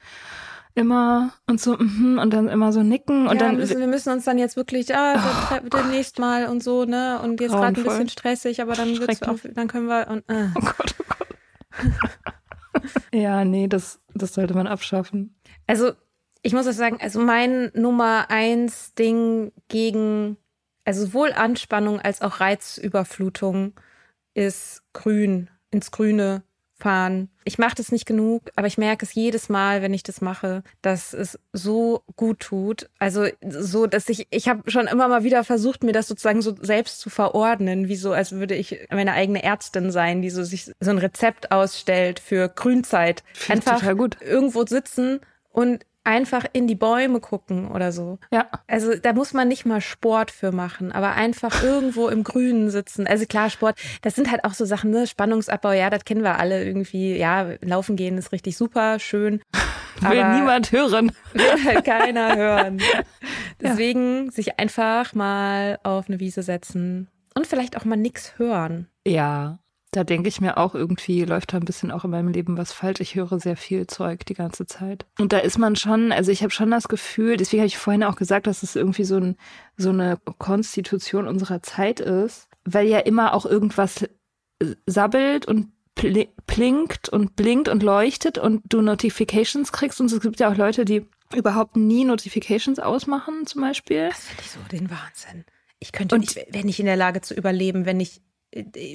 immer 0.74 1.34
und 1.48 1.60
so 1.60 1.76
mm, 1.78 2.18
und 2.20 2.34
dann 2.34 2.48
immer 2.48 2.72
so 2.72 2.82
nicken 2.84 3.28
und 3.28 3.42
ja, 3.42 3.48
dann 3.48 3.58
müssen, 3.58 3.80
wir 3.80 3.88
müssen 3.88 4.12
uns 4.12 4.24
dann 4.24 4.38
jetzt 4.38 4.56
wirklich 4.56 4.96
ah, 4.96 5.60
oh, 5.62 5.68
demnächst 5.68 6.20
mal 6.20 6.48
und 6.48 6.64
so 6.64 6.86
ne? 6.86 7.20
Und 7.22 7.42
jetzt 7.42 7.52
gerade 7.52 7.80
ein 7.80 7.84
bisschen 7.84 8.10
stressig 8.10 8.62
aber 8.62 8.74
dann 8.74 8.98
wird's 8.98 9.22
auch, 9.24 9.38
dann 9.54 9.68
können 9.68 9.88
wir 9.88 10.08
und 10.08 10.24
äh. 10.30 10.48
oh 10.56 10.62
Gott 10.62 10.96
oh 11.00 11.90
Gott. 12.00 12.12
Ja 13.14 13.44
nee 13.44 13.68
das 13.68 14.00
das 14.14 14.34
sollte 14.34 14.54
man 14.54 14.66
abschaffen. 14.66 15.36
Also 15.68 15.92
ich 16.42 16.54
muss 16.54 16.68
auch 16.68 16.72
sagen 16.72 16.98
also 17.02 17.20
mein 17.20 17.72
Nummer 17.74 18.30
eins 18.30 18.94
Ding 18.94 19.52
gegen 19.68 20.38
also 20.86 21.06
sowohl 21.06 21.34
Anspannung 21.34 22.00
als 22.00 22.22
auch 22.22 22.40
Reizüberflutung 22.40 23.74
ist 24.34 24.84
grün, 24.94 25.50
ins 25.72 25.92
Grüne 25.92 26.44
fahren. 26.82 27.30
Ich 27.44 27.58
mache 27.58 27.76
das 27.76 27.92
nicht 27.92 28.06
genug, 28.06 28.52
aber 28.56 28.68
ich 28.68 28.78
merke 28.78 29.06
es 29.06 29.14
jedes 29.14 29.50
Mal, 29.50 29.82
wenn 29.82 29.94
ich 29.94 30.04
das 30.04 30.20
mache, 30.20 30.64
dass 30.82 31.14
es 31.14 31.40
so 31.54 32.04
gut 32.16 32.40
tut. 32.40 32.90
Also 33.00 33.28
so, 33.48 33.88
dass 33.88 34.10
ich, 34.10 34.28
ich 34.32 34.50
habe 34.50 34.70
schon 34.70 34.88
immer 34.88 35.08
mal 35.08 35.24
wieder 35.24 35.44
versucht, 35.44 35.84
mir 35.84 35.94
das 35.94 36.08
sozusagen 36.08 36.42
so 36.42 36.56
selbst 36.60 37.00
zu 37.00 37.10
verordnen, 37.10 37.88
wie 37.88 37.96
so, 37.96 38.12
als 38.12 38.32
würde 38.34 38.56
ich 38.56 38.88
meine 38.90 39.14
eigene 39.14 39.44
Ärztin 39.44 39.92
sein, 39.92 40.22
die 40.22 40.30
so 40.30 40.44
sich 40.44 40.72
so 40.80 40.92
ein 40.92 40.98
Rezept 40.98 41.52
ausstellt 41.52 42.20
für 42.20 42.50
Grünzeit. 42.50 43.24
Einfach 43.48 43.84
irgendwo 43.84 44.66
sitzen 44.66 45.20
und 45.50 45.86
einfach 46.04 46.46
in 46.54 46.68
die 46.68 46.76
Bäume 46.76 47.20
gucken 47.20 47.70
oder 47.70 47.92
so. 47.92 48.20
Ja. 48.32 48.48
Also 48.68 48.96
da 48.96 49.14
muss 49.14 49.34
man 49.34 49.48
nicht 49.48 49.66
mal 49.66 49.82
Sport 49.82 50.32
für 50.32 50.52
machen, 50.52 50.92
aber 50.92 51.14
einfach 51.14 51.64
irgendwo 51.64 52.08
im 52.08 52.24
Grünen 52.24 52.70
sitzen. 52.70 53.08
Also 53.08 53.26
klar, 53.26 53.50
Sport, 53.50 53.80
das 54.02 54.16
sind 54.16 54.32
halt 54.32 54.44
auch 54.44 54.54
so 54.54 54.66
Sachen, 54.66 54.92
ne? 54.92 55.08
Spannungsabbau, 55.08 55.72
ja, 55.72 55.90
das 55.90 56.06
kennen 56.06 56.24
wir 56.24 56.40
alle 56.40 56.64
irgendwie. 56.64 57.16
Ja, 57.18 57.52
laufen 57.62 57.96
gehen 57.96 58.18
ist 58.18 58.32
richtig 58.32 58.58
super, 58.58 59.00
schön. 59.00 59.42
Will 60.02 60.34
niemand 60.34 60.72
hören. 60.72 61.12
Will 61.34 61.66
halt 61.66 61.86
keiner 61.86 62.36
hören. 62.38 62.82
Deswegen 63.62 64.26
ja. 64.26 64.32
sich 64.32 64.60
einfach 64.60 65.14
mal 65.14 65.80
auf 65.84 66.08
eine 66.08 66.20
Wiese 66.20 66.42
setzen 66.42 67.08
und 67.36 67.46
vielleicht 67.46 67.78
auch 67.78 67.86
mal 67.86 67.98
nix 67.98 68.38
hören. 68.38 68.88
Ja, 69.06 69.60
da 69.92 70.06
denke 70.06 70.30
ich 70.30 70.40
mir 70.40 70.58
auch 70.58 70.74
irgendwie, 70.74 71.26
läuft 71.26 71.52
da 71.52 71.58
ein 71.58 71.66
bisschen 71.66 71.92
auch 71.92 72.06
in 72.06 72.12
meinem 72.12 72.30
Leben 72.30 72.58
was 72.58 72.72
falsch. 72.72 73.02
Ich 73.02 73.16
höre 73.16 73.40
sehr 73.40 73.58
viel 73.58 73.88
Zeug 73.88 74.26
die 74.26 74.34
ganze 74.34 74.66
Zeit. 74.66 75.06
Und 75.20 75.34
da 75.34 75.40
ist 75.40 75.58
man 75.58 75.76
schon, 75.76 76.14
also 76.14 76.32
ich 76.32 76.44
habe 76.44 76.52
schon 76.52 76.72
das 76.72 76.88
Gefühl, 76.88 77.36
deswegen 77.36 77.62
habe 77.62 77.68
ich 77.68 77.78
vorhin 77.78 78.06
auch 78.06 78.16
gesagt, 78.16 78.48
dass 78.48 78.64
es 78.64 78.78
irgendwie 78.78 79.04
so, 79.04 79.18
ein, 79.18 79.36
so 79.76 79.90
eine 79.90 80.18
Konstitution 80.38 81.28
unserer 81.28 81.62
Zeit 81.62 82.00
ist, 82.00 82.48
weil 82.64 82.88
ja 82.88 83.00
immer 83.00 83.34
auch 83.34 83.46
irgendwas 83.46 84.08
sabbelt 84.86 85.46
und 85.46 85.72
plinkt 86.48 87.10
und 87.10 87.36
blinkt 87.36 87.68
und 87.68 87.84
leuchtet 87.84 88.38
und 88.38 88.62
du 88.66 88.82
Notifications 88.82 89.74
kriegst. 89.74 90.00
Und 90.00 90.12
es 90.12 90.22
gibt 90.22 90.40
ja 90.40 90.50
auch 90.50 90.56
Leute, 90.56 90.86
die 90.86 91.06
überhaupt 91.36 91.76
nie 91.76 92.06
Notifications 92.06 92.80
ausmachen, 92.80 93.46
zum 93.46 93.62
Beispiel. 93.62 94.08
Das 94.10 94.26
finde 94.26 94.44
ich 94.44 94.52
so 94.52 94.60
den 94.72 94.90
Wahnsinn. 94.90 95.46
Ich 95.80 95.92
könnte 95.92 96.16
und, 96.16 96.22
nicht, 96.22 96.36
wäre 96.36 96.66
nicht 96.66 96.80
in 96.80 96.86
der 96.86 96.96
Lage 96.96 97.22
zu 97.22 97.34
überleben, 97.34 97.86
wenn 97.86 98.00
ich 98.00 98.22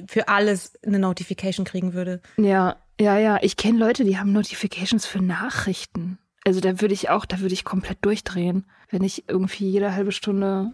für 0.07 0.27
alles 0.27 0.73
eine 0.85 0.99
Notification 0.99 1.65
kriegen 1.65 1.93
würde. 1.93 2.21
Ja, 2.37 2.77
ja, 2.99 3.17
ja. 3.17 3.39
Ich 3.41 3.57
kenne 3.57 3.79
Leute, 3.79 4.03
die 4.03 4.17
haben 4.17 4.31
Notifications 4.31 5.05
für 5.05 5.21
Nachrichten. 5.21 6.19
Also 6.45 6.61
da 6.61 6.79
würde 6.79 6.93
ich 6.93 7.09
auch, 7.09 7.25
da 7.25 7.39
würde 7.39 7.53
ich 7.53 7.65
komplett 7.65 7.97
durchdrehen, 8.01 8.65
wenn 8.89 9.03
ich 9.03 9.27
irgendwie 9.27 9.69
jede 9.69 9.93
halbe 9.93 10.11
Stunde 10.11 10.73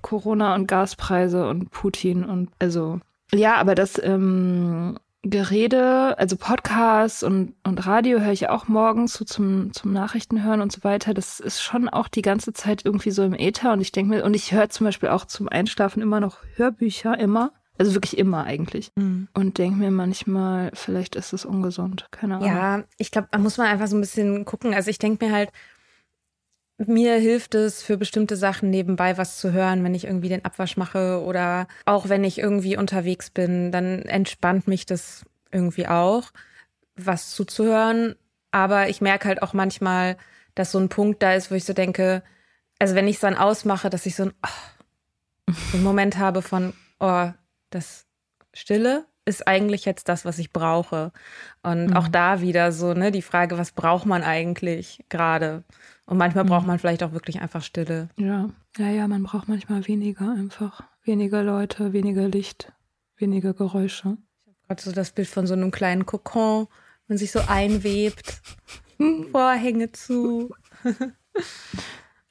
Corona 0.00 0.54
und 0.54 0.66
Gaspreise 0.66 1.48
und 1.48 1.70
Putin 1.70 2.24
und 2.24 2.50
also 2.58 3.00
ja, 3.32 3.56
aber 3.56 3.74
das 3.74 4.00
ähm, 4.02 4.98
Gerede, 5.22 6.18
also 6.18 6.36
Podcasts 6.36 7.22
und, 7.22 7.54
und 7.62 7.86
Radio 7.86 8.20
höre 8.20 8.32
ich 8.32 8.48
auch 8.48 8.68
morgens 8.68 9.12
so 9.12 9.24
zum, 9.24 9.72
zum 9.74 9.92
Nachrichten 9.92 10.42
hören 10.42 10.62
und 10.62 10.72
so 10.72 10.82
weiter. 10.82 11.12
Das 11.12 11.40
ist 11.40 11.62
schon 11.62 11.90
auch 11.90 12.08
die 12.08 12.22
ganze 12.22 12.54
Zeit 12.54 12.84
irgendwie 12.84 13.10
so 13.10 13.22
im 13.22 13.34
Äther 13.34 13.72
und 13.72 13.82
ich 13.82 13.92
denke 13.92 14.14
mir, 14.16 14.24
und 14.24 14.34
ich 14.34 14.52
höre 14.52 14.70
zum 14.70 14.86
Beispiel 14.86 15.10
auch 15.10 15.26
zum 15.26 15.48
Einschlafen 15.48 16.02
immer 16.02 16.20
noch 16.20 16.38
Hörbücher, 16.56 17.18
immer. 17.18 17.52
Also 17.80 17.94
wirklich 17.94 18.18
immer 18.18 18.44
eigentlich. 18.44 18.92
Mhm. 18.96 19.28
Und 19.32 19.56
denke 19.56 19.78
mir 19.78 19.90
manchmal, 19.90 20.70
vielleicht 20.74 21.16
ist 21.16 21.32
es 21.32 21.46
ungesund. 21.46 22.08
Keine 22.10 22.36
Ahnung. 22.36 22.46
Ja, 22.46 22.84
ich 22.98 23.10
glaube, 23.10 23.28
da 23.30 23.38
muss 23.38 23.56
man 23.56 23.68
einfach 23.68 23.86
so 23.86 23.96
ein 23.96 24.02
bisschen 24.02 24.44
gucken. 24.44 24.74
Also 24.74 24.90
ich 24.90 24.98
denke 24.98 25.24
mir 25.24 25.32
halt, 25.32 25.50
mir 26.76 27.14
hilft 27.14 27.54
es 27.54 27.82
für 27.82 27.96
bestimmte 27.96 28.36
Sachen 28.36 28.68
nebenbei 28.68 29.16
was 29.16 29.38
zu 29.38 29.52
hören, 29.52 29.82
wenn 29.82 29.94
ich 29.94 30.04
irgendwie 30.04 30.28
den 30.28 30.44
Abwasch 30.44 30.76
mache 30.76 31.22
oder 31.24 31.68
auch 31.86 32.10
wenn 32.10 32.22
ich 32.22 32.38
irgendwie 32.38 32.76
unterwegs 32.76 33.30
bin, 33.30 33.72
dann 33.72 34.02
entspannt 34.02 34.68
mich 34.68 34.84
das 34.84 35.24
irgendwie 35.50 35.88
auch, 35.88 36.32
was 36.96 37.30
zuzuhören. 37.30 38.14
Aber 38.50 38.90
ich 38.90 39.00
merke 39.00 39.26
halt 39.26 39.40
auch 39.40 39.54
manchmal, 39.54 40.18
dass 40.54 40.70
so 40.70 40.78
ein 40.78 40.90
Punkt 40.90 41.22
da 41.22 41.32
ist, 41.32 41.50
wo 41.50 41.54
ich 41.54 41.64
so 41.64 41.72
denke, 41.72 42.22
also 42.78 42.94
wenn 42.94 43.08
ich 43.08 43.16
es 43.16 43.22
dann 43.22 43.38
ausmache, 43.38 43.88
dass 43.88 44.04
ich 44.04 44.16
so 44.16 44.24
ein, 44.24 44.34
oh, 44.44 45.54
so 45.70 45.78
einen 45.78 45.84
Moment 45.84 46.18
habe 46.18 46.42
von, 46.42 46.74
oh, 46.98 47.30
das 47.70 48.06
Stille 48.52 49.06
ist 49.24 49.46
eigentlich 49.46 49.84
jetzt 49.84 50.08
das, 50.08 50.24
was 50.24 50.38
ich 50.38 50.52
brauche. 50.52 51.12
Und 51.62 51.86
mhm. 51.86 51.96
auch 51.96 52.08
da 52.08 52.40
wieder 52.40 52.72
so, 52.72 52.94
ne, 52.94 53.10
die 53.10 53.22
Frage, 53.22 53.58
was 53.58 53.72
braucht 53.72 54.06
man 54.06 54.22
eigentlich 54.22 55.04
gerade? 55.08 55.64
Und 56.06 56.18
manchmal 56.18 56.44
mhm. 56.44 56.48
braucht 56.48 56.66
man 56.66 56.78
vielleicht 56.78 57.02
auch 57.02 57.12
wirklich 57.12 57.40
einfach 57.40 57.62
Stille. 57.62 58.08
Ja, 58.16 58.50
ja, 58.76 58.90
ja, 58.90 59.08
man 59.08 59.22
braucht 59.22 59.48
manchmal 59.48 59.86
weniger 59.86 60.32
einfach. 60.32 60.82
Weniger 61.04 61.42
Leute, 61.42 61.92
weniger 61.92 62.28
Licht, 62.28 62.72
weniger 63.16 63.54
Geräusche. 63.54 64.16
Ich 64.44 64.48
habe 64.48 64.66
gerade 64.66 64.82
so 64.82 64.92
das 64.92 65.12
Bild 65.12 65.28
von 65.28 65.46
so 65.46 65.54
einem 65.54 65.70
kleinen 65.70 66.06
Kokon, 66.06 66.66
man 67.08 67.18
sich 67.18 67.30
so 67.32 67.40
einwebt, 67.46 68.42
Vorhänge 69.32 69.92
zu, 69.92 70.54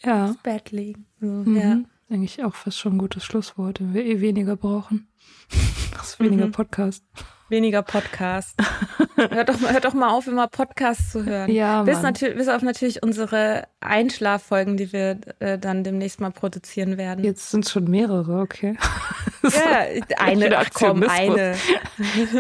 ja. 0.04 0.28
ins 0.28 0.38
Bett 0.38 0.72
legen. 0.72 1.06
So, 1.20 1.28
mhm. 1.28 1.58
Ja. 1.58 1.80
Eigentlich 2.10 2.44
auch 2.44 2.56
fast 2.56 2.80
schon 2.80 2.96
ein 2.96 2.98
gutes 2.98 3.24
Schlusswort, 3.24 3.80
wenn 3.80 3.94
wir 3.94 4.04
eh 4.04 4.22
weniger 4.22 4.56
brauchen. 4.56 5.08
Das 5.92 6.12
ist 6.14 6.20
weniger 6.22 6.48
mhm. 6.48 6.52
Podcast. 6.54 7.04
Weniger 7.50 7.82
Podcast. 7.82 8.56
hört, 9.16 9.50
doch 9.50 9.60
mal, 9.60 9.74
hört 9.74 9.84
doch 9.84 9.94
mal 9.94 10.10
auf, 10.12 10.28
immer 10.28 10.48
Podcasts 10.48 11.12
zu 11.12 11.26
hören. 11.26 11.52
Ja, 11.52 11.84
bis, 11.84 12.02
natürlich, 12.02 12.38
bis 12.38 12.48
auf 12.48 12.62
natürlich 12.62 13.04
unsere 13.04 13.68
Einschlaffolgen, 13.82 14.78
die 14.78 14.94
wir 14.94 15.20
äh, 15.40 15.58
dann 15.58 15.84
demnächst 15.84 16.22
mal 16.22 16.32
produzieren 16.32 16.98
werden. 16.98 17.26
Jetzt 17.26 17.50
sind 17.50 17.66
es 17.66 17.72
schon 17.72 17.86
mehrere, 17.86 18.40
okay. 18.40 18.78
ja, 19.44 20.04
eine, 20.20 20.58
ach 20.58 20.70
komm, 20.74 21.04
eine. 21.04 21.56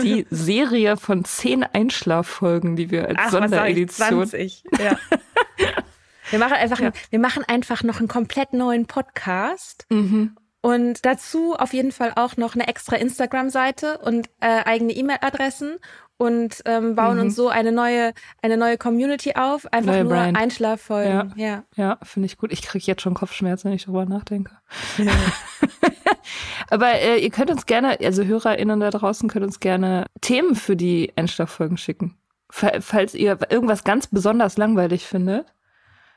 Die 0.03 0.25
Serie 0.29 0.95
von 0.95 1.25
zehn 1.25 1.63
Einschlaffolgen, 1.63 2.75
die 2.75 2.91
wir 2.91 3.09
als 3.09 3.17
ach, 3.19 3.31
Sonderedition. 3.31 4.19
Was 4.19 4.29
20, 4.29 4.63
ja. 4.79 4.97
Wir 6.31 6.39
machen 6.39 6.53
einfach, 6.53 6.79
ja. 6.79 6.91
wir 7.09 7.19
machen 7.19 7.43
einfach 7.47 7.83
noch 7.83 7.99
einen 7.99 8.07
komplett 8.07 8.53
neuen 8.53 8.85
Podcast. 8.85 9.85
Mhm. 9.89 10.35
Und 10.61 11.05
dazu 11.05 11.55
auf 11.55 11.73
jeden 11.73 11.91
Fall 11.91 12.13
auch 12.15 12.35
noch 12.35 12.53
eine 12.53 12.67
extra 12.67 12.97
Instagram-Seite 12.97 13.99
und 13.99 14.27
äh, 14.41 14.63
eigene 14.65 14.91
E-Mail-Adressen 14.91 15.77
und 16.17 16.61
ähm, 16.65 16.95
bauen 16.95 17.15
mhm. 17.15 17.23
uns 17.23 17.35
so 17.35 17.47
eine 17.47 17.71
neue, 17.71 18.13
eine 18.41 18.57
neue 18.57 18.77
Community 18.77 19.35
auf. 19.35 19.71
Einfach 19.71 19.93
neue 19.93 20.03
nur 20.03 20.13
Brand. 20.13 20.37
Einschlaffolgen. 20.37 21.33
Ja, 21.37 21.45
ja. 21.45 21.63
ja 21.75 21.97
finde 22.03 22.25
ich 22.25 22.37
gut. 22.37 22.51
Ich 22.51 22.61
kriege 22.61 22.83
jetzt 22.85 23.01
schon 23.01 23.13
Kopfschmerzen, 23.13 23.69
wenn 23.69 23.75
ich 23.75 23.85
darüber 23.85 24.05
nachdenke. 24.05 24.51
Ja. 24.97 25.13
Aber 26.69 26.91
äh, 26.91 27.19
ihr 27.19 27.29
könnt 27.29 27.49
uns 27.49 27.65
gerne, 27.65 27.97
also 28.01 28.23
HörerInnen 28.23 28.81
da 28.81 28.89
draußen, 28.89 29.29
könnt 29.29 29.45
uns 29.45 29.61
gerne 29.61 30.05
Themen 30.19 30.55
für 30.55 30.75
die 30.75 31.13
Einschlaffolgen 31.15 31.77
schicken. 31.77 32.17
Falls 32.51 33.13
ihr 33.13 33.37
irgendwas 33.49 33.83
ganz 33.83 34.07
besonders 34.07 34.57
langweilig 34.57 35.05
findet. 35.05 35.45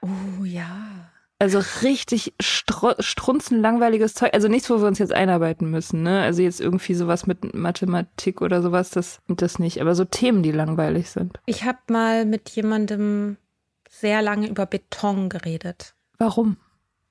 Oh 0.02 0.44
ja. 0.44 1.10
Also 1.38 1.60
richtig 1.82 2.34
strunzenlangweiliges 2.40 4.14
Zeug. 4.14 4.32
Also 4.32 4.46
nichts, 4.46 4.70
wo 4.70 4.80
wir 4.80 4.86
uns 4.86 5.00
jetzt 5.00 5.12
einarbeiten 5.12 5.70
müssen. 5.70 6.02
Ne? 6.02 6.22
Also 6.22 6.42
jetzt 6.42 6.60
irgendwie 6.60 6.94
sowas 6.94 7.26
mit 7.26 7.54
Mathematik 7.54 8.42
oder 8.42 8.62
sowas, 8.62 8.90
das, 8.90 9.20
das 9.26 9.58
nicht. 9.58 9.80
Aber 9.80 9.96
so 9.96 10.04
Themen, 10.04 10.44
die 10.44 10.52
langweilig 10.52 11.10
sind. 11.10 11.40
Ich 11.46 11.64
habe 11.64 11.78
mal 11.88 12.26
mit 12.26 12.50
jemandem 12.50 13.38
sehr 13.88 14.22
lange 14.22 14.48
über 14.48 14.66
Beton 14.66 15.28
geredet. 15.28 15.94
Warum? 16.18 16.58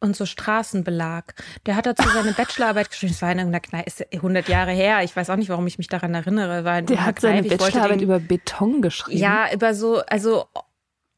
und 0.02 0.16
so 0.16 0.26
Straßenbelag. 0.26 1.36
Der 1.66 1.76
hat 1.76 1.86
dazu 1.86 2.08
seine 2.10 2.34
Bachelorarbeit 2.34 2.90
geschrieben. 2.90 3.14
Das 3.14 3.22
war 3.22 3.32
in 3.32 3.38
irgendeiner 3.38 3.62
Kneipe, 3.62 3.88
ist 3.88 4.14
100 4.14 4.50
Jahre 4.50 4.72
her. 4.72 5.04
Ich 5.04 5.16
weiß 5.16 5.30
auch 5.30 5.36
nicht, 5.36 5.50
warum 5.50 5.68
ich 5.68 5.78
mich 5.78 5.88
daran 5.88 6.14
erinnere. 6.14 6.66
War 6.66 6.82
der 6.82 7.06
hat 7.06 7.20
seine 7.20 7.44
Bachelorarbeit 7.44 8.02
über 8.02 8.20
Beton 8.20 8.82
geschrieben. 8.82 9.20
Ja, 9.20 9.54
über 9.54 9.74
so, 9.74 10.00
also 10.08 10.46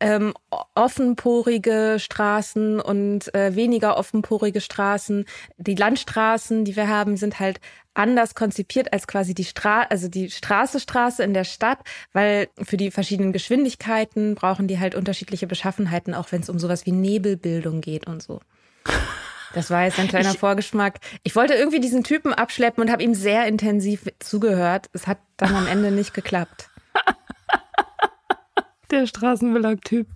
ähm, 0.04 0.34
offenporige 0.76 1.96
Straßen 1.98 2.82
und 2.82 3.34
äh, 3.34 3.56
weniger 3.56 3.98
offenporige 3.98 4.60
Straßen. 4.60 5.26
Die 5.58 5.76
Landstraßen, 5.76 6.66
die 6.66 6.76
wir 6.76 6.90
haben, 6.90 7.16
sind 7.16 7.40
halt 7.40 7.62
anders 7.94 8.36
konzipiert 8.36 8.92
als 8.92 9.08
quasi 9.08 9.34
die 9.34 9.46
Straße, 9.46 9.90
also 9.92 10.10
die 10.10 10.30
Straße 10.30 10.82
Straße 10.82 11.24
in 11.24 11.34
der 11.34 11.46
Stadt, 11.46 11.80
weil 12.12 12.50
für 12.62 12.76
die 12.76 12.92
verschiedenen 12.92 13.32
Geschwindigkeiten 13.32 14.36
brauchen 14.36 14.68
die 14.68 14.80
halt 14.80 14.94
unterschiedliche 14.94 15.48
Beschaffenheiten, 15.48 16.14
auch 16.14 16.32
wenn 16.32 16.42
es 16.42 16.50
um 16.50 16.60
sowas 16.60 16.86
wie 16.86 16.92
Nebelbildung 16.92 17.80
geht 17.80 18.06
und 18.06 18.22
so. 18.22 18.42
Das 19.54 19.70
war 19.70 19.86
jetzt 19.86 20.00
ein 20.00 20.10
kleiner 20.10 20.32
ich, 20.32 20.40
Vorgeschmack. 20.40 21.00
Ich 21.24 21.36
wollte 21.36 21.54
irgendwie 21.54 21.80
diesen 21.80 22.04
Typen 22.04 22.34
abschleppen 22.34 22.84
und 22.84 22.92
habe 22.92 23.04
ihm 23.04 23.14
sehr 23.14 23.48
intensiv 23.48 24.12
zugehört. 24.20 24.90
Es 24.92 25.08
hat 25.08 25.20
dann 25.38 25.56
am 25.56 25.68
Ende 25.68 25.92
nicht 25.92 26.14
geklappt. 26.14 26.70
der 28.94 29.08
Straßenbelag-Typ. 29.08 30.08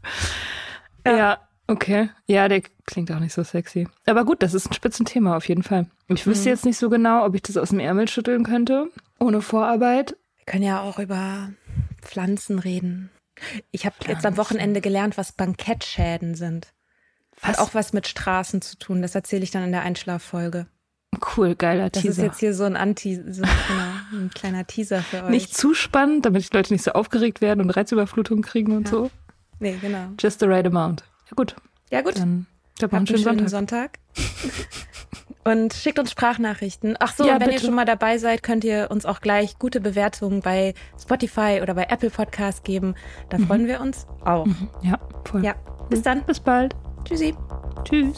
Ja. 1.05 1.17
ja. 1.17 1.39
okay. 1.67 2.09
Ja, 2.25 2.47
der 2.47 2.61
klingt 2.85 3.11
auch 3.11 3.19
nicht 3.19 3.33
so 3.33 3.43
sexy. 3.43 3.87
Aber 4.05 4.25
gut, 4.25 4.41
das 4.41 4.53
ist 4.53 4.69
ein 4.69 4.73
Spitzenthema 4.73 5.35
auf 5.35 5.47
jeden 5.47 5.63
Fall. 5.63 5.87
Ich 6.07 6.25
mhm. 6.25 6.31
wüsste 6.31 6.49
jetzt 6.49 6.65
nicht 6.65 6.77
so 6.77 6.89
genau, 6.89 7.25
ob 7.25 7.35
ich 7.35 7.41
das 7.41 7.57
aus 7.57 7.69
dem 7.69 7.79
Ärmel 7.79 8.07
schütteln 8.07 8.43
könnte, 8.43 8.89
ohne 9.19 9.41
Vorarbeit. 9.41 10.15
Wir 10.37 10.45
können 10.45 10.63
ja 10.63 10.81
auch 10.81 10.99
über 10.99 11.49
Pflanzen 12.01 12.59
reden. 12.59 13.09
Ich 13.71 13.85
habe 13.85 13.95
jetzt 14.07 14.25
am 14.25 14.37
Wochenende 14.37 14.81
gelernt, 14.81 15.17
was 15.17 15.31
Bankettschäden 15.31 16.35
sind. 16.35 16.73
Was? 17.41 17.49
Hat 17.49 17.59
auch 17.59 17.73
was 17.73 17.93
mit 17.93 18.07
Straßen 18.07 18.61
zu 18.61 18.77
tun. 18.77 19.01
Das 19.01 19.13
erzähle 19.13 19.43
ich 19.43 19.51
dann 19.51 19.63
in 19.63 19.71
der 19.71 19.83
Einschlaffolge. 19.83 20.67
Cool, 21.35 21.55
geiler 21.55 21.89
das 21.89 22.01
Teaser. 22.01 22.07
Das 22.09 22.17
ist 22.17 22.23
jetzt 22.23 22.39
hier 22.39 22.53
so 22.53 22.63
ein 22.63 22.75
Anti, 22.75 23.15
so 23.15 23.43
ein, 23.43 23.49
genau, 23.67 24.23
ein 24.23 24.29
kleiner 24.33 24.65
Teaser 24.65 25.01
für 25.01 25.23
euch. 25.23 25.29
Nicht 25.29 25.55
zu 25.55 25.73
spannend, 25.73 26.25
damit 26.25 26.51
die 26.51 26.55
Leute 26.55 26.73
nicht 26.73 26.83
so 26.83 26.91
aufgeregt 26.91 27.41
werden 27.41 27.61
und 27.61 27.69
Reizüberflutung 27.69 28.41
kriegen 28.41 28.75
und 28.75 28.85
ja. 28.85 28.91
so. 28.91 29.11
Nee, 29.59 29.77
genau. 29.81 30.09
Just 30.19 30.39
the 30.39 30.45
right 30.45 30.65
amount. 30.65 31.03
Ja, 31.29 31.35
gut. 31.35 31.55
Ja, 31.91 32.01
gut. 32.01 32.17
Dann 32.17 32.47
Habt 32.81 32.93
einen 32.93 33.07
schönen, 33.07 33.23
schönen 33.23 33.47
Sonntag. 33.47 33.97
Sonntag. 34.15 34.67
und 35.43 35.73
schickt 35.73 35.97
uns 35.97 36.11
Sprachnachrichten. 36.11 36.95
Ach 36.99 37.13
so, 37.15 37.25
ja, 37.25 37.33
wenn 37.33 37.39
bitte. 37.39 37.53
ihr 37.53 37.59
schon 37.61 37.73
mal 37.73 37.85
dabei 37.85 38.17
seid, 38.17 38.43
könnt 38.43 38.63
ihr 38.63 38.89
uns 38.91 39.05
auch 39.05 39.21
gleich 39.21 39.57
gute 39.57 39.81
Bewertungen 39.81 40.41
bei 40.41 40.73
Spotify 41.01 41.59
oder 41.61 41.73
bei 41.73 41.87
Apple 41.89 42.09
Podcast 42.09 42.63
geben. 42.63 42.95
Da 43.29 43.37
mhm. 43.37 43.47
freuen 43.47 43.67
wir 43.67 43.81
uns 43.81 44.05
auch. 44.25 44.45
Mhm. 44.45 44.69
Ja, 44.83 44.99
voll. 45.25 45.43
Ja, 45.43 45.55
bis 45.89 46.01
dann. 46.01 46.23
Bis 46.25 46.39
bald. 46.39 46.75
Tschüssi. 47.05 47.33
Tschüss. 47.83 48.17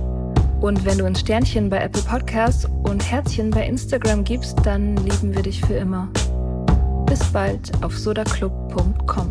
Und 0.61 0.85
wenn 0.85 0.99
du 0.99 1.05
ein 1.05 1.15
Sternchen 1.15 1.71
bei 1.71 1.79
Apple 1.79 2.03
Podcasts 2.03 2.67
und 2.83 3.03
Herzchen 3.03 3.49
bei 3.49 3.65
Instagram 3.65 4.23
gibst, 4.23 4.55
dann 4.63 4.95
lieben 4.97 5.33
wir 5.33 5.41
dich 5.41 5.59
für 5.59 5.73
immer. 5.73 6.07
Bis 7.07 7.19
bald 7.33 7.71
auf 7.83 7.97
sodaclub.com. 7.97 9.29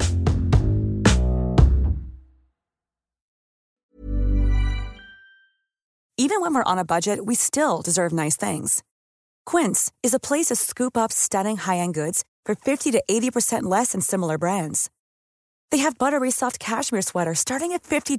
Even 6.19 6.43
when 6.43 6.53
we're 6.53 6.65
on 6.65 6.79
a 6.79 6.85
budget, 6.85 7.25
we 7.25 7.37
still 7.37 7.81
deserve 7.81 8.13
nice 8.13 8.37
things. 8.37 8.83
Quince 9.47 9.93
is 10.03 10.13
a 10.13 10.19
place 10.19 10.47
to 10.47 10.57
scoop 10.57 10.97
up 10.97 11.13
stunning 11.13 11.57
high-end 11.59 11.95
goods 11.95 12.25
for 12.45 12.57
50 12.57 12.91
to 12.91 13.03
80% 13.09 13.63
less 13.63 13.93
than 13.93 14.01
similar 14.01 14.37
brands. 14.37 14.91
They 15.71 15.79
have 15.79 15.97
buttery 15.97 16.33
soft 16.33 16.59
cashmere 16.59 17.03
sweaters 17.03 17.39
starting 17.39 17.73
at 17.73 17.85
$50 17.85 18.19